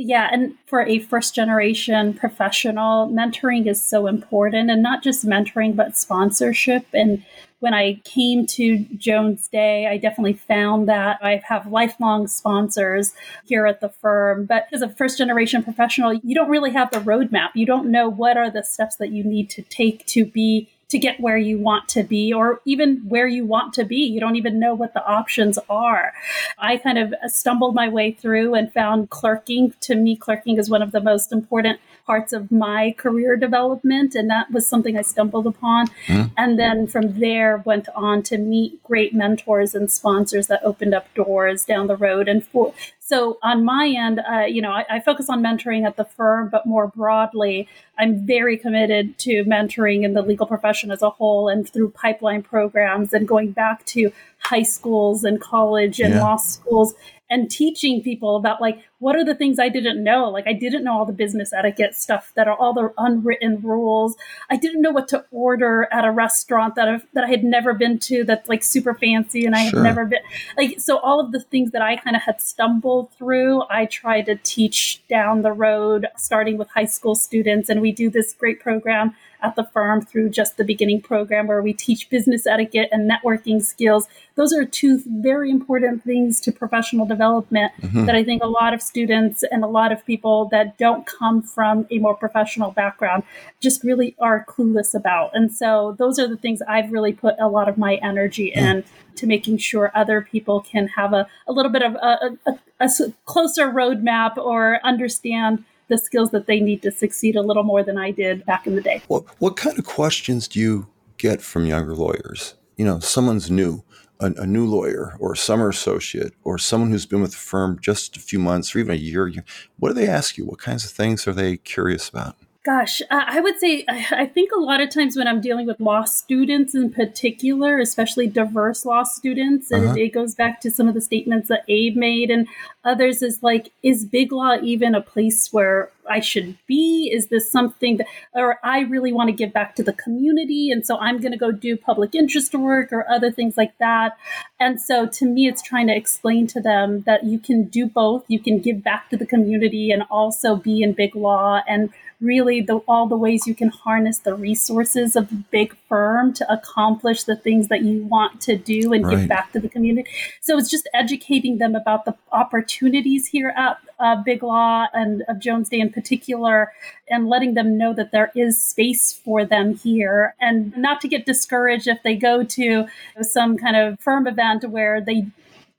Yeah, 0.00 0.28
and 0.31 0.54
for 0.66 0.83
a 0.83 1.00
first 1.00 1.35
generation 1.35 2.14
professional, 2.14 3.09
mentoring 3.09 3.66
is 3.66 3.83
so 3.83 4.07
important, 4.07 4.70
and 4.70 4.81
not 4.81 5.02
just 5.02 5.26
mentoring, 5.26 5.74
but 5.74 5.96
sponsorship. 5.96 6.87
And 6.94 7.24
when 7.59 7.74
I 7.74 7.94
came 8.04 8.46
to 8.46 8.85
Jones 8.96 9.48
Day, 9.48 9.88
I 9.88 9.96
definitely 9.96 10.35
found 10.35 10.88
that 10.88 11.18
I 11.20 11.42
have 11.48 11.66
lifelong 11.66 12.28
sponsors 12.28 13.12
here 13.44 13.66
at 13.66 13.81
the 13.81 13.88
firm. 13.88 14.46
But 14.46 14.68
as 14.72 14.83
a 14.83 14.88
first 14.88 15.18
generation 15.18 15.64
professional, 15.64 16.14
you 16.14 16.37
don't 16.37 16.48
really 16.48 16.72
have 16.72 16.92
the 16.92 17.00
roadmap. 17.00 17.48
You 17.54 17.66
don't 17.66 17.90
know 17.90 18.09
what 18.09 18.37
are 18.37 18.50
the 18.50 18.62
steps 18.62 18.94
that 18.98 19.11
you 19.11 19.24
need 19.24 19.50
to 19.50 19.62
take 19.62 20.07
to 20.07 20.24
be 20.24 20.68
to 20.88 20.98
get 20.98 21.20
where 21.20 21.37
you 21.37 21.59
want 21.59 21.87
to 21.88 22.03
be 22.03 22.33
or 22.33 22.61
even 22.64 22.96
where 23.09 23.27
you 23.27 23.44
want 23.44 23.74
to 23.74 23.85
be. 23.85 23.96
You 23.96 24.20
don't 24.20 24.37
even 24.37 24.59
know 24.59 24.74
what 24.74 24.94
the 24.94 25.05
options 25.05 25.59
are. 25.68 26.14
I 26.59 26.79
kind 26.79 26.98
of 26.98 27.14
stumbled 27.27 27.74
my 27.74 27.88
way 27.88 28.12
through 28.12 28.55
and 28.55 28.72
found 28.72 29.11
clerking. 29.11 29.74
To 29.83 29.94
me, 29.94 30.16
clerking 30.16 30.57
is 30.57 30.70
one 30.70 30.81
of 30.81 30.92
the 30.92 31.01
most 31.01 31.31
important 31.31 31.79
parts 32.07 32.33
of 32.33 32.51
my 32.51 32.94
career 32.96 33.37
development. 33.37 34.14
And 34.14 34.31
that 34.31 34.51
was 34.51 34.66
something 34.66 34.96
I 34.96 35.03
stumbled 35.03 35.46
upon. 35.46 35.88
Mm. 36.07 36.31
And 36.38 36.59
then 36.59 36.87
from 36.87 37.20
there, 37.20 37.59
went 37.59 37.88
on 37.94 38.22
to 38.24 38.38
meet 38.38 38.83
great 38.83 39.12
mentors 39.12 39.74
and 39.74 39.92
sponsors 39.92 40.46
that 40.46 40.64
opened 40.64 40.94
up 40.94 41.12
doors 41.12 41.66
down 41.66 41.87
the 41.87 41.96
road. 41.96 42.29
And 42.29 42.46
for, 42.46 42.72
so 43.09 43.38
on 43.42 43.64
my 43.64 43.88
end, 43.88 44.21
uh, 44.31 44.40
you 44.40 44.61
know, 44.61 44.71
I, 44.71 44.85
I, 44.90 45.01
focus 45.01 45.31
on 45.31 45.42
mentoring 45.42 45.87
at 45.87 45.97
the 45.97 46.05
firm, 46.05 46.51
but 46.51 46.66
more 46.66 46.88
broadly, 46.88 47.66
I'm 47.99 48.27
very 48.27 48.59
committed 48.59 49.16
to 49.21 49.44
mentoring 49.44 50.03
in 50.05 50.12
the 50.12 50.21
legal 50.21 50.47
profession 50.47 50.90
as 50.90 51.01
a 51.01 51.09
whole 51.09 51.49
and 51.49 51.66
through 51.66 51.88
pipeline 51.92 52.42
programs 52.42 53.14
and 53.14 53.27
going 53.27 53.53
back 53.53 53.87
to 53.87 54.12
high 54.40 54.62
schools 54.62 55.25
and 55.25 55.40
college 55.40 56.01
and 56.01 56.14
Yeah. 56.14 56.23
law 56.23 56.37
schools 56.37 56.92
and 57.31 57.51
teaching 57.51 58.03
people 58.03 58.37
about 58.37 58.61
like 58.61 58.79
what 59.01 59.14
are 59.14 59.25
the 59.25 59.35
things 59.35 59.59
I 59.59 59.69
didn't 59.69 60.03
know. 60.03 60.29
Like 60.29 60.47
I 60.47 60.53
didn't 60.53 60.83
know 60.83 60.99
all 60.99 61.07
the 61.07 61.12
business 61.12 61.53
etiquette 61.53 61.95
stuff 61.95 62.33
that 62.35 62.49
are 62.49 62.57
all 62.57 62.73
the 62.73 62.93
unwritten 62.99 63.61
rules. 63.61 64.17
I 64.51 64.57
didn't 64.57 64.83
know 64.83 64.91
what 64.91 65.09
to 65.09 65.25
order 65.31 65.88
at 65.93 66.05
a 66.05 66.11
restaurant 66.11 66.75
that 66.75 66.88
I've, 66.88 67.07
that 67.12 67.25
I 67.25 67.29
had 67.29 67.45
never 67.45 67.75
been 67.75 67.99
to 68.01 68.25
that's 68.25 68.49
like 68.49 68.64
super 68.64 68.95
fancy 68.95 69.45
and 69.45 69.55
I 69.55 69.71
sure. 69.71 69.81
had 69.81 69.85
never 69.85 70.05
been 70.05 70.21
like 70.57 70.81
so 70.81 70.99
all 70.99 71.21
of 71.21 71.33
the 71.33 71.41
things 71.41 71.71
that 71.73 71.83
I 71.83 71.97
kind 71.97 72.17
of 72.17 72.23
had 72.23 72.41
stumbled 72.41 73.12
through, 73.12 73.62
I 73.71 73.87
try 73.87 74.23
to 74.23 74.37
teach 74.37 75.03
down 75.09 75.43
the 75.43 75.53
road 75.53 76.07
starting 76.17 76.57
with 76.59 76.69
high 76.71 76.87
school 76.87 77.14
students 77.14 77.69
and 77.69 77.81
we 77.81 77.93
do 77.93 78.11
this 78.11 78.33
great 78.33 78.61
program 78.61 79.14
at 79.42 79.57
the 79.57 79.64
firm 79.64 80.01
through 80.01 80.31
just 80.31 80.57
the 80.57 80.64
beginning 80.64 81.01
program 81.01 81.46
where 81.46 81.62
we 81.62 81.72
teach 81.72 82.09
business 82.11 82.46
etiquette 82.46 82.88
and 82.92 83.11
networking 83.11 83.62
skills. 83.62 84.07
Those 84.35 84.53
are 84.53 84.64
two 84.64 85.03
very 85.07 85.51
important 85.51 86.05
things 86.05 86.40
to 86.40 86.53
professional 86.53 87.07
development 87.07 87.72
mm-hmm. 87.81 88.07
that 88.07 88.14
I 88.14 88.24
think 88.24 88.42
a 88.42 88.48
lot 88.48 88.74
of 88.74 88.83
students 88.83 89.44
and 89.51 89.64
a 89.64 89.66
lot 89.66 89.92
of 89.92 90.05
people 90.05 90.48
that 90.51 90.79
don't 90.79 91.07
come 91.07 91.42
from 91.42 91.87
a 91.90 91.98
more 91.98 92.14
professional 92.14 92.70
background 92.70 93.22
just 93.61 93.83
really 93.85 94.14
are 94.18 94.44
clueless 94.48 94.94
about. 94.94 95.31
And 95.35 95.53
so 95.53 95.96
those 95.98 96.18
are 96.18 96.29
the 96.29 96.37
things 96.37 96.62
I've 96.62 96.92
really 96.92 97.12
put 97.12 97.35
a 97.38 97.48
lot 97.48 97.68
of 97.68 97.79
my 97.79 97.96
energy 97.96 98.53
mm. 98.55 98.61
in 98.61 98.85
to 99.16 99.27
making 99.27 99.59
sure 99.59 99.90
other 99.94 100.22
people 100.22 100.61
can 100.61 100.88
have 100.88 101.12
a, 101.12 101.27
a 101.46 101.53
little 101.53 101.72
bit 101.72 101.83
of 101.83 101.94
a, 101.96 102.37
a, 102.46 102.59
a 102.81 102.88
closer 103.24 103.68
roadmap 103.68 104.37
or 104.37 104.81
understand 104.85 105.64
the 105.88 105.98
skills 105.98 106.31
that 106.31 106.46
they 106.46 106.61
need 106.61 106.83
to 106.83 106.90
succeed 106.90 107.37
a 107.37 107.42
little 107.42 107.64
more 107.64 107.83
than 107.83 107.98
I 107.98 108.11
did 108.11 108.44
back 108.46 108.66
in 108.66 108.77
the 108.77 108.83
day. 108.83 109.03
What, 109.09 109.24
what 109.38 109.57
kind 109.57 109.79
of 109.79 109.85
questions 109.85 110.48
do 110.48 110.61
you 110.61 110.87
get 111.16 111.42
from 111.42 111.66
younger 111.66 111.94
lawyers? 111.94 112.55
You 112.77 112.85
know, 112.85 113.01
someone's 113.01 113.51
new, 113.51 113.83
a, 114.20 114.27
a, 114.33 114.46
new 114.46 114.66
lawyer 114.66 115.16
or 115.18 115.33
a 115.33 115.37
summer 115.37 115.68
associate 115.68 116.35
or 116.44 116.59
someone 116.59 116.90
who's 116.90 117.07
been 117.07 117.22
with 117.22 117.33
the 117.33 117.38
firm 117.38 117.79
just 117.81 118.16
a 118.16 118.20
few 118.20 118.38
months 118.38 118.74
or 118.74 118.79
even 118.79 118.92
a 118.92 118.96
year. 118.96 119.33
What 119.79 119.88
do 119.88 119.94
they 119.94 120.09
ask 120.09 120.38
you? 120.38 120.44
What 120.44 120.59
kinds 120.59 120.85
of 120.85 120.90
things 120.90 121.27
are 121.27 121.33
they 121.33 121.57
curious 121.57 122.09
about? 122.09 122.37
Gosh, 122.64 123.01
uh, 123.03 123.23
I 123.27 123.40
would 123.40 123.59
say 123.59 123.85
I 123.88 124.27
think 124.27 124.51
a 124.53 124.61
lot 124.61 124.81
of 124.81 124.90
times 124.90 125.16
when 125.16 125.29
I'm 125.29 125.40
dealing 125.40 125.66
with 125.66 125.81
law 125.81 126.05
students 126.05 126.75
in 126.75 126.90
particular, 126.90 127.79
especially 127.79 128.27
diverse 128.27 128.85
law 128.85 129.05
students, 129.05 129.71
and 129.71 129.87
uh-huh. 129.87 129.94
it 129.97 130.09
goes 130.12 130.35
back 130.35 130.61
to 130.62 130.71
some 130.71 130.88
of 130.88 130.94
the 130.94 131.01
statements 131.01 131.49
that 131.49 131.62
Abe 131.68 131.97
made 131.97 132.31
and 132.31 132.49
others 132.85 133.23
is 133.23 133.42
like, 133.42 133.73
is 133.83 134.05
big 134.05 134.33
law 134.33 134.57
even 134.61 134.94
a 134.94 135.01
place 135.01 135.53
where 135.53 135.90
I 136.11 136.21
should 136.21 136.59
be? 136.66 137.11
Is 137.14 137.29
this 137.29 137.51
something 137.51 137.99
that, 137.99 138.07
or 138.35 138.59
I 138.64 138.81
really 138.81 139.12
want 139.12 139.29
to 139.29 139.37
give 139.37 139.53
back 139.53 139.77
to 139.77 139.83
the 139.85 139.92
community, 139.92 140.71
and 140.71 140.85
so 140.85 140.99
I'm 140.99 141.21
going 141.21 141.33
to 141.33 141.38
go 141.38 141.53
do 141.53 141.77
public 141.77 142.14
interest 142.14 142.55
work 142.55 142.92
or 142.92 143.09
other 143.09 143.31
things 143.31 143.57
like 143.57 143.79
that. 143.79 144.18
And 144.59 144.81
so 144.81 145.07
to 145.07 145.27
me, 145.27 145.47
it's 145.47 145.62
trying 145.62 145.87
to 145.87 145.97
explain 145.97 146.49
to 146.49 146.61
them 146.61 147.03
that 147.03 147.25
you 147.25 147.38
can 147.38 147.64
do 147.64 147.87
both. 147.87 148.25
You 148.27 148.40
can 148.40 148.59
give 148.59 148.83
back 148.83 149.11
to 149.11 149.16
the 149.16 149.27
community 149.27 149.92
and 149.92 150.03
also 150.11 150.57
be 150.57 150.83
in 150.83 150.92
big 150.92 151.14
law 151.14 151.62
and 151.68 151.90
really 152.20 152.61
the, 152.61 152.76
all 152.88 153.07
the 153.07 153.16
ways 153.16 153.46
you 153.46 153.54
can 153.54 153.68
harness 153.68 154.18
the 154.18 154.35
resources 154.35 155.14
of 155.14 155.28
the 155.28 155.37
big 155.50 155.76
firm 155.88 156.33
to 156.33 156.52
accomplish 156.52 157.24
the 157.24 157.37
things 157.37 157.68
that 157.68 157.83
you 157.83 158.02
want 158.04 158.40
to 158.40 158.57
do 158.57 158.92
and 158.92 159.04
right. 159.04 159.18
give 159.18 159.28
back 159.28 159.52
to 159.52 159.61
the 159.61 159.68
community. 159.68 160.11
So 160.40 160.59
it's 160.59 160.70
just 160.70 160.88
educating 160.94 161.59
them 161.59 161.74
about 161.74 162.04
the 162.04 162.16
opportunities 162.33 163.28
here 163.28 163.54
at 163.57 163.78
uh, 164.00 164.16
Big 164.22 164.42
Law 164.42 164.87
and 164.92 165.22
of 165.28 165.38
Jones 165.38 165.68
Day 165.68 165.81
in 165.81 165.90
particular, 165.90 166.72
and 167.09 167.28
letting 167.28 167.54
them 167.54 167.76
know 167.76 167.92
that 167.94 168.12
there 168.12 168.31
is 168.35 168.62
space 168.62 169.12
for 169.12 169.44
them 169.44 169.74
here, 169.74 170.35
and 170.40 170.76
not 170.76 171.00
to 171.00 171.09
get 171.09 171.26
discouraged 171.26 171.88
if 171.88 172.02
they 172.02 172.14
go 172.14 172.44
to 172.44 172.87
some 173.22 173.57
kind 173.59 173.76
of 173.76 173.98
firm 174.00 174.26
event 174.26 174.68
where 174.68 175.00
they 175.00 175.26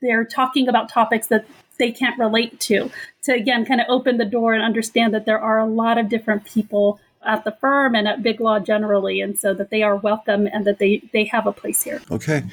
they're 0.01 0.25
talking 0.25 0.67
about 0.67 0.89
topics 0.89 1.27
that 1.27 1.45
they 1.79 1.91
can't 1.91 2.19
relate 2.19 2.59
to 2.59 2.91
to 3.23 3.33
again 3.33 3.65
kind 3.65 3.81
of 3.81 3.87
open 3.89 4.17
the 4.17 4.25
door 4.25 4.53
and 4.53 4.61
understand 4.63 5.13
that 5.13 5.25
there 5.25 5.39
are 5.39 5.57
a 5.57 5.65
lot 5.65 5.97
of 5.97 6.09
different 6.09 6.43
people 6.45 6.99
at 7.25 7.43
the 7.43 7.51
firm 7.51 7.95
and 7.95 8.07
at 8.07 8.21
big 8.21 8.39
law 8.39 8.59
generally 8.59 9.19
and 9.19 9.37
so 9.37 9.53
that 9.53 9.69
they 9.71 9.81
are 9.81 9.95
welcome 9.95 10.47
and 10.47 10.65
that 10.65 10.79
they 10.79 11.01
they 11.11 11.23
have 11.23 11.47
a 11.47 11.51
place 11.51 11.83
here. 11.83 12.01
Okay. 12.11 12.43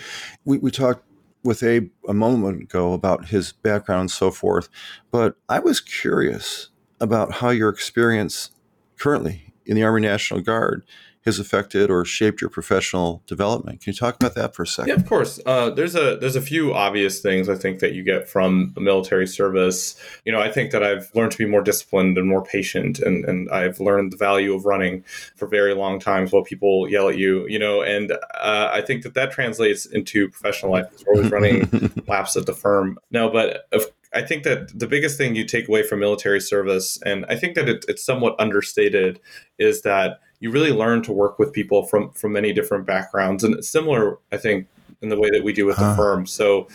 We, 0.44 0.58
we 0.58 0.70
talked 0.70 1.04
with 1.44 1.62
abe 1.62 1.90
a 2.08 2.14
moment 2.14 2.62
ago 2.62 2.92
about 2.92 3.28
his 3.28 3.52
background 3.52 4.00
and 4.00 4.10
so 4.10 4.32
forth 4.32 4.68
but 5.12 5.36
i 5.48 5.60
was 5.60 5.80
curious 5.80 6.70
about 7.00 7.34
how 7.34 7.50
your 7.50 7.68
experience 7.68 8.50
currently 8.98 9.54
in 9.64 9.76
the 9.76 9.82
army 9.84 10.00
national 10.00 10.40
guard 10.40 10.84
has 11.26 11.40
affected 11.40 11.90
or 11.90 12.04
shaped 12.04 12.40
your 12.40 12.48
professional 12.48 13.20
development. 13.26 13.80
Can 13.80 13.92
you 13.92 13.96
talk 13.96 14.14
about 14.14 14.36
that 14.36 14.54
for 14.54 14.62
a 14.62 14.66
second? 14.66 14.88
Yeah, 14.88 14.94
of 14.94 15.06
course. 15.06 15.40
Uh, 15.44 15.70
there's 15.70 15.96
a 15.96 16.16
there's 16.16 16.36
a 16.36 16.40
few 16.40 16.72
obvious 16.72 17.20
things 17.20 17.48
I 17.48 17.56
think 17.56 17.80
that 17.80 17.92
you 17.92 18.04
get 18.04 18.28
from 18.28 18.72
military 18.76 19.26
service. 19.26 20.00
You 20.24 20.30
know, 20.30 20.40
I 20.40 20.50
think 20.50 20.70
that 20.70 20.84
I've 20.84 21.10
learned 21.14 21.32
to 21.32 21.38
be 21.38 21.44
more 21.44 21.62
disciplined 21.62 22.16
and 22.16 22.28
more 22.28 22.44
patient, 22.44 23.00
and 23.00 23.24
and 23.24 23.50
I've 23.50 23.80
learned 23.80 24.12
the 24.12 24.16
value 24.16 24.54
of 24.54 24.64
running 24.64 25.02
for 25.34 25.48
very 25.48 25.74
long 25.74 25.98
times 25.98 26.30
while 26.30 26.44
people 26.44 26.88
yell 26.88 27.08
at 27.08 27.18
you. 27.18 27.44
You 27.48 27.58
know, 27.58 27.82
and 27.82 28.12
uh, 28.12 28.70
I 28.72 28.80
think 28.80 29.02
that 29.02 29.14
that 29.14 29.32
translates 29.32 29.84
into 29.84 30.28
professional 30.28 30.70
life. 30.70 30.86
We're 31.04 31.16
always 31.16 31.32
running 31.32 31.92
laps 32.06 32.36
at 32.36 32.46
the 32.46 32.54
firm. 32.54 32.98
No, 33.10 33.28
but 33.28 33.66
of 33.72 33.86
I 34.14 34.22
think 34.22 34.44
that 34.44 34.78
the 34.78 34.86
biggest 34.86 35.18
thing 35.18 35.34
you 35.34 35.44
take 35.44 35.68
away 35.68 35.82
from 35.82 36.00
military 36.00 36.40
service, 36.40 36.98
and 37.04 37.26
I 37.28 37.36
think 37.36 37.54
that 37.56 37.68
it, 37.68 37.84
it's 37.88 38.04
somewhat 38.04 38.36
understated, 38.38 39.20
is 39.58 39.82
that 39.82 40.20
you 40.40 40.50
really 40.50 40.72
learn 40.72 41.02
to 41.02 41.12
work 41.12 41.38
with 41.38 41.52
people 41.52 41.84
from 41.84 42.10
from 42.10 42.32
many 42.32 42.52
different 42.52 42.86
backgrounds, 42.86 43.44
and 43.44 43.54
it's 43.54 43.68
similar, 43.68 44.18
I 44.32 44.36
think, 44.36 44.66
in 45.00 45.08
the 45.08 45.18
way 45.18 45.30
that 45.30 45.42
we 45.42 45.52
do 45.52 45.66
with 45.66 45.76
huh. 45.76 45.90
the 45.90 45.96
firm. 45.96 46.26
So 46.26 46.68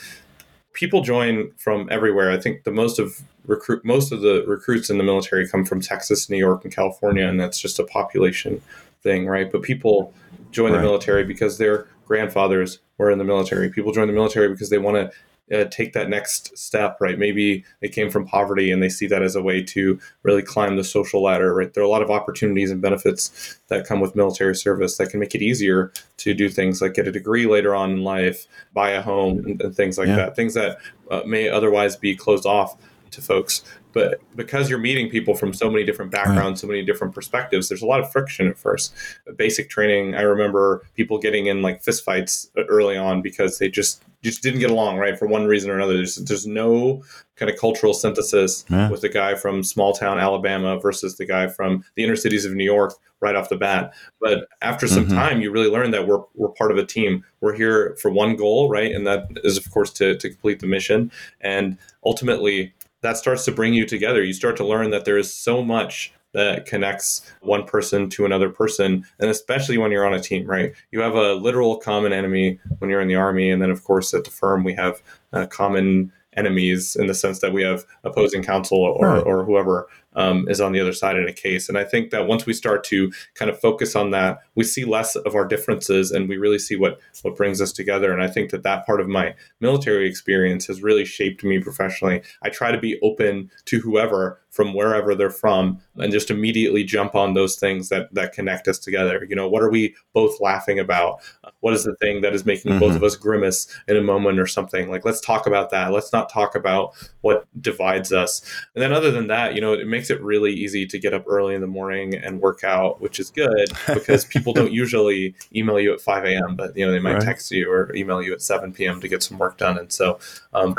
people 0.73 1.01
join 1.01 1.51
from 1.57 1.87
everywhere. 1.91 2.31
I 2.31 2.39
think 2.39 2.63
the 2.63 2.71
most 2.71 2.99
of 2.99 3.21
recruit 3.45 3.83
most 3.83 4.11
of 4.11 4.21
the 4.21 4.43
recruits 4.47 4.89
in 4.89 4.97
the 4.97 5.03
military 5.03 5.47
come 5.47 5.65
from 5.65 5.81
Texas, 5.81 6.29
New 6.29 6.37
York, 6.37 6.63
and 6.63 6.73
California, 6.73 7.27
and 7.27 7.39
that's 7.39 7.59
just 7.59 7.79
a 7.79 7.83
population 7.83 8.61
thing, 9.01 9.25
right? 9.27 9.51
But 9.51 9.63
people 9.63 10.13
join 10.51 10.71
right. 10.71 10.77
the 10.77 10.83
military 10.83 11.23
because 11.23 11.57
their 11.57 11.87
grandfathers 12.05 12.79
were 12.97 13.09
in 13.09 13.17
the 13.17 13.23
military. 13.23 13.69
People 13.69 13.91
join 13.91 14.07
the 14.07 14.13
military 14.13 14.49
because 14.49 14.69
they 14.69 14.77
want 14.77 14.97
to 14.97 15.11
uh, 15.51 15.65
take 15.65 15.93
that 15.93 16.09
next 16.09 16.57
step, 16.57 16.97
right? 16.99 17.17
Maybe 17.19 17.63
they 17.81 17.89
came 17.89 18.09
from 18.09 18.25
poverty 18.25 18.71
and 18.71 18.81
they 18.81 18.89
see 18.89 19.07
that 19.07 19.21
as 19.21 19.35
a 19.35 19.41
way 19.41 19.61
to 19.63 19.99
really 20.23 20.41
climb 20.41 20.77
the 20.77 20.83
social 20.83 21.23
ladder, 21.23 21.53
right? 21.53 21.73
There 21.73 21.83
are 21.83 21.85
a 21.85 21.89
lot 21.89 22.01
of 22.01 22.11
opportunities 22.11 22.71
and 22.71 22.81
benefits 22.81 23.59
that 23.67 23.85
come 23.85 23.99
with 23.99 24.15
military 24.15 24.55
service 24.55 24.97
that 24.97 25.09
can 25.09 25.19
make 25.19 25.35
it 25.35 25.41
easier 25.41 25.91
to 26.17 26.33
do 26.33 26.49
things 26.49 26.81
like 26.81 26.93
get 26.93 27.07
a 27.07 27.11
degree 27.11 27.45
later 27.45 27.75
on 27.75 27.91
in 27.91 28.03
life, 28.03 28.47
buy 28.73 28.91
a 28.91 29.01
home, 29.01 29.39
and, 29.39 29.61
and 29.61 29.75
things 29.75 29.97
like 29.97 30.07
yeah. 30.07 30.15
that. 30.15 30.35
Things 30.35 30.53
that 30.53 30.77
uh, 31.09 31.21
may 31.25 31.49
otherwise 31.49 31.95
be 31.95 32.15
closed 32.15 32.45
off 32.45 32.77
to 33.11 33.21
folks. 33.21 33.63
But 33.93 34.21
because 34.35 34.69
you're 34.69 34.79
meeting 34.79 35.09
people 35.09 35.35
from 35.35 35.53
so 35.53 35.69
many 35.69 35.83
different 35.83 36.11
backgrounds, 36.11 36.57
right. 36.57 36.57
so 36.59 36.67
many 36.67 36.83
different 36.83 37.13
perspectives, 37.13 37.69
there's 37.69 37.81
a 37.81 37.85
lot 37.85 37.99
of 37.99 38.11
friction 38.11 38.47
at 38.47 38.57
first. 38.57 38.93
Basic 39.35 39.69
training, 39.69 40.15
I 40.15 40.21
remember 40.21 40.85
people 40.95 41.17
getting 41.17 41.47
in 41.47 41.61
like 41.61 41.83
fistfights 41.83 42.47
early 42.69 42.97
on 42.97 43.21
because 43.21 43.59
they 43.59 43.69
just 43.69 44.03
just 44.23 44.43
didn't 44.43 44.59
get 44.59 44.69
along, 44.69 44.97
right, 44.97 45.17
for 45.17 45.27
one 45.27 45.45
reason 45.47 45.71
or 45.71 45.75
another. 45.75 45.95
There's, 45.95 46.15
there's 46.17 46.45
no 46.45 47.03
kind 47.35 47.49
of 47.49 47.57
cultural 47.57 47.93
synthesis 47.93 48.65
yeah. 48.69 48.89
with 48.89 49.01
the 49.01 49.09
guy 49.09 49.33
from 49.33 49.63
small 49.63 49.93
town 49.93 50.19
Alabama 50.19 50.79
versus 50.79 51.17
the 51.17 51.25
guy 51.25 51.47
from 51.47 51.83
the 51.95 52.03
inner 52.03 52.15
cities 52.15 52.45
of 52.45 52.53
New 52.53 52.63
York 52.63 52.93
right 53.19 53.35
off 53.35 53.49
the 53.49 53.57
bat. 53.57 53.93
But 54.19 54.47
after 54.61 54.87
some 54.87 55.05
mm-hmm. 55.05 55.15
time, 55.15 55.41
you 55.41 55.51
really 55.51 55.69
learn 55.69 55.91
that 55.91 56.07
we're, 56.07 56.21
we're 56.35 56.49
part 56.49 56.71
of 56.71 56.77
a 56.77 56.85
team. 56.85 57.23
We're 57.39 57.55
here 57.55 57.95
for 57.99 58.11
one 58.11 58.35
goal, 58.35 58.69
right? 58.69 58.91
And 58.91 59.07
that 59.07 59.27
is, 59.43 59.57
of 59.57 59.69
course, 59.71 59.91
to, 59.93 60.17
to 60.17 60.29
complete 60.29 60.59
the 60.59 60.67
mission. 60.67 61.11
And 61.39 61.77
ultimately, 62.05 62.73
that 63.01 63.17
starts 63.17 63.45
to 63.45 63.51
bring 63.51 63.73
you 63.73 63.85
together. 63.85 64.23
You 64.23 64.33
start 64.33 64.57
to 64.57 64.65
learn 64.65 64.91
that 64.91 65.05
there 65.05 65.17
is 65.17 65.33
so 65.33 65.63
much 65.63 66.13
that 66.33 66.65
connects 66.65 67.29
one 67.41 67.65
person 67.65 68.09
to 68.09 68.25
another 68.25 68.49
person 68.49 69.05
and 69.19 69.29
especially 69.29 69.77
when 69.77 69.91
you're 69.91 70.05
on 70.05 70.13
a 70.13 70.19
team 70.19 70.47
right 70.47 70.73
you 70.91 71.01
have 71.01 71.13
a 71.13 71.33
literal 71.33 71.75
common 71.77 72.13
enemy 72.13 72.57
when 72.79 72.89
you're 72.89 73.01
in 73.01 73.07
the 73.07 73.15
army 73.15 73.51
and 73.51 73.61
then 73.61 73.69
of 73.69 73.83
course 73.83 74.13
at 74.13 74.23
the 74.23 74.31
firm 74.31 74.63
we 74.63 74.73
have 74.73 75.01
uh, 75.33 75.45
common 75.47 76.11
enemies 76.37 76.95
in 76.95 77.07
the 77.07 77.13
sense 77.13 77.39
that 77.39 77.51
we 77.51 77.61
have 77.61 77.85
opposing 78.03 78.41
counsel 78.41 78.77
or, 78.77 79.07
right. 79.07 79.23
or 79.25 79.43
whoever 79.43 79.87
um, 80.13 80.47
is 80.49 80.61
on 80.61 80.71
the 80.71 80.79
other 80.79 80.93
side 80.93 81.17
in 81.17 81.27
a 81.27 81.33
case. 81.33 81.69
And 81.69 81.77
I 81.77 81.83
think 81.83 82.11
that 82.11 82.27
once 82.27 82.45
we 82.45 82.53
start 82.53 82.83
to 82.85 83.11
kind 83.35 83.49
of 83.49 83.59
focus 83.59 83.95
on 83.95 84.11
that, 84.11 84.39
we 84.55 84.63
see 84.63 84.85
less 84.85 85.15
of 85.15 85.35
our 85.35 85.45
differences 85.45 86.11
and 86.11 86.27
we 86.27 86.37
really 86.37 86.59
see 86.59 86.75
what 86.75 86.99
what 87.21 87.35
brings 87.35 87.61
us 87.61 87.71
together. 87.71 88.11
And 88.11 88.21
I 88.21 88.27
think 88.27 88.51
that 88.51 88.63
that 88.63 88.85
part 88.85 89.01
of 89.01 89.07
my 89.07 89.35
military 89.59 90.07
experience 90.07 90.65
has 90.67 90.81
really 90.81 91.05
shaped 91.05 91.43
me 91.43 91.59
professionally. 91.59 92.21
I 92.41 92.49
try 92.49 92.71
to 92.71 92.79
be 92.79 92.99
open 93.01 93.51
to 93.65 93.79
whoever 93.79 94.39
from 94.51 94.73
wherever 94.73 95.15
they're 95.15 95.29
from 95.29 95.81
and 95.95 96.11
just 96.11 96.29
immediately 96.29 96.83
jump 96.83 97.15
on 97.15 97.33
those 97.33 97.55
things 97.55 97.89
that 97.89 98.13
that 98.13 98.33
connect 98.33 98.67
us 98.67 98.77
together. 98.77 99.25
You 99.27 99.35
know, 99.35 99.49
what 99.49 99.63
are 99.63 99.71
we 99.71 99.95
both 100.13 100.39
laughing 100.39 100.79
about? 100.79 101.21
What 101.61 101.73
is 101.73 101.85
the 101.85 101.95
thing 101.95 102.21
that 102.21 102.35
is 102.35 102.45
making 102.45 102.71
mm-hmm. 102.71 102.79
both 102.79 102.95
of 102.95 103.03
us 103.03 103.15
grimace 103.15 103.67
in 103.87 103.95
a 103.95 104.01
moment 104.01 104.39
or 104.39 104.47
something? 104.47 104.89
Like 104.89 105.05
let's 105.05 105.21
talk 105.21 105.47
about 105.47 105.69
that. 105.71 105.91
Let's 105.91 106.11
not 106.11 106.29
talk 106.29 106.55
about 106.55 106.93
what 107.21 107.47
divides 107.61 108.11
us. 108.11 108.41
And 108.75 108.81
then 108.81 108.91
other 108.91 109.09
than 109.09 109.27
that, 109.27 109.55
you 109.55 109.61
know, 109.61 109.73
it 109.73 109.87
makes 109.87 110.09
it 110.09 110.21
really 110.21 110.51
easy 110.51 110.85
to 110.85 110.99
get 110.99 111.13
up 111.13 111.23
early 111.27 111.55
in 111.55 111.61
the 111.61 111.67
morning 111.67 112.13
and 112.15 112.41
work 112.41 112.65
out, 112.65 112.99
which 112.99 113.19
is 113.19 113.29
good 113.29 113.71
because 113.93 114.25
people 114.25 114.51
don't 114.51 114.73
usually 114.73 115.33
email 115.55 115.79
you 115.79 115.93
at 115.93 116.01
5 116.01 116.25
a.m., 116.25 116.55
but 116.57 116.75
you 116.75 116.85
know 116.85 116.91
they 116.91 116.99
might 116.99 117.13
right. 117.13 117.21
text 117.21 117.51
you 117.51 117.71
or 117.71 117.95
email 117.95 118.21
you 118.21 118.33
at 118.33 118.41
7 118.41 118.73
p.m. 118.73 118.99
to 118.99 119.07
get 119.07 119.23
some 119.23 119.37
work 119.37 119.57
done. 119.57 119.77
And 119.77 119.91
so, 119.91 120.19
um, 120.53 120.75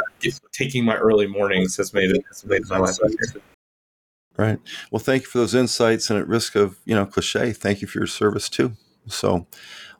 taking 0.52 0.84
my 0.84 0.96
early 0.96 1.26
mornings 1.26 1.76
has 1.78 1.94
made 1.94 2.10
it 2.10 2.22
has 2.28 2.44
made 2.44 2.68
my 2.68 2.78
life 2.78 2.98
easier. 3.08 3.40
Right. 4.42 4.58
Well, 4.90 5.00
thank 5.00 5.22
you 5.22 5.28
for 5.28 5.38
those 5.38 5.54
insights, 5.54 6.10
and 6.10 6.18
at 6.18 6.26
risk 6.26 6.56
of 6.56 6.78
you 6.84 6.94
know 6.94 7.06
cliche, 7.06 7.52
thank 7.52 7.80
you 7.80 7.86
for 7.86 7.98
your 7.98 8.06
service 8.06 8.48
too. 8.48 8.72
So, 9.06 9.46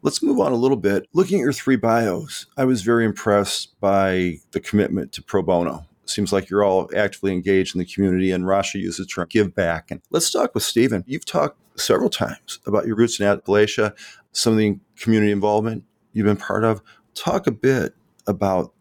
let's 0.03 0.23
move 0.23 0.41
on 0.41 0.53
a 0.53 0.57
little 0.57 0.77
bit. 0.77 1.07
Looking 1.13 1.39
at 1.39 1.43
your 1.43 1.53
three 1.53 1.77
bios, 1.77 2.47
I 2.57 2.65
was 2.65 2.83
very 2.83 3.05
impressed 3.05 3.79
by 3.81 4.39
the 4.51 4.61
commitment 4.61 5.13
to 5.13 5.23
pro 5.23 5.43
bono 5.43 5.87
seems 6.13 6.33
like 6.33 6.51
you're 6.51 6.65
all 6.65 6.91
actively 6.97 7.33
engaged 7.33 7.75
in 7.75 7.79
the 7.79 7.85
community, 7.85 8.31
and 8.31 8.45
Rasha 8.45 8.75
uses 8.75 9.07
the 9.07 9.07
term 9.07 9.27
give 9.31 9.55
back. 9.55 9.91
And 9.91 10.01
let's 10.11 10.31
talk 10.31 10.55
with 10.55 10.63
Stephen. 10.63 11.05
You've 11.07 11.25
talked 11.25 11.59
several 11.79 12.11
times 12.11 12.59
about 12.67 12.87
your 12.87 12.97
roots 12.97 13.19
in 13.19 13.27
Appalachia, 13.27 13.97
some 14.33 14.53
of 14.53 14.59
the 14.59 14.79
community 14.97 15.33
involvement 15.33 15.85
you've 16.13 16.27
been 16.27 16.37
part 16.37 16.65
of. 16.65 16.83
Talk 17.15 17.47
a 17.47 17.53
bit 17.53 17.95
about 18.27 18.73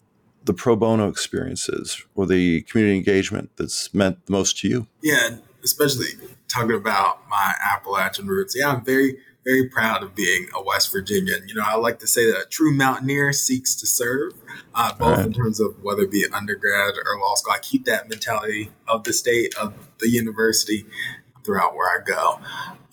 the 0.45 0.53
pro 0.53 0.75
bono 0.75 1.07
experiences 1.07 2.03
or 2.15 2.25
the 2.25 2.61
community 2.63 2.97
engagement 2.97 3.51
that's 3.57 3.93
meant 3.93 4.25
the 4.25 4.31
most 4.31 4.57
to 4.59 4.67
you. 4.67 4.87
Yeah, 5.01 5.37
especially 5.63 6.09
talking 6.47 6.75
about 6.75 7.27
my 7.29 7.53
Appalachian 7.73 8.27
roots. 8.27 8.55
Yeah, 8.57 8.69
I'm 8.69 8.83
very 8.83 9.17
very 9.43 9.67
proud 9.69 10.03
of 10.03 10.13
being 10.13 10.47
a 10.53 10.61
West 10.61 10.91
Virginian. 10.91 11.47
You 11.47 11.55
know, 11.55 11.63
I 11.65 11.75
like 11.75 11.97
to 11.99 12.07
say 12.07 12.27
that 12.27 12.41
a 12.41 12.45
true 12.47 12.71
mountaineer 12.71 13.33
seeks 13.33 13.73
to 13.77 13.87
serve, 13.87 14.33
uh, 14.75 14.93
both 14.93 15.17
right. 15.17 15.25
in 15.25 15.33
terms 15.33 15.59
of 15.59 15.81
whether 15.81 16.03
it 16.03 16.11
be 16.11 16.25
undergrad 16.31 16.93
or 16.93 17.19
law 17.19 17.33
school. 17.33 17.53
I 17.53 17.59
keep 17.59 17.85
that 17.85 18.07
mentality 18.07 18.69
of 18.87 19.03
the 19.03 19.13
state, 19.13 19.55
of 19.55 19.73
the 19.99 20.09
university 20.09 20.85
throughout 21.43 21.75
where 21.75 21.89
I 21.89 22.03
go. 22.03 22.39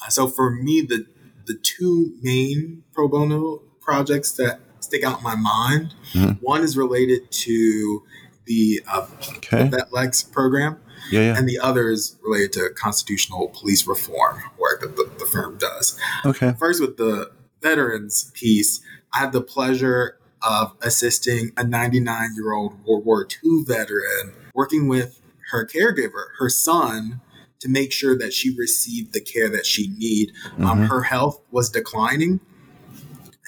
Uh, 0.03 0.09
so 0.09 0.27
for 0.29 0.51
me, 0.51 0.81
the 0.81 1.07
the 1.47 1.55
two 1.55 2.17
main 2.23 2.85
pro 2.93 3.09
bono 3.09 3.63
projects 3.81 4.33
that 4.33 4.61
stick 4.81 5.03
out 5.03 5.19
in 5.19 5.25
my 5.25 5.35
mind, 5.35 5.95
mm-hmm. 6.13 6.33
one 6.45 6.63
is 6.63 6.77
related 6.77 7.31
to 7.31 8.03
the, 8.45 8.83
uh, 8.87 9.07
okay. 9.37 9.69
VetLex 9.69 10.31
program. 10.31 10.81
Yeah, 11.11 11.21
yeah. 11.21 11.39
And 11.39 11.49
the 11.49 11.59
other 11.59 11.91
is 11.91 12.17
related 12.23 12.53
to 12.55 12.71
constitutional 12.75 13.49
police 13.49 13.87
reform 13.87 14.43
work 14.59 14.81
that 14.81 14.97
the, 14.97 15.11
the 15.19 15.27
firm 15.27 15.59
does. 15.59 15.99
Okay. 16.25 16.55
First, 16.59 16.81
with 16.81 16.97
the 16.97 17.31
veterans 17.63 18.31
piece, 18.35 18.81
I 19.15 19.19
had 19.19 19.33
the 19.33 19.41
pleasure 19.41 20.19
of 20.43 20.77
assisting 20.83 21.51
a 21.57 21.65
99 21.65 22.31
year 22.37 22.53
old 22.53 22.85
World 22.85 23.05
War 23.05 23.27
II 23.27 23.65
veteran 23.67 24.33
working 24.55 24.89
with 24.89 25.21
her 25.51 25.67
caregiver, 25.67 26.27
her 26.39 26.49
son, 26.49 27.21
to 27.61 27.69
make 27.69 27.93
sure 27.93 28.17
that 28.17 28.33
she 28.33 28.55
received 28.55 29.13
the 29.13 29.21
care 29.21 29.49
that 29.49 29.67
she 29.67 29.89
need. 29.89 30.33
Um, 30.45 30.53
mm-hmm. 30.53 30.67
Um, 30.67 30.79
her 30.85 31.03
health 31.03 31.41
was 31.51 31.71
declining. 31.71 32.41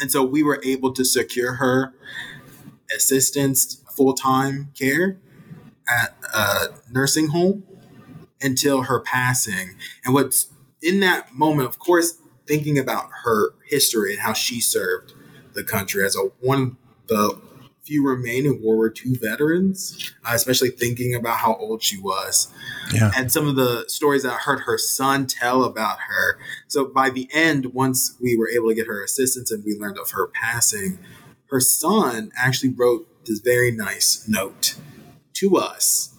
And 0.01 0.11
so 0.11 0.25
we 0.25 0.43
were 0.43 0.61
able 0.65 0.93
to 0.95 1.05
secure 1.05 1.55
her 1.55 1.93
assistance 2.97 3.85
full 3.97 4.15
time 4.15 4.73
care 4.79 5.19
at 5.91 6.15
a 6.35 6.75
nursing 6.91 7.29
home 7.29 7.65
until 8.41 8.83
her 8.83 9.01
passing. 9.01 9.77
And 10.05 10.15
what's 10.15 10.49
in 10.83 11.01
that 11.01 11.35
moment, 11.35 11.69
of 11.69 11.79
course, 11.79 12.19
thinking 12.47 12.79
about 12.79 13.11
her 13.25 13.55
history 13.69 14.13
and 14.13 14.21
how 14.21 14.33
she 14.33 14.61
served 14.61 15.13
the 15.55 15.63
country 15.63 16.05
as 16.05 16.17
a 16.17 16.31
one 16.41 16.63
of 16.63 16.77
the 17.09 17.41
few 17.83 18.07
remaining 18.07 18.63
World 18.63 18.77
War 18.77 18.95
II 19.05 19.17
veterans, 19.17 20.15
uh, 20.25 20.33
especially 20.33 20.71
thinking 20.71 21.15
about 21.15 21.39
how 21.39 21.55
old 21.57 21.83
she 21.83 21.99
was. 21.99 22.53
Yeah. 22.93 23.11
And 23.17 23.33
some 23.33 23.49
of 23.49 23.57
the 23.57 23.85
stories 23.89 24.23
that 24.23 24.33
I 24.33 24.37
heard 24.37 24.61
her 24.61 24.79
son 24.79 25.27
tell 25.27 25.65
about 25.65 25.99
her. 26.09 26.39
So 26.69 26.85
by 26.85 27.11
the 27.11 27.29
end, 27.33 27.75
once 27.75 28.17
we 28.21 28.37
were 28.37 28.49
able 28.49 28.69
to 28.69 28.75
get 28.75 28.87
her 28.87 29.03
assistance 29.03 29.51
and 29.51 29.65
we 29.65 29.75
learned 29.75 29.99
of 29.99 30.11
her 30.13 30.29
passing, 30.29 30.99
her 31.51 31.61
son 31.61 32.31
actually 32.37 32.71
wrote 32.71 33.09
this 33.27 33.41
very 33.41 33.73
nice 33.73 34.25
note 34.29 34.77
to 35.41 35.57
us. 35.57 36.15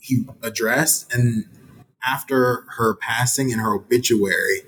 He 0.00 0.24
addressed, 0.42 1.12
and 1.12 1.46
after 2.06 2.64
her 2.76 2.94
passing 2.94 3.50
in 3.50 3.58
her 3.58 3.74
obituary, 3.74 4.62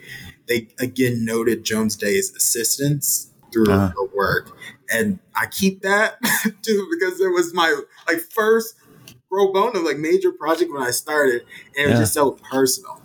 they 0.48 0.68
again 0.80 1.24
noted 1.24 1.64
Jones 1.64 1.94
Day's 1.94 2.34
assistance 2.34 3.32
through 3.52 3.70
uh-huh. 3.70 3.92
her 3.96 4.16
work. 4.16 4.50
And 4.90 5.20
I 5.36 5.46
keep 5.46 5.82
that 5.82 6.18
too 6.62 6.88
because 6.90 7.20
it 7.20 7.28
was 7.28 7.54
my 7.54 7.80
like 8.06 8.18
first 8.18 8.74
pro 9.30 9.52
bono 9.52 9.80
like 9.80 9.98
major 9.98 10.32
project 10.32 10.72
when 10.72 10.82
I 10.82 10.90
started, 10.90 11.42
and 11.76 11.84
it 11.84 11.86
was 11.86 11.94
yeah. 11.94 12.00
just 12.00 12.14
so 12.14 12.32
personal 12.32 13.00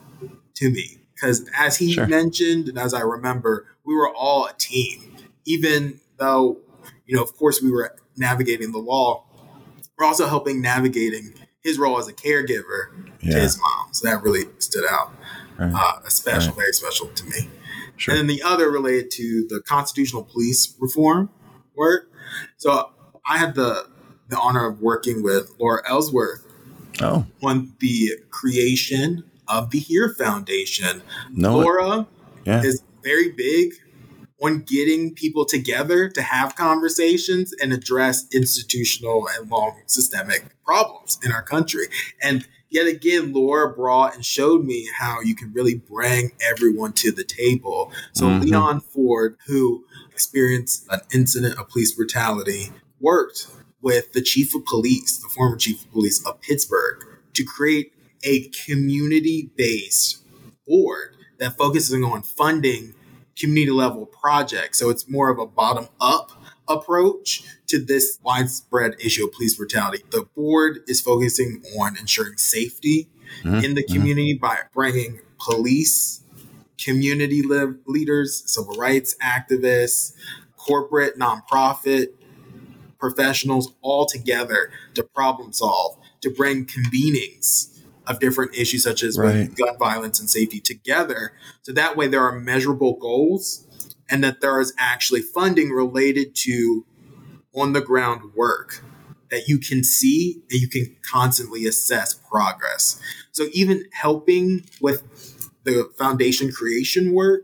to 0.55 0.69
me. 0.69 0.99
Because 1.13 1.49
as 1.57 1.77
he 1.77 1.93
sure. 1.93 2.07
mentioned, 2.07 2.69
and 2.69 2.77
as 2.77 2.93
I 2.93 3.01
remember, 3.01 3.67
we 3.85 3.93
were 3.95 4.09
all 4.13 4.45
a 4.45 4.53
team. 4.57 5.15
Even 5.45 5.99
though, 6.17 6.57
you 7.05 7.15
know, 7.15 7.23
of 7.23 7.35
course, 7.35 7.61
we 7.61 7.71
were 7.71 7.95
navigating 8.15 8.71
the 8.71 8.79
law, 8.79 9.25
we're 9.97 10.05
also 10.05 10.27
helping 10.27 10.61
navigating 10.61 11.33
his 11.61 11.77
role 11.77 11.97
as 11.97 12.07
a 12.07 12.13
caregiver 12.13 12.91
yeah. 13.21 13.33
to 13.33 13.39
his 13.39 13.57
mom. 13.57 13.93
So 13.93 14.07
that 14.07 14.21
really 14.21 14.45
stood 14.59 14.83
out. 14.89 15.13
Right. 15.57 15.71
Uh, 15.73 15.99
a 16.05 16.11
special, 16.11 16.49
right. 16.49 16.57
very 16.57 16.73
special 16.73 17.07
to 17.07 17.25
me. 17.25 17.49
Sure. 17.95 18.15
And 18.15 18.21
then 18.21 18.35
the 18.35 18.43
other 18.43 18.69
related 18.71 19.11
to 19.11 19.45
the 19.49 19.61
constitutional 19.67 20.23
police 20.23 20.75
reform 20.79 21.29
work. 21.75 22.11
So 22.57 22.91
I 23.25 23.37
had 23.37 23.55
the 23.55 23.87
the 24.29 24.39
honor 24.39 24.67
of 24.67 24.81
working 24.81 25.21
with 25.21 25.51
Laura 25.59 25.81
Ellsworth 25.87 26.47
oh. 27.01 27.25
on 27.43 27.73
the 27.79 28.13
creation 28.31 29.23
of 29.47 29.69
the 29.69 29.79
Hear 29.79 30.15
Foundation. 30.17 31.03
No, 31.31 31.59
Laura 31.59 32.07
yeah. 32.45 32.63
is 32.63 32.81
very 33.03 33.31
big 33.31 33.73
on 34.41 34.61
getting 34.61 35.13
people 35.13 35.45
together 35.45 36.09
to 36.09 36.21
have 36.21 36.55
conversations 36.55 37.53
and 37.61 37.71
address 37.71 38.25
institutional 38.33 39.27
and 39.37 39.49
long 39.49 39.81
systemic 39.85 40.45
problems 40.65 41.19
in 41.23 41.31
our 41.31 41.43
country. 41.43 41.85
And 42.21 42.45
yet 42.69 42.87
again, 42.87 43.31
Laura 43.33 43.73
brought 43.73 44.15
and 44.15 44.25
showed 44.25 44.65
me 44.65 44.89
how 44.97 45.21
you 45.21 45.35
can 45.35 45.53
really 45.53 45.75
bring 45.75 46.31
everyone 46.41 46.93
to 46.93 47.11
the 47.11 47.23
table. 47.23 47.91
So 48.13 48.25
mm-hmm. 48.25 48.43
Leon 48.43 48.81
Ford, 48.81 49.37
who 49.47 49.85
experienced 50.11 50.85
an 50.89 51.01
incident 51.13 51.57
of 51.57 51.69
police 51.69 51.93
brutality, 51.93 52.71
worked 52.99 53.47
with 53.81 54.13
the 54.13 54.21
chief 54.21 54.55
of 54.55 54.65
police, 54.65 55.17
the 55.17 55.29
former 55.29 55.57
chief 55.57 55.83
of 55.83 55.91
police 55.91 56.25
of 56.25 56.41
Pittsburgh, 56.41 57.05
to 57.33 57.43
create 57.43 57.93
a 58.23 58.49
community 58.65 59.51
based 59.55 60.23
board 60.67 61.15
that 61.39 61.57
focuses 61.57 61.93
on 62.03 62.21
funding 62.21 62.95
community 63.37 63.71
level 63.71 64.05
project. 64.05 64.75
So 64.75 64.89
it's 64.89 65.09
more 65.09 65.29
of 65.29 65.39
a 65.39 65.45
bottom 65.45 65.87
up 65.99 66.31
approach 66.67 67.43
to 67.67 67.83
this 67.83 68.19
widespread 68.23 68.95
issue 68.99 69.25
of 69.25 69.33
police 69.33 69.55
brutality. 69.55 70.03
The 70.11 70.27
board 70.35 70.79
is 70.87 71.01
focusing 71.01 71.63
on 71.79 71.97
ensuring 71.97 72.37
safety 72.37 73.09
mm-hmm. 73.41 73.63
in 73.63 73.75
the 73.75 73.83
mm-hmm. 73.83 73.93
community 73.93 74.35
mm-hmm. 74.35 74.45
by 74.45 74.59
bringing 74.73 75.19
police, 75.39 76.21
community 76.77 77.41
live 77.41 77.75
leaders, 77.85 78.43
civil 78.45 78.75
rights 78.75 79.15
activists, 79.21 80.13
corporate, 80.57 81.17
nonprofit 81.17 82.07
professionals 82.99 83.73
all 83.81 84.05
together 84.05 84.71
to 84.93 85.03
problem 85.03 85.51
solve, 85.51 85.97
to 86.21 86.29
bring 86.29 86.65
convenings 86.65 87.72
of 88.07 88.19
different 88.19 88.55
issues 88.55 88.83
such 88.83 89.03
as 89.03 89.17
right. 89.17 89.53
gun 89.55 89.77
violence 89.77 90.19
and 90.19 90.29
safety 90.29 90.59
together. 90.59 91.33
So 91.61 91.71
that 91.73 91.95
way 91.95 92.07
there 92.07 92.21
are 92.21 92.37
measurable 92.37 92.95
goals 92.95 93.67
and 94.09 94.23
that 94.23 94.41
there 94.41 94.59
is 94.59 94.73
actually 94.77 95.21
funding 95.21 95.71
related 95.71 96.35
to 96.35 96.85
on 97.55 97.73
the 97.73 97.81
ground 97.81 98.33
work 98.35 98.83
that 99.31 99.47
you 99.47 99.57
can 99.57 99.83
see 99.83 100.41
and 100.51 100.59
you 100.59 100.67
can 100.67 100.95
constantly 101.09 101.65
assess 101.65 102.13
progress. 102.13 102.99
So 103.31 103.47
even 103.53 103.85
helping 103.91 104.65
with 104.81 105.03
the 105.63 105.89
foundation 105.97 106.51
creation 106.51 107.13
work, 107.13 107.43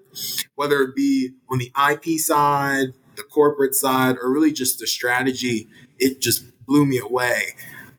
whether 0.55 0.81
it 0.81 0.95
be 0.95 1.31
on 1.49 1.57
the 1.57 1.71
IP 1.91 2.19
side, 2.19 2.89
the 3.15 3.23
corporate 3.23 3.73
side, 3.73 4.17
or 4.21 4.31
really 4.31 4.51
just 4.51 4.79
the 4.79 4.87
strategy, 4.87 5.67
it 5.97 6.21
just 6.21 6.43
blew 6.65 6.85
me 6.85 6.99
away. 6.99 7.55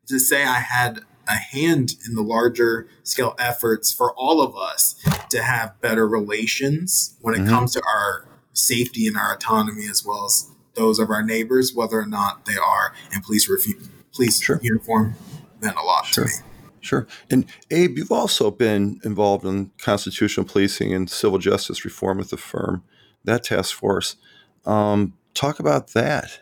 To 0.09 0.19
say 0.19 0.45
I 0.45 0.61
had 0.61 1.01
a 1.31 1.39
hand 1.39 1.95
in 2.07 2.15
the 2.15 2.23
larger 2.23 2.89
scale 3.03 3.35
efforts 3.39 3.93
for 3.93 4.13
all 4.15 4.43
of 4.43 4.57
us 4.57 4.97
to 5.31 5.43
have 5.43 5.81
better 5.81 6.07
relations 6.07 7.17
when 7.21 7.35
it 7.35 7.39
mm-hmm. 7.39 7.51
comes 7.51 7.73
to 7.75 7.83
our 7.87 8.27
safety 8.53 9.07
and 9.07 9.17
our 9.17 9.35
autonomy 9.35 9.87
as 9.87 10.05
well 10.05 10.27
as 10.27 10.51
those 10.75 10.99
of 10.99 11.11
our 11.11 11.23
neighbors, 11.23 11.75
whether 11.75 11.99
or 11.99 12.07
not 12.07 12.47
they 12.47 12.57
are 12.57 12.93
in 13.15 13.21
police 13.21 13.49
refu- 13.49 13.89
police 14.15 14.41
sure. 14.41 14.59
uniform, 14.63 15.15
meant 15.61 15.77
a 15.77 15.83
lot 15.83 16.07
sure. 16.07 16.25
to 16.25 16.31
me. 16.31 16.37
Sure. 16.81 17.07
And 17.29 17.45
Abe, 17.71 17.99
you've 17.99 18.13
also 18.13 18.51
been 18.51 19.01
involved 19.05 19.45
in 19.45 19.71
constitutional 19.79 20.47
policing 20.47 20.95
and 20.95 21.11
civil 21.11 21.39
justice 21.39 21.85
reform 21.85 22.19
with 22.19 22.31
the 22.31 22.39
firm, 22.39 22.83
that 23.25 23.45
task 23.45 23.75
force. 23.75 24.17
Um, 24.65 25.15
talk 25.35 25.61
about 25.61 25.89
that. 25.89 26.41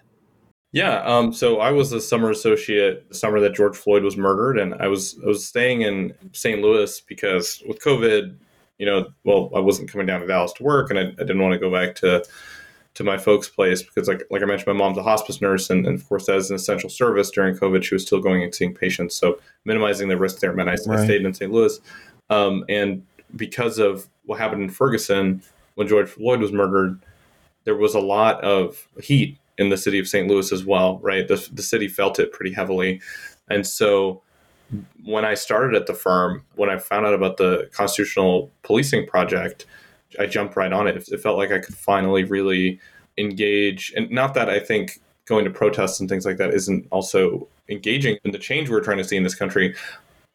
Yeah, 0.73 1.01
um, 1.03 1.33
so 1.33 1.61
I 1.61 1.71
was 1.71 1.93
a 1.93 2.01
summer 2.01 2.31
associate 2.31 3.09
the 3.09 3.14
summer 3.14 3.41
that 3.41 3.55
George 3.55 3.77
Floyd 3.77 4.03
was 4.03 4.19
murdered, 4.19 4.59
and 4.59 4.75
I 4.75 4.89
was 4.89 5.19
I 5.25 5.27
was 5.27 5.47
staying 5.47 5.83
in 5.83 6.12
St. 6.33 6.61
Louis 6.61 7.01
because 7.01 7.62
with 7.66 7.81
COVID, 7.83 8.37
you 8.79 8.85
know, 8.87 9.09
well, 9.25 9.51
I 9.57 9.61
wasn't 9.61 9.91
coming 9.91 10.07
down 10.07 10.21
to 10.21 10.27
Dallas 10.27 10.53
to 10.55 10.62
work, 10.62 10.91
and 10.91 10.99
I, 10.99 11.03
I 11.03 11.25
didn't 11.25 11.41
want 11.41 11.55
to 11.55 11.59
go 11.59 11.73
back 11.73 11.95
to 11.97 12.23
to 12.95 13.05
my 13.05 13.16
folks' 13.16 13.49
place 13.49 13.83
because, 13.83 14.09
like 14.09 14.25
like 14.31 14.43
I 14.43 14.45
mentioned, 14.45 14.66
my 14.66 14.73
mom's 14.75 14.99
a 14.99 15.03
hospice 15.03 15.41
nurse, 15.41 15.71
and, 15.71 15.87
and 15.87 15.99
of 15.99 16.07
course, 16.07 16.29
as 16.29 16.51
an 16.51 16.57
essential 16.57 16.91
service 16.91 17.31
during 17.31 17.57
COVID, 17.57 17.83
she 17.83 17.95
was 17.95 18.05
still 18.05 18.21
going 18.21 18.43
and 18.43 18.55
seeing 18.55 18.75
patients, 18.75 19.16
so 19.16 19.41
minimizing 19.64 20.09
the 20.09 20.19
risk 20.19 20.41
there 20.41 20.53
meant 20.53 20.69
I, 20.69 20.77
right. 20.87 21.01
I 21.01 21.05
stayed 21.05 21.25
in 21.25 21.33
St. 21.33 21.51
Louis, 21.51 21.81
um, 22.29 22.66
and 22.69 23.07
because 23.37 23.79
of 23.79 24.07
what 24.27 24.39
happened 24.39 24.62
in 24.62 24.69
Ferguson 24.69 25.43
when 25.77 25.89
George 25.89 26.11
Floyd 26.11 26.41
was 26.41 26.53
murdered, 26.53 27.01
there 27.64 27.77
was 27.77 27.95
a 27.95 28.01
lot 28.01 28.43
of 28.45 28.87
heat 29.01 29.39
in 29.59 29.69
the 29.69 29.77
city 29.77 29.99
of 29.99 30.09
St. 30.09 30.29
Louis 30.29 30.53
as 30.53 30.65
well, 30.65 30.99
right? 31.01 31.27
The, 31.27 31.49
the 31.53 31.63
city 31.63 31.89
felt 31.89 32.19
it 32.19 32.33
pretty 32.33 32.53
heavily. 32.53 33.01
And 33.51 33.67
so 33.67 34.23
when 35.05 35.25
I 35.25 35.35
started 35.35 35.75
at 35.75 35.87
the 35.87 35.95
firm, 35.95 36.45
when 36.55 36.71
I 36.71 36.79
found 36.79 37.07
out 37.07 37.15
about 37.15 37.37
the 37.37 37.69
constitutional 37.73 38.51
policing 38.63 39.07
project, 39.07 39.67
I 40.19 40.27
jumped 40.27 40.57
right 40.57 40.73
on 40.73 40.87
it. 40.87 41.09
It 41.09 41.21
felt 41.21 41.39
like 41.39 41.51
I 41.51 41.59
could 41.59 41.75
finally 41.75 42.25
really 42.25 42.81
engage. 43.17 43.93
And 43.97 44.11
not 44.11 44.35
that 44.35 44.49
I 44.49 44.61
think 44.61 45.01
going 45.27 45.45
to 45.45 45.51
protests 45.51 46.01
and 46.01 46.09
things 46.09 46.25
like 46.25 46.37
that 46.39 46.55
isn't 46.55 46.87
also 46.91 47.49
engaging 47.69 48.17
in 48.25 48.31
the 48.31 48.39
change 48.39 48.71
we're 48.71 48.81
trying 48.81 48.99
to 48.99 49.05
see 49.05 49.17
in 49.17 49.23
this 49.23 49.35
country, 49.35 49.75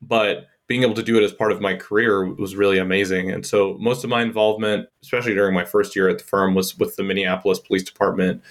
but 0.01 0.47
being 0.67 0.83
able 0.83 0.93
to 0.93 1.03
do 1.03 1.17
it 1.17 1.23
as 1.23 1.33
part 1.33 1.51
of 1.51 1.59
my 1.59 1.75
career 1.75 2.25
was 2.25 2.55
really 2.55 2.77
amazing. 2.77 3.31
And 3.31 3.45
so 3.45 3.75
most 3.79 4.03
of 4.03 4.09
my 4.09 4.21
involvement, 4.21 4.87
especially 5.01 5.33
during 5.33 5.53
my 5.53 5.65
first 5.65 5.95
year 5.95 6.07
at 6.07 6.19
the 6.19 6.23
firm, 6.23 6.55
was 6.55 6.77
with 6.77 6.95
the 6.95 7.03
Minneapolis 7.03 7.59
Police 7.59 7.83
Department 7.83 8.41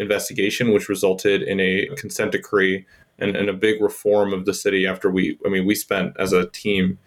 investigation, 0.00 0.72
which 0.72 0.88
resulted 0.88 1.42
in 1.42 1.60
a 1.60 1.88
consent 1.96 2.32
decree 2.32 2.86
and, 3.18 3.36
and 3.36 3.48
a 3.48 3.52
big 3.52 3.80
reform 3.80 4.32
of 4.32 4.46
the 4.46 4.54
city 4.54 4.86
after 4.86 5.10
we, 5.10 5.38
I 5.44 5.48
mean, 5.48 5.66
we 5.66 5.74
spent 5.74 6.16
as 6.18 6.32
a 6.32 6.48
team 6.48 6.98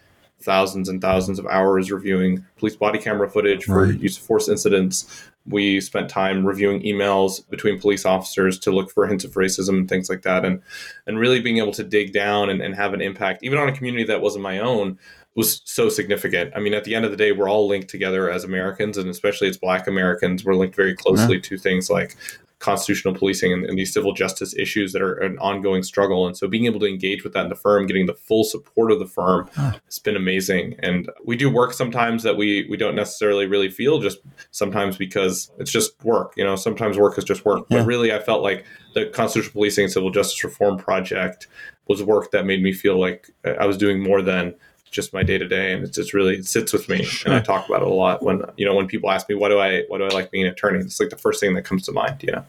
thousands 0.42 0.90
and 0.90 1.02
thousands 1.02 1.40
of 1.40 1.46
hours 1.48 1.92
reviewing 1.92 2.46
police 2.58 2.76
body 2.76 3.00
camera 3.00 3.30
footage 3.30 3.64
for 3.64 3.86
right. 3.86 4.00
use 4.00 4.18
of 4.18 4.24
force 4.24 4.48
incidents. 4.50 5.30
We 5.46 5.82
spent 5.82 6.10
time 6.10 6.46
reviewing 6.46 6.82
emails 6.84 7.50
between 7.50 7.80
police 7.80 8.06
officers 8.06 8.60
to 8.60 8.72
look 8.72 8.92
for 8.92 9.08
hints 9.08 9.24
of 9.24 9.32
racism 9.34 9.78
and 9.78 9.90
things 9.90 10.10
like 10.10 10.22
that. 10.22 10.46
And 10.46 10.62
and 11.08 11.20
really 11.20 11.42
being 11.42 11.58
able 11.58 11.74
to 11.74 11.84
dig 11.84 12.14
down 12.14 12.50
and, 12.50 12.62
and 12.62 12.76
have 12.76 12.94
an 12.94 13.02
impact, 13.02 13.44
even 13.44 13.58
on 13.58 13.70
a 13.70 13.74
community 13.76 14.06
that 14.06 14.22
wasn't 14.22 14.44
my 14.44 14.60
own, 14.60 15.00
was 15.36 15.62
so 15.66 15.90
significant. 15.90 16.54
I 16.56 16.60
mean, 16.60 16.74
at 16.74 16.84
the 16.84 16.96
end 16.96 17.06
of 17.06 17.12
the 17.12 17.18
day, 17.18 17.32
we're 17.32 17.50
all 17.50 17.68
linked 17.68 17.90
together 17.90 18.30
as 18.30 18.44
Americans, 18.44 18.98
and 18.98 19.10
especially 19.10 19.48
as 19.48 19.58
Black 19.58 19.88
Americans, 19.88 20.46
we're 20.46 20.56
linked 20.56 20.76
very 20.76 20.96
closely 20.96 21.36
yeah. 21.36 21.42
to 21.42 21.58
things 21.58 21.90
like 21.90 22.16
constitutional 22.64 23.14
policing 23.14 23.52
and, 23.52 23.66
and, 23.66 23.78
these 23.78 23.94
civil 23.94 24.14
justice 24.14 24.56
issues 24.56 24.94
that 24.94 25.02
are 25.02 25.16
an 25.16 25.38
ongoing 25.40 25.84
struggle. 25.84 26.26
And 26.26 26.38
so 26.38 26.48
being 26.48 26.66
able 26.66 26.80
to 26.80 26.86
engage 26.86 27.22
with 27.22 27.34
that 27.34 27.44
in 27.44 27.50
the 27.50 27.56
firm, 27.56 27.86
getting 27.86 28.06
the 28.06 28.14
full 28.14 28.46
support 28.46 28.90
of 28.90 29.00
the 29.00 29.06
firm 29.06 29.50
has 29.58 30.00
been 30.00 30.16
amazing. 30.16 30.78
And 30.80 31.10
we 31.26 31.36
do 31.36 31.50
work 31.50 31.74
sometimes 31.74 32.24
that 32.24 32.38
we 32.38 32.66
we 32.70 32.78
don't 32.78 32.96
necessarily 32.96 33.46
really 33.46 33.70
feel 33.70 34.00
just 34.00 34.20
sometimes 34.52 34.96
because 34.96 35.52
it's 35.60 35.72
just 35.72 36.02
work. 36.06 36.34
You 36.38 36.46
know, 36.46 36.56
sometimes 36.56 36.98
work 36.98 37.18
is 37.18 37.26
just 37.26 37.44
work. 37.44 37.66
Yeah. 37.70 37.80
But 37.80 37.86
really 37.86 38.14
I 38.14 38.20
felt 38.20 38.42
like 38.42 38.66
the 38.94 39.08
constitutional 39.08 39.52
policing 39.52 39.84
and 39.84 39.92
civil 39.92 40.10
justice 40.10 40.42
reform 40.42 40.78
project 40.78 41.48
was 41.90 42.02
work 42.02 42.32
that 42.32 42.46
made 42.46 42.64
me 42.64 42.72
feel 42.72 42.98
like 42.98 43.30
I 43.60 43.66
was 43.66 43.78
doing 43.78 44.02
more 44.02 44.22
than 44.22 44.56
just 44.94 45.14
my 45.14 45.24
day 45.24 45.38
to 45.38 45.48
day, 45.48 45.74
and 45.74 45.84
it 45.84 45.92
just 45.92 46.14
really 46.14 46.38
it 46.38 46.46
sits 46.46 46.72
with 46.72 46.88
me. 46.88 47.04
Sure. 47.04 47.32
And 47.32 47.42
I 47.42 47.44
talk 47.44 47.68
about 47.68 47.82
it 47.82 47.88
a 47.88 47.94
lot 47.94 48.24
when 48.24 48.44
you 48.56 48.66
know 48.66 48.76
when 48.76 48.88
people 48.88 49.12
ask 49.12 49.28
me, 49.28 49.36
"What 49.36 49.50
do 49.50 49.60
I 49.60 49.84
what 49.90 49.98
do 49.98 50.06
I 50.06 50.10
like 50.10 50.32
being 50.32 50.46
an 50.46 50.52
attorney?" 50.52 50.80
It's 50.80 51.00
like 51.00 51.10
the 51.10 51.18
first 51.18 51.40
thing 51.42 51.54
that 51.56 51.64
comes 51.64 51.84
to 51.88 51.92
mind. 51.92 52.24
You 52.24 52.34
know. 52.34 52.46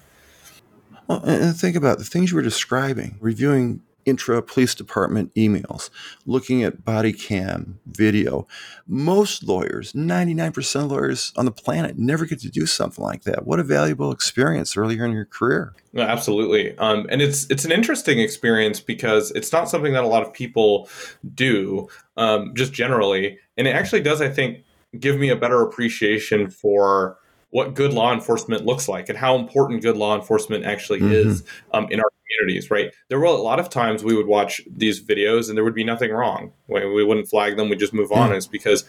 Well, 1.08 1.22
and 1.24 1.56
think 1.56 1.76
about 1.76 1.98
the 1.98 2.04
things 2.04 2.30
you 2.30 2.36
were 2.36 2.42
describing, 2.42 3.16
reviewing 3.20 3.82
intra 4.06 4.42
police 4.42 4.74
department 4.74 5.34
emails, 5.34 5.90
looking 6.26 6.62
at 6.62 6.84
body 6.84 7.12
cam 7.12 7.78
video. 7.86 8.46
Most 8.86 9.44
lawyers, 9.44 9.92
99% 9.92 10.84
of 10.84 10.90
lawyers 10.90 11.32
on 11.36 11.44
the 11.44 11.52
planet, 11.52 11.98
never 11.98 12.26
get 12.26 12.40
to 12.40 12.50
do 12.50 12.66
something 12.66 13.04
like 13.04 13.22
that. 13.22 13.46
What 13.46 13.60
a 13.60 13.64
valuable 13.64 14.12
experience 14.12 14.76
earlier 14.76 15.04
in 15.04 15.12
your 15.12 15.24
career. 15.24 15.74
absolutely. 15.96 16.76
Um, 16.78 17.06
and 17.10 17.22
it's 17.22 17.48
it's 17.50 17.64
an 17.64 17.72
interesting 17.72 18.18
experience 18.18 18.80
because 18.80 19.30
it's 19.32 19.52
not 19.52 19.68
something 19.68 19.92
that 19.92 20.04
a 20.04 20.08
lot 20.08 20.22
of 20.22 20.32
people 20.32 20.88
do 21.34 21.88
um, 22.16 22.52
just 22.54 22.72
generally. 22.72 23.38
And 23.56 23.66
it 23.66 23.74
actually 23.74 24.02
does, 24.02 24.20
I 24.20 24.28
think, 24.28 24.64
give 24.98 25.18
me 25.18 25.28
a 25.28 25.36
better 25.36 25.62
appreciation 25.62 26.50
for 26.50 27.18
what 27.54 27.72
good 27.72 27.94
law 27.94 28.12
enforcement 28.12 28.66
looks 28.66 28.88
like 28.88 29.08
and 29.08 29.16
how 29.16 29.36
important 29.36 29.80
good 29.80 29.96
law 29.96 30.16
enforcement 30.16 30.64
actually 30.64 30.98
mm-hmm. 30.98 31.12
is 31.12 31.44
um, 31.72 31.86
in 31.88 32.00
our 32.00 32.10
communities, 32.26 32.68
right? 32.68 32.92
There 33.06 33.20
were 33.20 33.26
a 33.26 33.30
lot 33.30 33.60
of 33.60 33.70
times 33.70 34.02
we 34.02 34.16
would 34.16 34.26
watch 34.26 34.60
these 34.68 35.00
videos 35.00 35.48
and 35.48 35.56
there 35.56 35.62
would 35.62 35.72
be 35.72 35.84
nothing 35.84 36.10
wrong. 36.10 36.50
We 36.66 37.04
wouldn't 37.04 37.28
flag 37.28 37.56
them, 37.56 37.68
we 37.68 37.76
just 37.76 37.94
move 37.94 38.10
on. 38.10 38.32
It's 38.32 38.48
because 38.48 38.82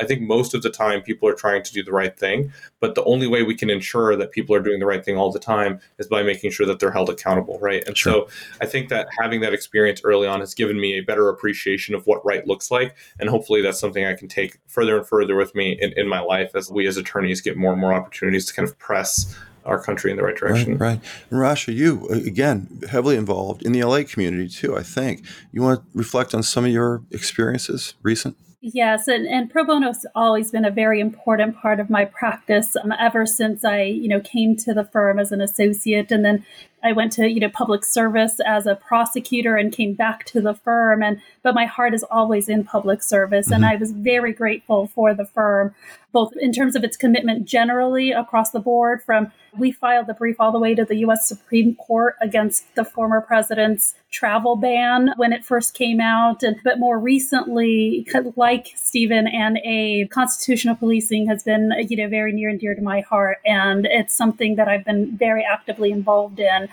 I 0.00 0.04
think 0.04 0.22
most 0.22 0.54
of 0.54 0.62
the 0.62 0.70
time 0.70 1.02
people 1.02 1.28
are 1.28 1.34
trying 1.34 1.62
to 1.62 1.72
do 1.72 1.82
the 1.82 1.92
right 1.92 2.16
thing, 2.16 2.52
but 2.80 2.94
the 2.94 3.04
only 3.04 3.26
way 3.26 3.42
we 3.42 3.54
can 3.54 3.70
ensure 3.70 4.16
that 4.16 4.30
people 4.30 4.54
are 4.54 4.60
doing 4.60 4.78
the 4.78 4.86
right 4.86 5.04
thing 5.04 5.16
all 5.16 5.32
the 5.32 5.38
time 5.38 5.80
is 5.98 6.06
by 6.06 6.22
making 6.22 6.50
sure 6.50 6.66
that 6.66 6.78
they're 6.78 6.90
held 6.90 7.10
accountable, 7.10 7.58
right? 7.60 7.86
And 7.86 7.96
sure. 7.96 8.12
so 8.12 8.28
I 8.60 8.66
think 8.66 8.88
that 8.88 9.08
having 9.18 9.40
that 9.40 9.52
experience 9.52 10.00
early 10.04 10.26
on 10.26 10.40
has 10.40 10.54
given 10.54 10.80
me 10.80 10.98
a 10.98 11.00
better 11.00 11.28
appreciation 11.28 11.94
of 11.94 12.06
what 12.06 12.24
right 12.24 12.46
looks 12.46 12.70
like. 12.70 12.96
And 13.18 13.28
hopefully 13.28 13.62
that's 13.62 13.80
something 13.80 14.04
I 14.04 14.14
can 14.14 14.28
take 14.28 14.58
further 14.66 14.96
and 14.96 15.06
further 15.06 15.36
with 15.36 15.54
me 15.54 15.78
in, 15.80 15.92
in 15.96 16.08
my 16.08 16.20
life 16.20 16.52
as 16.54 16.70
we 16.70 16.86
as 16.86 16.96
attorneys 16.96 17.40
get 17.40 17.56
more 17.56 17.72
and 17.72 17.80
more 17.80 17.92
opportunities 17.92 18.46
to 18.46 18.54
kind 18.54 18.68
of 18.68 18.78
press 18.78 19.36
our 19.64 19.80
country 19.80 20.10
in 20.10 20.16
the 20.16 20.22
right 20.22 20.36
direction. 20.36 20.78
Right, 20.78 20.88
right. 20.88 21.00
And 21.30 21.40
Rasha, 21.40 21.74
you 21.74 22.08
uh, 22.10 22.14
again 22.14 22.80
heavily 22.88 23.16
involved 23.16 23.62
in 23.64 23.72
the 23.72 23.84
LA 23.84 24.02
community 24.02 24.48
too. 24.48 24.76
I 24.76 24.82
think 24.82 25.24
you 25.52 25.62
want 25.62 25.80
to 25.80 25.86
reflect 25.98 26.34
on 26.34 26.42
some 26.42 26.64
of 26.64 26.70
your 26.70 27.02
experiences 27.10 27.94
recent. 28.02 28.36
Yes, 28.60 29.06
and, 29.06 29.26
and 29.28 29.48
pro 29.48 29.64
bono 29.64 29.86
has 29.86 30.04
always 30.16 30.50
been 30.50 30.64
a 30.64 30.70
very 30.70 30.98
important 30.98 31.56
part 31.56 31.78
of 31.78 31.88
my 31.88 32.04
practice 32.04 32.74
um, 32.74 32.92
ever 32.98 33.24
since 33.24 33.64
I, 33.64 33.82
you 33.82 34.08
know, 34.08 34.20
came 34.20 34.56
to 34.56 34.74
the 34.74 34.84
firm 34.84 35.20
as 35.20 35.30
an 35.30 35.40
associate, 35.40 36.10
and 36.10 36.24
then 36.24 36.44
I 36.82 36.92
went 36.92 37.12
to, 37.12 37.28
you 37.28 37.40
know, 37.40 37.48
public 37.48 37.84
service 37.84 38.38
as 38.46 38.66
a 38.66 38.76
prosecutor 38.76 39.56
and 39.56 39.72
came 39.72 39.94
back 39.94 40.24
to 40.26 40.40
the 40.40 40.54
firm. 40.54 41.02
And 41.02 41.20
but 41.42 41.54
my 41.54 41.66
heart 41.66 41.94
is 41.94 42.04
always 42.04 42.48
in 42.48 42.64
public 42.64 43.02
service, 43.02 43.46
mm-hmm. 43.46 43.54
and 43.54 43.66
I 43.66 43.76
was 43.76 43.92
very 43.92 44.32
grateful 44.32 44.86
for 44.88 45.14
the 45.14 45.24
firm, 45.24 45.74
both 46.12 46.32
in 46.40 46.52
terms 46.52 46.76
of 46.76 46.84
its 46.84 46.96
commitment 46.96 47.46
generally 47.46 48.12
across 48.12 48.50
the 48.50 48.60
board. 48.60 49.02
From 49.02 49.32
we 49.56 49.72
filed 49.72 50.06
the 50.06 50.14
brief 50.14 50.36
all 50.38 50.52
the 50.52 50.58
way 50.58 50.74
to 50.74 50.84
the 50.84 50.96
U.S. 50.98 51.26
Supreme 51.26 51.74
Court 51.74 52.16
against 52.20 52.74
the 52.74 52.84
former 52.84 53.20
president's 53.20 53.94
travel 54.10 54.56
ban 54.56 55.10
when 55.16 55.32
it 55.32 55.44
first 55.44 55.74
came 55.74 56.00
out. 56.00 56.42
And 56.42 56.56
but 56.64 56.78
more 56.78 56.98
recently, 56.98 58.06
like 58.36 58.72
Stephen 58.76 59.26
and 59.26 59.58
a 59.64 60.06
constitutional 60.08 60.76
policing 60.76 61.26
has 61.26 61.42
been 61.42 61.72
you 61.88 61.96
know 61.96 62.08
very 62.08 62.32
near 62.32 62.50
and 62.50 62.60
dear 62.60 62.74
to 62.74 62.82
my 62.82 63.00
heart, 63.00 63.38
and 63.44 63.86
it's 63.86 64.14
something 64.14 64.56
that 64.56 64.68
I've 64.68 64.84
been 64.84 65.16
very 65.16 65.44
actively 65.44 65.90
involved 65.90 66.40
in. 66.40 66.67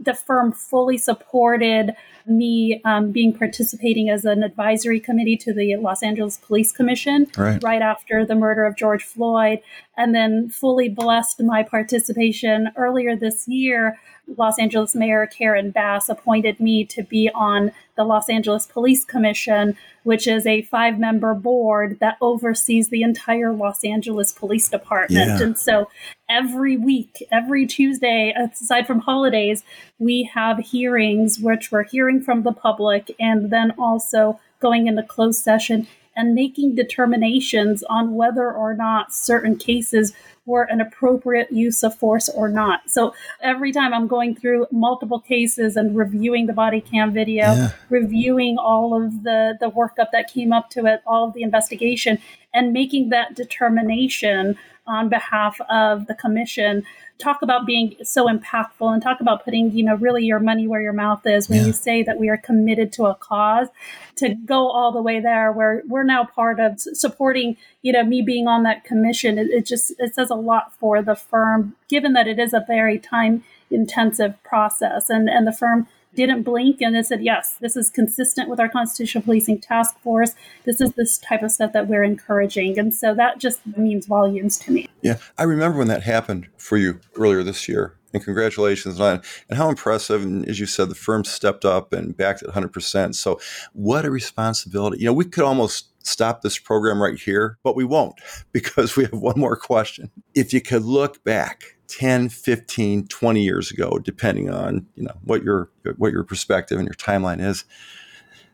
The 0.00 0.14
firm 0.14 0.52
fully 0.52 0.96
supported 0.96 1.96
me 2.24 2.80
um, 2.84 3.10
being 3.10 3.36
participating 3.36 4.08
as 4.10 4.24
an 4.24 4.44
advisory 4.44 5.00
committee 5.00 5.36
to 5.38 5.52
the 5.52 5.74
Los 5.76 6.04
Angeles 6.04 6.36
Police 6.36 6.70
Commission 6.70 7.26
right. 7.36 7.60
right 7.64 7.82
after 7.82 8.24
the 8.24 8.36
murder 8.36 8.64
of 8.64 8.76
George 8.76 9.02
Floyd, 9.02 9.60
and 9.96 10.14
then 10.14 10.50
fully 10.50 10.88
blessed 10.88 11.42
my 11.42 11.64
participation 11.64 12.68
earlier 12.76 13.16
this 13.16 13.48
year 13.48 13.98
Los 14.36 14.58
Angeles 14.58 14.94
Mayor 14.94 15.26
Karen 15.26 15.70
Bass 15.70 16.08
appointed 16.08 16.60
me 16.60 16.84
to 16.84 17.02
be 17.02 17.30
on 17.34 17.72
the 17.96 18.04
Los 18.04 18.28
Angeles 18.28 18.66
Police 18.66 19.04
Commission, 19.04 19.76
which 20.02 20.26
is 20.26 20.46
a 20.46 20.62
five 20.62 20.98
member 20.98 21.34
board 21.34 21.98
that 22.00 22.16
oversees 22.20 22.88
the 22.88 23.02
entire 23.02 23.52
Los 23.52 23.84
Angeles 23.84 24.32
Police 24.32 24.68
Department. 24.68 25.28
Yeah. 25.28 25.42
And 25.42 25.58
so 25.58 25.90
every 26.28 26.76
week, 26.76 27.26
every 27.32 27.66
Tuesday, 27.66 28.34
aside 28.36 28.86
from 28.86 29.00
holidays, 29.00 29.62
we 29.98 30.30
have 30.34 30.58
hearings, 30.58 31.38
which 31.38 31.72
we're 31.72 31.84
hearing 31.84 32.20
from 32.20 32.42
the 32.42 32.52
public 32.52 33.14
and 33.18 33.50
then 33.50 33.72
also 33.78 34.38
going 34.60 34.86
into 34.86 35.02
closed 35.02 35.42
session 35.42 35.86
and 36.18 36.34
making 36.34 36.74
determinations 36.74 37.84
on 37.84 38.14
whether 38.14 38.50
or 38.50 38.74
not 38.74 39.14
certain 39.14 39.56
cases 39.56 40.12
were 40.48 40.62
an 40.62 40.80
appropriate 40.80 41.52
use 41.52 41.84
of 41.84 41.94
force 41.94 42.28
or 42.30 42.48
not. 42.48 42.88
So 42.88 43.14
every 43.42 43.70
time 43.70 43.92
I'm 43.92 44.08
going 44.08 44.34
through 44.34 44.66
multiple 44.72 45.20
cases 45.20 45.76
and 45.76 45.94
reviewing 45.94 46.46
the 46.46 46.54
body 46.54 46.80
cam 46.80 47.12
video, 47.12 47.44
yeah. 47.52 47.70
reviewing 47.90 48.56
all 48.58 49.00
of 49.00 49.22
the, 49.22 49.56
the 49.60 49.70
workup 49.70 50.10
that 50.12 50.32
came 50.32 50.52
up 50.52 50.70
to 50.70 50.86
it, 50.86 51.02
all 51.06 51.28
of 51.28 51.34
the 51.34 51.42
investigation, 51.42 52.18
and 52.58 52.72
making 52.72 53.10
that 53.10 53.34
determination 53.34 54.58
on 54.86 55.08
behalf 55.08 55.60
of 55.70 56.06
the 56.06 56.14
commission 56.14 56.82
talk 57.18 57.42
about 57.42 57.66
being 57.66 57.94
so 58.02 58.26
impactful 58.26 58.92
and 58.92 59.02
talk 59.02 59.20
about 59.20 59.44
putting 59.44 59.70
you 59.72 59.84
know 59.84 59.96
really 59.96 60.24
your 60.24 60.38
money 60.38 60.66
where 60.66 60.80
your 60.80 60.92
mouth 60.92 61.26
is 61.26 61.48
when 61.48 61.60
yeah. 61.60 61.66
you 61.66 61.72
say 61.72 62.02
that 62.02 62.18
we 62.18 62.28
are 62.28 62.36
committed 62.36 62.92
to 62.92 63.04
a 63.06 63.14
cause 63.14 63.68
to 64.16 64.34
go 64.34 64.68
all 64.68 64.92
the 64.92 65.02
way 65.02 65.20
there 65.20 65.52
where 65.52 65.82
we're 65.86 66.04
now 66.04 66.24
part 66.24 66.58
of 66.58 66.80
supporting 66.80 67.56
you 67.82 67.92
know 67.92 68.04
me 68.04 68.22
being 68.22 68.48
on 68.48 68.62
that 68.62 68.84
commission 68.84 69.38
it, 69.38 69.48
it 69.48 69.66
just 69.66 69.92
it 69.98 70.14
says 70.14 70.30
a 70.30 70.34
lot 70.34 70.72
for 70.78 71.02
the 71.02 71.14
firm 71.14 71.76
given 71.88 72.12
that 72.14 72.26
it 72.26 72.38
is 72.38 72.54
a 72.54 72.64
very 72.66 72.98
time 72.98 73.42
intensive 73.70 74.42
process. 74.42 75.10
And, 75.10 75.28
and 75.28 75.46
the 75.46 75.52
firm 75.52 75.86
didn't 76.14 76.42
blink 76.42 76.80
and 76.80 76.94
they 76.94 77.02
said, 77.02 77.22
yes, 77.22 77.56
this 77.60 77.76
is 77.76 77.90
consistent 77.90 78.48
with 78.48 78.60
our 78.60 78.68
constitutional 78.68 79.22
policing 79.22 79.60
task 79.60 79.98
force. 80.00 80.34
This 80.64 80.80
is 80.80 80.92
this 80.92 81.18
type 81.18 81.42
of 81.42 81.50
stuff 81.50 81.72
that 81.72 81.88
we're 81.88 82.04
encouraging. 82.04 82.78
And 82.78 82.94
so 82.94 83.14
that 83.14 83.38
just 83.38 83.66
means 83.76 84.06
volumes 84.06 84.58
to 84.60 84.72
me. 84.72 84.88
Yeah. 85.02 85.18
I 85.36 85.44
remember 85.44 85.78
when 85.78 85.88
that 85.88 86.02
happened 86.02 86.48
for 86.56 86.76
you 86.76 87.00
earlier 87.16 87.42
this 87.42 87.68
year. 87.68 87.94
And 88.14 88.24
congratulations 88.24 88.98
on. 89.00 89.20
And 89.50 89.58
how 89.58 89.68
impressive. 89.68 90.22
And 90.22 90.48
as 90.48 90.58
you 90.58 90.64
said, 90.64 90.88
the 90.88 90.94
firm 90.94 91.24
stepped 91.24 91.66
up 91.66 91.92
and 91.92 92.16
backed 92.16 92.40
it 92.40 92.48
100%. 92.48 93.14
So, 93.14 93.38
what 93.74 94.06
a 94.06 94.10
responsibility. 94.10 95.00
You 95.00 95.06
know, 95.06 95.12
we 95.12 95.26
could 95.26 95.44
almost 95.44 95.92
stop 96.06 96.40
this 96.40 96.58
program 96.58 97.02
right 97.02 97.18
here, 97.18 97.58
but 97.62 97.76
we 97.76 97.84
won't 97.84 98.14
because 98.52 98.96
we 98.96 99.04
have 99.04 99.12
one 99.12 99.38
more 99.38 99.56
question. 99.56 100.10
If 100.34 100.54
you 100.54 100.62
could 100.62 100.84
look 100.84 101.22
back 101.22 101.77
10, 101.88 102.28
15, 102.28 103.06
20 103.08 103.42
years 103.42 103.70
ago, 103.70 103.98
depending 103.98 104.50
on, 104.50 104.86
you 104.94 105.02
know, 105.04 105.16
what 105.24 105.42
your 105.42 105.70
what 105.96 106.12
your 106.12 106.24
perspective 106.24 106.78
and 106.78 106.86
your 106.86 106.94
timeline 106.94 107.40
is. 107.40 107.64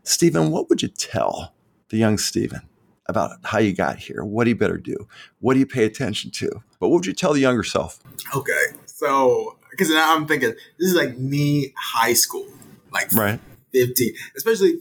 Stephen, 0.04 0.50
what 0.50 0.68
would 0.68 0.82
you 0.82 0.88
tell 0.88 1.54
the 1.88 1.96
young 1.96 2.18
Stephen 2.18 2.60
about 3.06 3.38
how 3.44 3.58
you 3.58 3.72
got 3.72 3.98
here? 3.98 4.24
What 4.24 4.44
do 4.44 4.50
you 4.50 4.56
better 4.56 4.78
do? 4.78 5.08
What 5.40 5.54
do 5.54 5.60
you 5.60 5.66
pay 5.66 5.84
attention 5.84 6.30
to? 6.32 6.50
But 6.78 6.88
what 6.88 6.96
would 6.96 7.06
you 7.06 7.12
tell 7.12 7.32
the 7.32 7.40
younger 7.40 7.64
self? 7.64 8.00
Okay. 8.34 8.66
So, 8.86 9.58
because 9.70 9.90
now 9.90 10.14
I'm 10.14 10.26
thinking, 10.26 10.54
this 10.78 10.90
is 10.90 10.94
like 10.94 11.18
me 11.18 11.74
high 11.76 12.12
school, 12.12 12.46
like 12.92 13.12
right. 13.12 13.40
15, 13.72 14.14
especially 14.36 14.80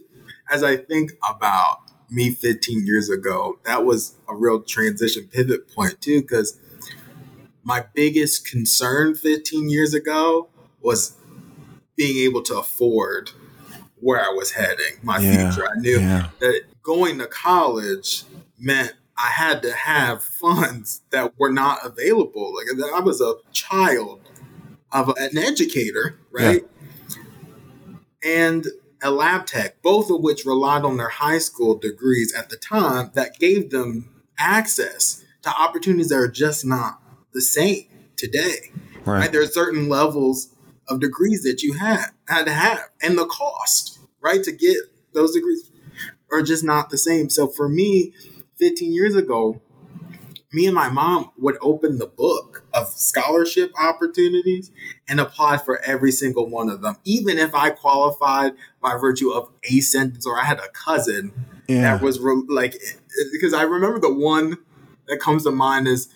as 0.52 0.64
I 0.64 0.78
think 0.78 1.14
about 1.28 1.80
me 2.10 2.30
15 2.30 2.86
years 2.86 3.10
ago, 3.10 3.60
that 3.66 3.86
was 3.86 4.16
a 4.30 4.36
real 4.36 4.62
transition 4.62 5.28
pivot 5.32 5.68
point 5.74 6.00
too, 6.00 6.22
because 6.22 6.60
my 7.64 7.86
biggest 7.94 8.50
concern 8.50 9.16
15 9.16 9.70
years 9.70 9.94
ago 9.94 10.50
was 10.82 11.16
being 11.96 12.26
able 12.26 12.42
to 12.44 12.58
afford 12.58 13.32
where 14.00 14.20
I 14.20 14.30
was 14.30 14.52
heading, 14.52 15.00
my 15.02 15.20
yeah, 15.20 15.52
future. 15.52 15.66
I 15.66 15.80
knew 15.80 16.00
yeah. 16.00 16.30
that 16.40 16.64
going 16.82 17.20
to 17.20 17.28
college 17.28 18.24
meant 18.60 18.94
I 19.18 19.30
had 19.30 19.62
to 19.62 19.72
have 19.72 20.24
funds 20.24 21.02
that 21.12 21.34
were 21.40 21.52
not 21.52 21.86
available. 21.86 22.54
Like 22.54 22.94
I 22.94 23.00
was 23.00 23.22
a 23.22 23.36
child 23.54 24.22
of 24.92 25.10
an 25.18 25.38
educator, 25.38 26.20
right? 26.32 26.64
Yeah. 27.10 27.24
And 28.26 28.68
a 29.02 29.12
lab 29.12 29.46
tech, 29.46 29.82
both 29.82 30.10
of 30.10 30.22
which 30.22 30.46
relied 30.46 30.84
on 30.84 30.98
their 30.98 31.10
high 31.10 31.38
school 31.38 31.78
degrees 31.78 32.34
at 32.34 32.50
the 32.50 32.58
time 32.58 33.12
that 33.14 33.38
gave 33.38 33.70
them 33.70 34.10
access 34.40 35.24
to 35.44 35.50
opportunities 35.50 36.10
that 36.10 36.18
are 36.18 36.28
just 36.28 36.66
not 36.66 37.03
the 37.34 37.42
same 37.42 37.86
today. 38.16 38.72
Right. 39.06 39.20
right? 39.20 39.32
There 39.32 39.42
are 39.42 39.48
certain 39.48 39.90
levels 39.90 40.50
of 40.88 41.00
degrees 41.00 41.44
that 41.44 41.62
you 41.62 41.74
had 41.74 42.08
had 42.28 42.46
to 42.46 42.54
have, 42.54 42.90
and 43.02 43.18
the 43.18 43.26
cost, 43.26 44.00
right, 44.22 44.44
to 44.44 44.52
get 44.52 44.78
those 45.14 45.34
degrees 45.34 45.72
are 46.32 46.42
just 46.42 46.64
not 46.64 46.90
the 46.90 46.98
same. 46.98 47.30
So 47.30 47.48
for 47.48 47.70
me, 47.70 48.14
15 48.58 48.94
years 48.94 49.16
ago, 49.16 49.62
me 50.54 50.68
and 50.68 50.76
my 50.76 50.88
mom 50.88 51.32
would 51.38 51.58
open 51.62 51.98
the 51.98 52.06
book 52.06 52.64
of 52.74 52.88
scholarship 52.88 53.72
opportunities 53.82 54.72
and 55.08 55.20
apply 55.20 55.58
for 55.58 55.82
every 55.82 56.12
single 56.12 56.48
one 56.48 56.70
of 56.70 56.82
them, 56.82 56.96
even 57.04 57.40
if 57.40 57.56
I 57.56 57.72
qualified 57.72 58.54
by 58.82 58.96
virtue 58.98 59.32
of 59.32 59.50
a 59.64 59.80
sentence 59.80 60.28
or 60.28 60.40
I 60.40 60.46
had 60.46 60.60
a 60.60 60.70
cousin 60.70 61.34
yeah. 61.68 61.82
that 61.82 62.02
was 62.02 62.20
re- 62.20 62.44
like, 62.48 62.76
because 63.32 63.54
I 63.54 63.64
remember 63.64 64.00
the 64.00 64.14
one 64.14 64.58
that 65.08 65.20
comes 65.20 65.44
to 65.44 65.52
mind 65.52 65.88
is 65.88 66.08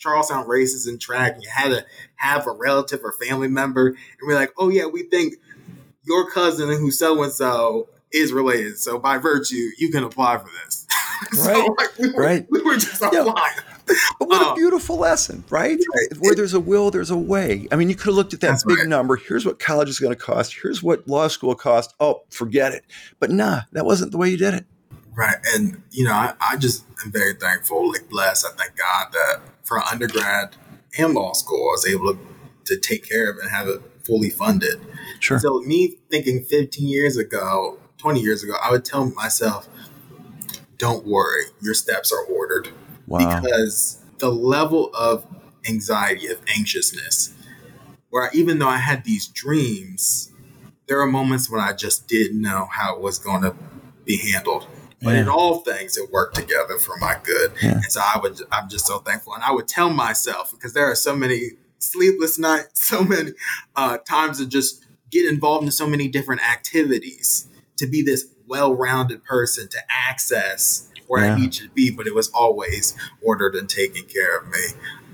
Charles 0.00 0.28
Town 0.28 0.48
races 0.48 0.86
and 0.86 1.00
track. 1.00 1.34
And 1.34 1.42
you 1.42 1.50
had 1.50 1.68
to 1.68 1.84
have 2.16 2.46
a 2.46 2.52
relative 2.52 3.00
or 3.04 3.12
family 3.12 3.48
member, 3.48 3.88
and 3.88 3.96
we're 4.26 4.34
like, 4.34 4.50
oh 4.58 4.68
yeah, 4.68 4.86
we 4.86 5.04
think 5.04 5.34
your 6.04 6.30
cousin 6.30 6.68
who 6.68 6.90
so 6.90 7.22
and 7.22 7.32
so 7.32 7.88
is 8.12 8.32
related. 8.32 8.78
So 8.78 8.98
by 8.98 9.18
virtue, 9.18 9.70
you 9.78 9.90
can 9.90 10.02
apply 10.02 10.38
for 10.38 10.48
this. 10.64 10.86
Right. 11.36 11.54
so, 11.54 11.74
like, 11.76 11.98
we 11.98 12.10
were, 12.12 12.22
right. 12.22 12.46
We 12.50 12.62
were 12.62 12.76
just 12.76 13.02
applying. 13.02 13.26
Yeah. 13.26 13.94
But 14.18 14.28
what 14.28 14.42
um, 14.42 14.52
a 14.52 14.54
beautiful 14.54 14.96
lesson, 14.96 15.44
right? 15.50 15.78
right? 15.78 16.18
Where 16.18 16.34
there's 16.34 16.54
a 16.54 16.60
will, 16.60 16.90
there's 16.90 17.10
a 17.10 17.16
way. 17.16 17.68
I 17.70 17.76
mean, 17.76 17.90
you 17.90 17.94
could 17.94 18.06
have 18.06 18.14
looked 18.14 18.32
at 18.32 18.40
that 18.40 18.62
big 18.66 18.78
right. 18.78 18.88
number. 18.88 19.16
Here's 19.16 19.44
what 19.44 19.58
college 19.58 19.90
is 19.90 19.98
going 19.98 20.14
to 20.14 20.18
cost. 20.20 20.56
Here's 20.62 20.82
what 20.82 21.06
law 21.06 21.28
school 21.28 21.54
cost. 21.54 21.94
Oh, 22.00 22.22
forget 22.30 22.72
it. 22.72 22.84
But 23.18 23.30
nah, 23.30 23.62
that 23.72 23.84
wasn't 23.84 24.12
the 24.12 24.18
way 24.18 24.30
you 24.30 24.38
did 24.38 24.54
it. 24.54 24.64
Right. 25.14 25.36
And, 25.54 25.82
you 25.90 26.04
know, 26.04 26.12
I, 26.12 26.34
I 26.40 26.56
just 26.56 26.84
am 27.04 27.12
very 27.12 27.34
thankful, 27.34 27.90
like 27.90 28.08
blessed. 28.08 28.46
I 28.46 28.56
thank 28.56 28.78
God 28.78 29.12
that 29.12 29.40
for 29.70 29.78
undergrad 29.84 30.56
and 30.98 31.14
law 31.14 31.32
school, 31.32 31.68
I 31.70 31.74
was 31.74 31.86
able 31.86 32.12
to, 32.12 32.18
to 32.64 32.76
take 32.76 33.08
care 33.08 33.30
of 33.30 33.38
and 33.38 33.48
have 33.50 33.68
it 33.68 33.80
fully 34.02 34.28
funded. 34.28 34.80
Sure. 35.20 35.38
So, 35.38 35.60
me 35.60 35.94
thinking 36.10 36.42
15 36.42 36.88
years 36.88 37.16
ago, 37.16 37.78
20 37.98 38.20
years 38.20 38.42
ago, 38.42 38.54
I 38.60 38.72
would 38.72 38.84
tell 38.84 39.08
myself, 39.10 39.68
don't 40.76 41.06
worry, 41.06 41.44
your 41.62 41.74
steps 41.74 42.10
are 42.10 42.24
ordered. 42.24 42.70
Wow. 43.06 43.40
Because 43.40 44.02
the 44.18 44.30
level 44.32 44.90
of 44.92 45.24
anxiety, 45.68 46.26
of 46.26 46.40
anxiousness, 46.48 47.32
where 48.08 48.24
I, 48.24 48.30
even 48.34 48.58
though 48.58 48.68
I 48.68 48.78
had 48.78 49.04
these 49.04 49.28
dreams, 49.28 50.32
there 50.88 51.00
are 51.00 51.06
moments 51.06 51.48
when 51.48 51.60
I 51.60 51.74
just 51.74 52.08
didn't 52.08 52.42
know 52.42 52.66
how 52.72 52.96
it 52.96 53.00
was 53.00 53.20
going 53.20 53.42
to 53.42 53.54
be 54.04 54.18
handled. 54.32 54.66
But 55.02 55.14
yeah. 55.14 55.22
in 55.22 55.28
all 55.28 55.60
things, 55.60 55.96
it 55.96 56.10
worked 56.10 56.34
together 56.34 56.78
for 56.78 56.96
my 56.98 57.16
good. 57.22 57.52
Yeah. 57.62 57.72
And 57.72 57.84
so 57.84 58.00
I 58.00 58.18
would, 58.22 58.40
I'm 58.52 58.68
just 58.68 58.86
so 58.86 58.98
thankful. 58.98 59.34
And 59.34 59.42
I 59.42 59.52
would 59.52 59.66
tell 59.66 59.90
myself 59.90 60.50
because 60.50 60.74
there 60.74 60.90
are 60.90 60.94
so 60.94 61.16
many 61.16 61.52
sleepless 61.78 62.38
nights, 62.38 62.70
so 62.88 63.02
many 63.02 63.32
uh, 63.76 63.98
times 63.98 64.38
to 64.38 64.46
just 64.46 64.84
get 65.10 65.30
involved 65.30 65.64
in 65.64 65.72
so 65.72 65.86
many 65.86 66.08
different 66.08 66.42
activities 66.48 67.48
to 67.76 67.86
be 67.86 68.02
this 68.02 68.26
well-rounded 68.46 69.24
person 69.24 69.68
to 69.68 69.78
access 69.88 70.88
where 71.06 71.24
yeah. 71.24 71.34
I 71.34 71.38
need 71.38 71.52
to 71.54 71.68
be, 71.70 71.90
but 71.90 72.06
it 72.06 72.14
was 72.14 72.28
always 72.30 72.94
ordered 73.22 73.54
and 73.54 73.68
taken 73.68 74.04
care 74.04 74.38
of 74.38 74.48
me. 74.48 74.64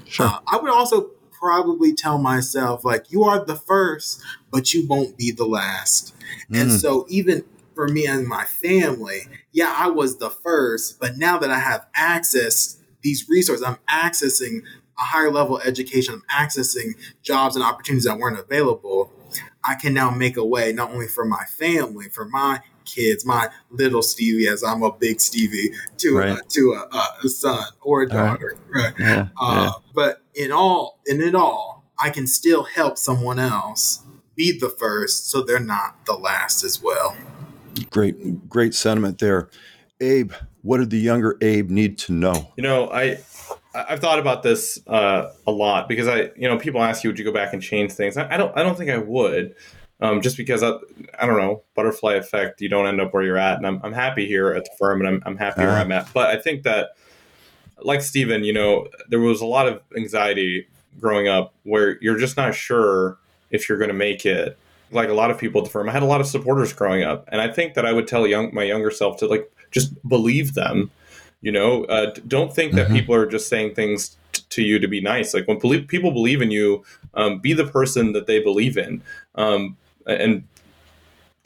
Sure. 0.04 0.26
Uh, 0.26 0.40
I 0.46 0.58
would 0.58 0.70
also 0.70 1.10
probably 1.32 1.94
tell 1.94 2.18
myself 2.18 2.84
like 2.84 3.10
you 3.10 3.24
are 3.24 3.44
the 3.44 3.56
first, 3.56 4.20
but 4.50 4.74
you 4.74 4.86
won't 4.86 5.16
be 5.16 5.30
the 5.30 5.46
last. 5.46 6.14
Mm. 6.50 6.60
And 6.60 6.72
so 6.72 7.06
even 7.08 7.44
for 7.76 7.86
me 7.86 8.06
and 8.06 8.26
my 8.26 8.44
family, 8.44 9.28
yeah, 9.52 9.72
I 9.76 9.88
was 9.88 10.18
the 10.18 10.30
first, 10.30 10.98
but 10.98 11.16
now 11.16 11.38
that 11.38 11.50
I 11.50 11.60
have 11.60 11.86
access 11.94 12.78
these 13.02 13.28
resources, 13.28 13.64
I'm 13.64 13.78
accessing 13.88 14.62
a 14.98 15.02
higher 15.02 15.30
level 15.30 15.60
education, 15.60 16.14
I'm 16.14 16.46
accessing 16.46 16.94
jobs 17.22 17.54
and 17.54 17.64
opportunities 17.64 18.04
that 18.04 18.18
weren't 18.18 18.38
available. 18.38 19.12
I 19.62 19.74
can 19.74 19.92
now 19.92 20.10
make 20.10 20.36
a 20.38 20.44
way 20.44 20.72
not 20.72 20.90
only 20.90 21.06
for 21.06 21.26
my 21.26 21.44
family, 21.44 22.08
for 22.08 22.24
my 22.24 22.60
kids, 22.86 23.26
my 23.26 23.50
little 23.70 24.00
Stevie, 24.00 24.48
as 24.48 24.64
I'm 24.64 24.82
a 24.82 24.90
big 24.90 25.20
Stevie, 25.20 25.72
to 25.98 26.16
right. 26.16 26.38
a, 26.38 26.42
to 26.48 26.86
a, 26.90 27.24
a, 27.24 27.28
son 27.28 27.62
or 27.82 28.02
a 28.02 28.08
daughter, 28.08 28.56
right? 28.68 28.84
right. 28.84 28.94
Yeah, 28.98 29.28
uh, 29.38 29.70
yeah. 29.70 29.70
But 29.94 30.22
in 30.34 30.50
all, 30.50 31.00
in 31.04 31.20
it 31.20 31.34
all, 31.34 31.84
I 31.98 32.10
can 32.10 32.26
still 32.26 32.62
help 32.64 32.96
someone 32.96 33.38
else 33.38 34.02
be 34.34 34.56
the 34.58 34.68
first, 34.68 35.30
so 35.30 35.42
they're 35.42 35.58
not 35.58 36.06
the 36.06 36.14
last 36.14 36.62
as 36.62 36.80
well. 36.82 37.16
Great, 37.90 38.48
great 38.48 38.74
sentiment 38.74 39.18
there, 39.18 39.50
Abe. 40.00 40.32
What 40.62 40.78
did 40.78 40.90
the 40.90 40.98
younger 40.98 41.36
Abe 41.40 41.70
need 41.70 41.98
to 41.98 42.12
know? 42.12 42.52
You 42.56 42.62
know, 42.62 42.90
I 42.90 43.18
I've 43.74 44.00
thought 44.00 44.18
about 44.18 44.42
this 44.42 44.80
uh, 44.86 45.30
a 45.46 45.52
lot 45.52 45.88
because 45.88 46.08
I, 46.08 46.30
you 46.36 46.48
know, 46.48 46.58
people 46.58 46.82
ask 46.82 47.04
you, 47.04 47.10
would 47.10 47.18
you 47.18 47.24
go 47.24 47.32
back 47.32 47.52
and 47.52 47.62
change 47.62 47.92
things? 47.92 48.16
I, 48.16 48.34
I 48.34 48.36
don't, 48.36 48.56
I 48.56 48.62
don't 48.62 48.76
think 48.76 48.90
I 48.90 48.98
would, 48.98 49.54
um, 50.00 50.22
just 50.22 50.36
because 50.36 50.62
I, 50.62 50.72
I 51.18 51.26
don't 51.26 51.36
know, 51.36 51.62
butterfly 51.74 52.14
effect. 52.14 52.60
You 52.60 52.68
don't 52.68 52.86
end 52.86 53.00
up 53.00 53.12
where 53.12 53.22
you're 53.22 53.36
at, 53.36 53.58
and 53.58 53.66
I'm, 53.66 53.80
I'm 53.84 53.92
happy 53.92 54.26
here 54.26 54.52
at 54.52 54.64
the 54.64 54.70
firm, 54.78 55.00
and 55.00 55.08
I'm, 55.08 55.22
I'm 55.26 55.36
happy 55.36 55.60
uh-huh. 55.60 55.70
where 55.70 55.80
I'm 55.80 55.92
at. 55.92 56.12
But 56.12 56.30
I 56.30 56.40
think 56.40 56.62
that, 56.62 56.90
like 57.82 58.00
Stephen, 58.00 58.42
you 58.44 58.54
know, 58.54 58.88
there 59.08 59.20
was 59.20 59.40
a 59.40 59.46
lot 59.46 59.68
of 59.68 59.82
anxiety 59.96 60.66
growing 60.98 61.28
up 61.28 61.52
where 61.64 61.98
you're 62.00 62.18
just 62.18 62.36
not 62.36 62.54
sure 62.54 63.18
if 63.50 63.68
you're 63.68 63.78
going 63.78 63.88
to 63.88 63.94
make 63.94 64.24
it. 64.24 64.58
Like 64.90 65.08
a 65.08 65.14
lot 65.14 65.30
of 65.30 65.38
people 65.38 65.60
at 65.60 65.64
the 65.64 65.70
firm, 65.70 65.88
I 65.88 65.92
had 65.92 66.02
a 66.02 66.06
lot 66.06 66.20
of 66.20 66.26
supporters 66.26 66.72
growing 66.72 67.02
up, 67.02 67.28
and 67.32 67.40
I 67.40 67.52
think 67.52 67.74
that 67.74 67.84
I 67.84 67.92
would 67.92 68.06
tell 68.06 68.26
young 68.26 68.54
my 68.54 68.62
younger 68.62 68.90
self 68.90 69.16
to 69.18 69.26
like 69.26 69.50
just 69.70 69.92
believe 70.08 70.54
them 70.54 70.90
you 71.46 71.52
know, 71.52 71.84
uh, 71.84 72.12
don't 72.26 72.52
think 72.52 72.72
that 72.72 72.86
mm-hmm. 72.86 72.96
people 72.96 73.14
are 73.14 73.26
just 73.26 73.48
saying 73.48 73.74
things 73.74 74.16
t- 74.32 74.42
to 74.50 74.62
you 74.62 74.78
to 74.78 74.88
be 74.88 75.00
nice. 75.00 75.34
Like 75.34 75.46
when 75.46 75.60
poli- 75.60 75.82
people 75.82 76.10
believe 76.10 76.42
in 76.42 76.50
you, 76.50 76.84
um, 77.14 77.38
be 77.38 77.52
the 77.52 77.66
person 77.66 78.12
that 78.12 78.26
they 78.26 78.40
believe 78.40 78.76
in, 78.76 79.02
um, 79.34 79.76
and 80.06 80.44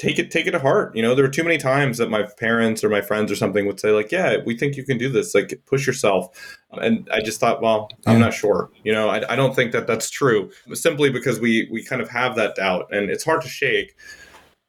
take 0.01 0.19
it 0.19 0.31
take 0.31 0.47
it 0.47 0.53
to 0.53 0.59
heart. 0.59 0.97
You 0.97 1.03
know, 1.03 1.15
there 1.15 1.25
were 1.25 1.31
too 1.31 1.45
many 1.45 1.59
times 1.59 1.99
that 1.99 2.09
my 2.09 2.23
parents 2.23 2.83
or 2.83 2.89
my 2.89 3.03
friends 3.03 3.31
or 3.31 3.37
something 3.37 3.67
would 3.67 3.79
say 3.79 3.91
like, 3.91 4.11
"Yeah, 4.11 4.39
we 4.47 4.57
think 4.57 4.77
you 4.77 4.83
can 4.83 4.97
do 4.97 5.11
this. 5.11 5.35
Like, 5.35 5.61
push 5.67 5.87
yourself." 5.87 6.29
And 6.73 7.07
I 7.13 7.21
just 7.21 7.39
thought, 7.39 7.61
well, 7.61 7.91
I'm 8.07 8.19
not 8.19 8.33
sure. 8.33 8.71
You 8.83 8.93
know, 8.93 9.11
I, 9.11 9.33
I 9.33 9.37
don't 9.37 9.55
think 9.55 9.73
that 9.73 9.87
that's 9.87 10.09
true. 10.09 10.51
Simply 10.73 11.11
because 11.11 11.39
we 11.39 11.69
we 11.71 11.85
kind 11.85 12.01
of 12.01 12.09
have 12.09 12.35
that 12.37 12.57
doubt, 12.57 12.89
and 12.91 13.11
it's 13.11 13.25
hard 13.25 13.43
to 13.43 13.49
shake. 13.49 13.95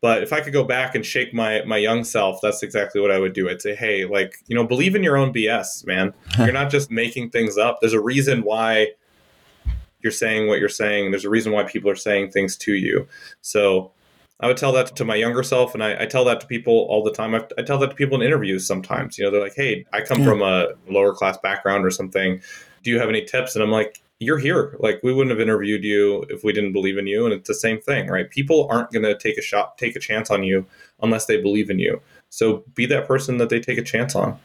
But 0.02 0.24
if 0.24 0.34
I 0.34 0.42
could 0.42 0.52
go 0.52 0.66
back 0.66 0.96
and 0.96 1.06
shake 1.06 1.34
my 1.34 1.62
my 1.66 1.78
young 1.78 2.04
self, 2.04 2.40
that's 2.42 2.62
exactly 2.62 3.00
what 3.00 3.12
I 3.12 3.20
would 3.20 3.34
do. 3.34 3.50
I'd 3.50 3.62
say, 3.62 3.74
hey, 3.74 4.04
like 4.04 4.36
you 4.48 4.56
know, 4.56 4.68
believe 4.68 4.96
in 4.96 5.04
your 5.04 5.16
own 5.16 5.32
BS, 5.32 5.88
man. 5.88 6.14
You're 6.38 6.52
not 6.52 6.72
just 6.72 6.92
making 6.92 7.30
things 7.30 7.58
up. 7.58 7.78
There's 7.80 7.94
a 7.94 8.02
reason 8.02 8.42
why 8.42 8.90
you're 10.02 10.12
saying 10.12 10.48
what 10.48 10.60
you're 10.60 10.68
saying. 10.68 11.12
There's 11.12 11.26
a 11.26 11.30
reason 11.30 11.54
why 11.54 11.64
people 11.64 11.90
are 11.90 11.96
saying 11.96 12.32
things 12.32 12.58
to 12.58 12.74
you. 12.74 13.08
So 13.42 13.92
I 14.42 14.48
would 14.48 14.58
tell 14.58 14.72
that 14.74 14.96
to 14.96 15.06
my 15.06 15.16
younger 15.16 15.44
self, 15.44 15.74
and 15.76 15.84
I, 15.84 16.04
I 16.04 16.06
tell 16.08 16.26
that 16.26 16.42
to 16.42 16.48
people 16.48 16.88
all 16.90 17.04
the 17.04 17.12
time. 17.12 17.36
I, 17.36 17.46
I, 17.58 17.62
tell 17.62 17.78
that 17.78 17.92
to 17.92 17.96
people 17.96 18.20
in 18.20 18.26
interviews 18.26 18.66
sometimes. 18.66 19.18
You 19.18 19.26
know, 19.26 19.32
they're 19.32 19.42
like, 19.42 19.56
"Hey, 19.56 19.86
I 19.94 20.02
come 20.02 20.20
yeah. 20.20 20.26
from 20.26 20.42
a 20.42 20.70
lower 20.90 21.14
class 21.14 21.38
background 21.38 21.86
or 21.86 21.92
something. 21.92 22.42
Do 22.84 22.90
you 22.90 23.00
have 23.00 23.10
any 23.10 23.24
tips?" 23.24 23.56
And 23.56 23.64
I'm 23.64 23.70
like, 23.70 24.02
"You're 24.20 24.40
here. 24.40 24.76
Like, 24.80 25.00
we 25.04 25.14
wouldn't 25.14 25.32
have 25.32 25.40
interviewed 25.40 25.84
you 25.84 26.26
if 26.30 26.44
we 26.44 26.54
didn't 26.54 26.74
believe 26.74 26.98
in 26.98 27.06
you." 27.06 27.26
And 27.26 27.34
it's 27.34 27.48
the 27.48 27.54
same 27.54 27.80
thing, 27.80 28.08
right? 28.08 28.30
People 28.30 28.68
aren't 28.72 28.92
going 28.92 29.04
to 29.04 29.18
take 29.18 29.38
a 29.38 29.44
shot, 29.44 29.78
take 29.78 29.96
a 29.96 30.00
chance 30.00 30.32
on 30.32 30.44
you 30.44 30.66
unless 31.04 31.28
they 31.28 31.40
believe 31.40 31.70
in 31.70 31.78
you. 31.78 32.02
So 32.30 32.64
be 32.74 32.88
that 32.88 33.08
person 33.08 33.38
that 33.38 33.50
they 33.50 33.60
take 33.60 33.78
a 33.78 33.84
chance 33.84 34.16
on. 34.16 34.40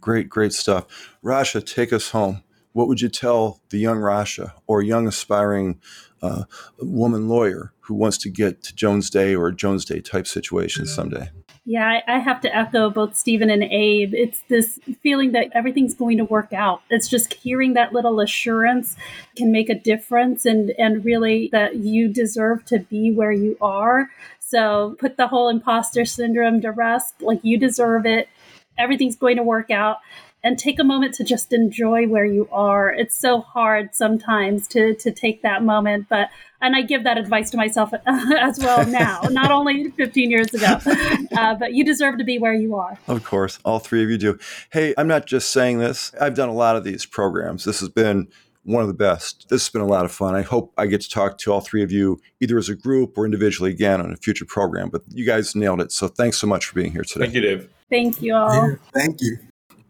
Great, 0.00 0.28
great 0.28 0.52
stuff. 0.52 1.16
Rasha, 1.24 1.64
take 1.64 1.92
us 1.92 2.10
home. 2.10 2.42
What 2.72 2.88
would 2.88 3.00
you 3.00 3.08
tell 3.08 3.60
the 3.70 3.78
young 3.78 3.98
Rasha 3.98 4.52
or 4.66 4.82
young 4.82 5.06
aspiring 5.06 5.80
uh, 6.22 6.44
woman 6.78 7.28
lawyer 7.28 7.72
who 7.80 7.94
wants 7.94 8.16
to 8.18 8.30
get 8.30 8.62
to 8.64 8.74
Jones 8.74 9.10
Day 9.10 9.34
or 9.34 9.48
a 9.48 9.54
Jones 9.54 9.84
Day 9.84 10.00
type 10.00 10.26
situation 10.26 10.86
someday? 10.86 11.30
Yeah, 11.64 12.00
I 12.08 12.18
have 12.18 12.40
to 12.40 12.56
echo 12.56 12.90
both 12.90 13.16
Stephen 13.16 13.48
and 13.48 13.62
Abe. 13.62 14.14
It's 14.14 14.40
this 14.48 14.80
feeling 15.00 15.30
that 15.32 15.48
everything's 15.52 15.94
going 15.94 16.18
to 16.18 16.24
work 16.24 16.52
out. 16.52 16.82
It's 16.90 17.08
just 17.08 17.34
hearing 17.34 17.74
that 17.74 17.92
little 17.92 18.18
assurance 18.18 18.96
can 19.36 19.52
make 19.52 19.68
a 19.68 19.74
difference 19.74 20.44
and, 20.44 20.70
and 20.70 21.04
really 21.04 21.50
that 21.52 21.76
you 21.76 22.08
deserve 22.08 22.64
to 22.66 22.80
be 22.80 23.12
where 23.12 23.30
you 23.30 23.56
are. 23.60 24.10
So 24.40 24.96
put 24.98 25.16
the 25.16 25.28
whole 25.28 25.48
imposter 25.48 26.04
syndrome 26.04 26.60
to 26.62 26.72
rest. 26.72 27.22
Like 27.22 27.40
you 27.44 27.58
deserve 27.58 28.06
it. 28.06 28.28
Everything's 28.76 29.16
going 29.16 29.36
to 29.36 29.42
work 29.44 29.70
out 29.70 29.98
and 30.44 30.58
take 30.58 30.78
a 30.78 30.84
moment 30.84 31.14
to 31.14 31.24
just 31.24 31.52
enjoy 31.52 32.06
where 32.06 32.24
you 32.24 32.48
are. 32.50 32.90
It's 32.90 33.14
so 33.14 33.40
hard 33.40 33.94
sometimes 33.94 34.66
to 34.68 34.94
to 34.94 35.10
take 35.10 35.42
that 35.42 35.62
moment, 35.62 36.06
but 36.08 36.30
and 36.60 36.76
I 36.76 36.82
give 36.82 37.04
that 37.04 37.18
advice 37.18 37.50
to 37.50 37.56
myself 37.56 37.92
as 38.06 38.58
well 38.58 38.86
now, 38.86 39.22
not 39.30 39.50
only 39.50 39.90
15 39.90 40.30
years 40.30 40.54
ago, 40.54 40.78
uh, 41.36 41.54
but 41.56 41.74
you 41.74 41.84
deserve 41.84 42.18
to 42.18 42.24
be 42.24 42.38
where 42.38 42.54
you 42.54 42.76
are. 42.76 42.98
Of 43.08 43.24
course, 43.24 43.58
all 43.64 43.80
three 43.80 44.02
of 44.02 44.10
you 44.10 44.18
do. 44.18 44.38
Hey, 44.70 44.94
I'm 44.96 45.08
not 45.08 45.26
just 45.26 45.50
saying 45.50 45.78
this. 45.78 46.12
I've 46.20 46.34
done 46.34 46.48
a 46.48 46.54
lot 46.54 46.76
of 46.76 46.84
these 46.84 47.04
programs. 47.04 47.64
This 47.64 47.80
has 47.80 47.88
been 47.88 48.28
one 48.64 48.82
of 48.82 48.88
the 48.88 48.94
best. 48.94 49.48
This 49.48 49.64
has 49.64 49.70
been 49.70 49.82
a 49.82 49.86
lot 49.86 50.04
of 50.04 50.12
fun. 50.12 50.36
I 50.36 50.42
hope 50.42 50.72
I 50.78 50.86
get 50.86 51.00
to 51.00 51.10
talk 51.10 51.38
to 51.38 51.52
all 51.52 51.60
three 51.60 51.82
of 51.82 51.90
you 51.90 52.20
either 52.40 52.56
as 52.58 52.68
a 52.68 52.76
group 52.76 53.18
or 53.18 53.24
individually 53.24 53.70
again 53.70 54.00
on 54.00 54.12
a 54.12 54.16
future 54.16 54.44
program. 54.44 54.88
But 54.88 55.02
you 55.08 55.26
guys 55.26 55.56
nailed 55.56 55.80
it. 55.80 55.90
So 55.90 56.06
thanks 56.06 56.38
so 56.38 56.46
much 56.46 56.66
for 56.66 56.74
being 56.76 56.92
here 56.92 57.02
today. 57.02 57.24
Thank 57.24 57.34
you, 57.34 57.40
Dave. 57.40 57.68
Thank 57.90 58.22
you 58.22 58.34
all. 58.34 58.70
Yeah, 58.70 58.76
thank 58.94 59.20
you. 59.20 59.38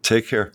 Take 0.03 0.27
care. 0.27 0.51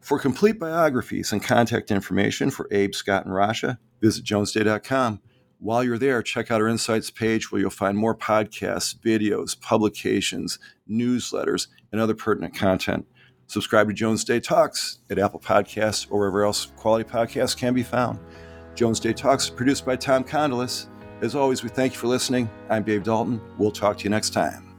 For 0.00 0.18
complete 0.18 0.58
biographies 0.58 1.32
and 1.32 1.42
contact 1.42 1.92
information 1.92 2.50
for 2.50 2.66
Abe, 2.72 2.94
Scott, 2.94 3.24
and 3.24 3.32
Rasha, 3.32 3.78
visit 4.00 4.24
jonesday.com. 4.24 5.20
While 5.60 5.84
you're 5.84 5.98
there, 5.98 6.22
check 6.22 6.50
out 6.50 6.60
our 6.60 6.66
Insights 6.66 7.08
page 7.08 7.52
where 7.52 7.60
you'll 7.60 7.70
find 7.70 7.96
more 7.96 8.16
podcasts, 8.16 8.98
videos, 8.98 9.58
publications, 9.58 10.58
newsletters, 10.90 11.68
and 11.92 12.00
other 12.00 12.16
pertinent 12.16 12.56
content. 12.56 13.06
Subscribe 13.46 13.86
to 13.86 13.94
Jones 13.94 14.24
Day 14.24 14.40
Talks 14.40 14.98
at 15.08 15.20
Apple 15.20 15.38
Podcasts 15.38 16.08
or 16.10 16.18
wherever 16.18 16.44
else 16.44 16.66
quality 16.74 17.08
podcasts 17.08 17.56
can 17.56 17.74
be 17.74 17.84
found. 17.84 18.18
Jones 18.74 18.98
Day 18.98 19.12
Talks 19.12 19.44
is 19.44 19.50
produced 19.50 19.86
by 19.86 19.94
Tom 19.94 20.24
Condolis. 20.24 20.88
As 21.20 21.36
always, 21.36 21.62
we 21.62 21.68
thank 21.68 21.92
you 21.92 21.98
for 22.00 22.08
listening. 22.08 22.50
I'm 22.68 22.82
Dave 22.82 23.04
Dalton. 23.04 23.40
We'll 23.56 23.70
talk 23.70 23.98
to 23.98 24.04
you 24.04 24.10
next 24.10 24.30
time. 24.30 24.71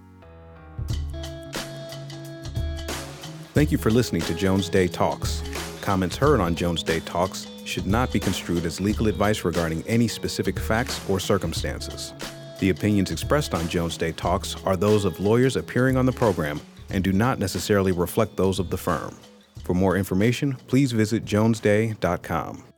Thank 3.54 3.72
you 3.72 3.78
for 3.78 3.91
listening 3.91 4.24
to 4.24 4.34
Jones 4.34 4.68
Day 4.68 4.88
Talks. 4.88 5.43
Comments 5.82 6.16
heard 6.18 6.39
on 6.39 6.56
Jones 6.56 6.82
Day 6.82 7.01
Talks 7.01 7.45
should 7.66 7.86
not 7.86 8.12
be 8.12 8.20
construed 8.20 8.66
as 8.66 8.82
legal 8.82 9.08
advice 9.08 9.45
regarding 9.45 9.84
any 9.88 10.08
specific 10.08 10.58
facts 10.58 10.99
or 11.08 11.20
circumstances. 11.20 12.14
The 12.60 12.72
opinions 12.72 13.12
expressed 13.12 13.54
on 13.54 13.70
Jones 13.70 13.95
Day 13.95 14.12
Talks 14.12 14.56
are 14.66 14.76
those 14.76 15.06
of 15.06 15.20
lawyers 15.20 15.56
appearing 15.56 15.97
on 15.97 16.08
the 16.08 16.12
program 16.12 16.60
and 16.89 17.04
do 17.04 17.14
not 17.14 17.38
necessarily 17.38 17.91
reflect 17.91 18.38
those 18.38 18.58
of 18.58 18.72
the 18.72 18.78
firm. 18.78 19.16
For 19.64 19.76
more 19.76 19.97
information, 19.97 20.56
please 20.66 20.91
visit 20.91 21.24
jonesday.com. 21.24 22.73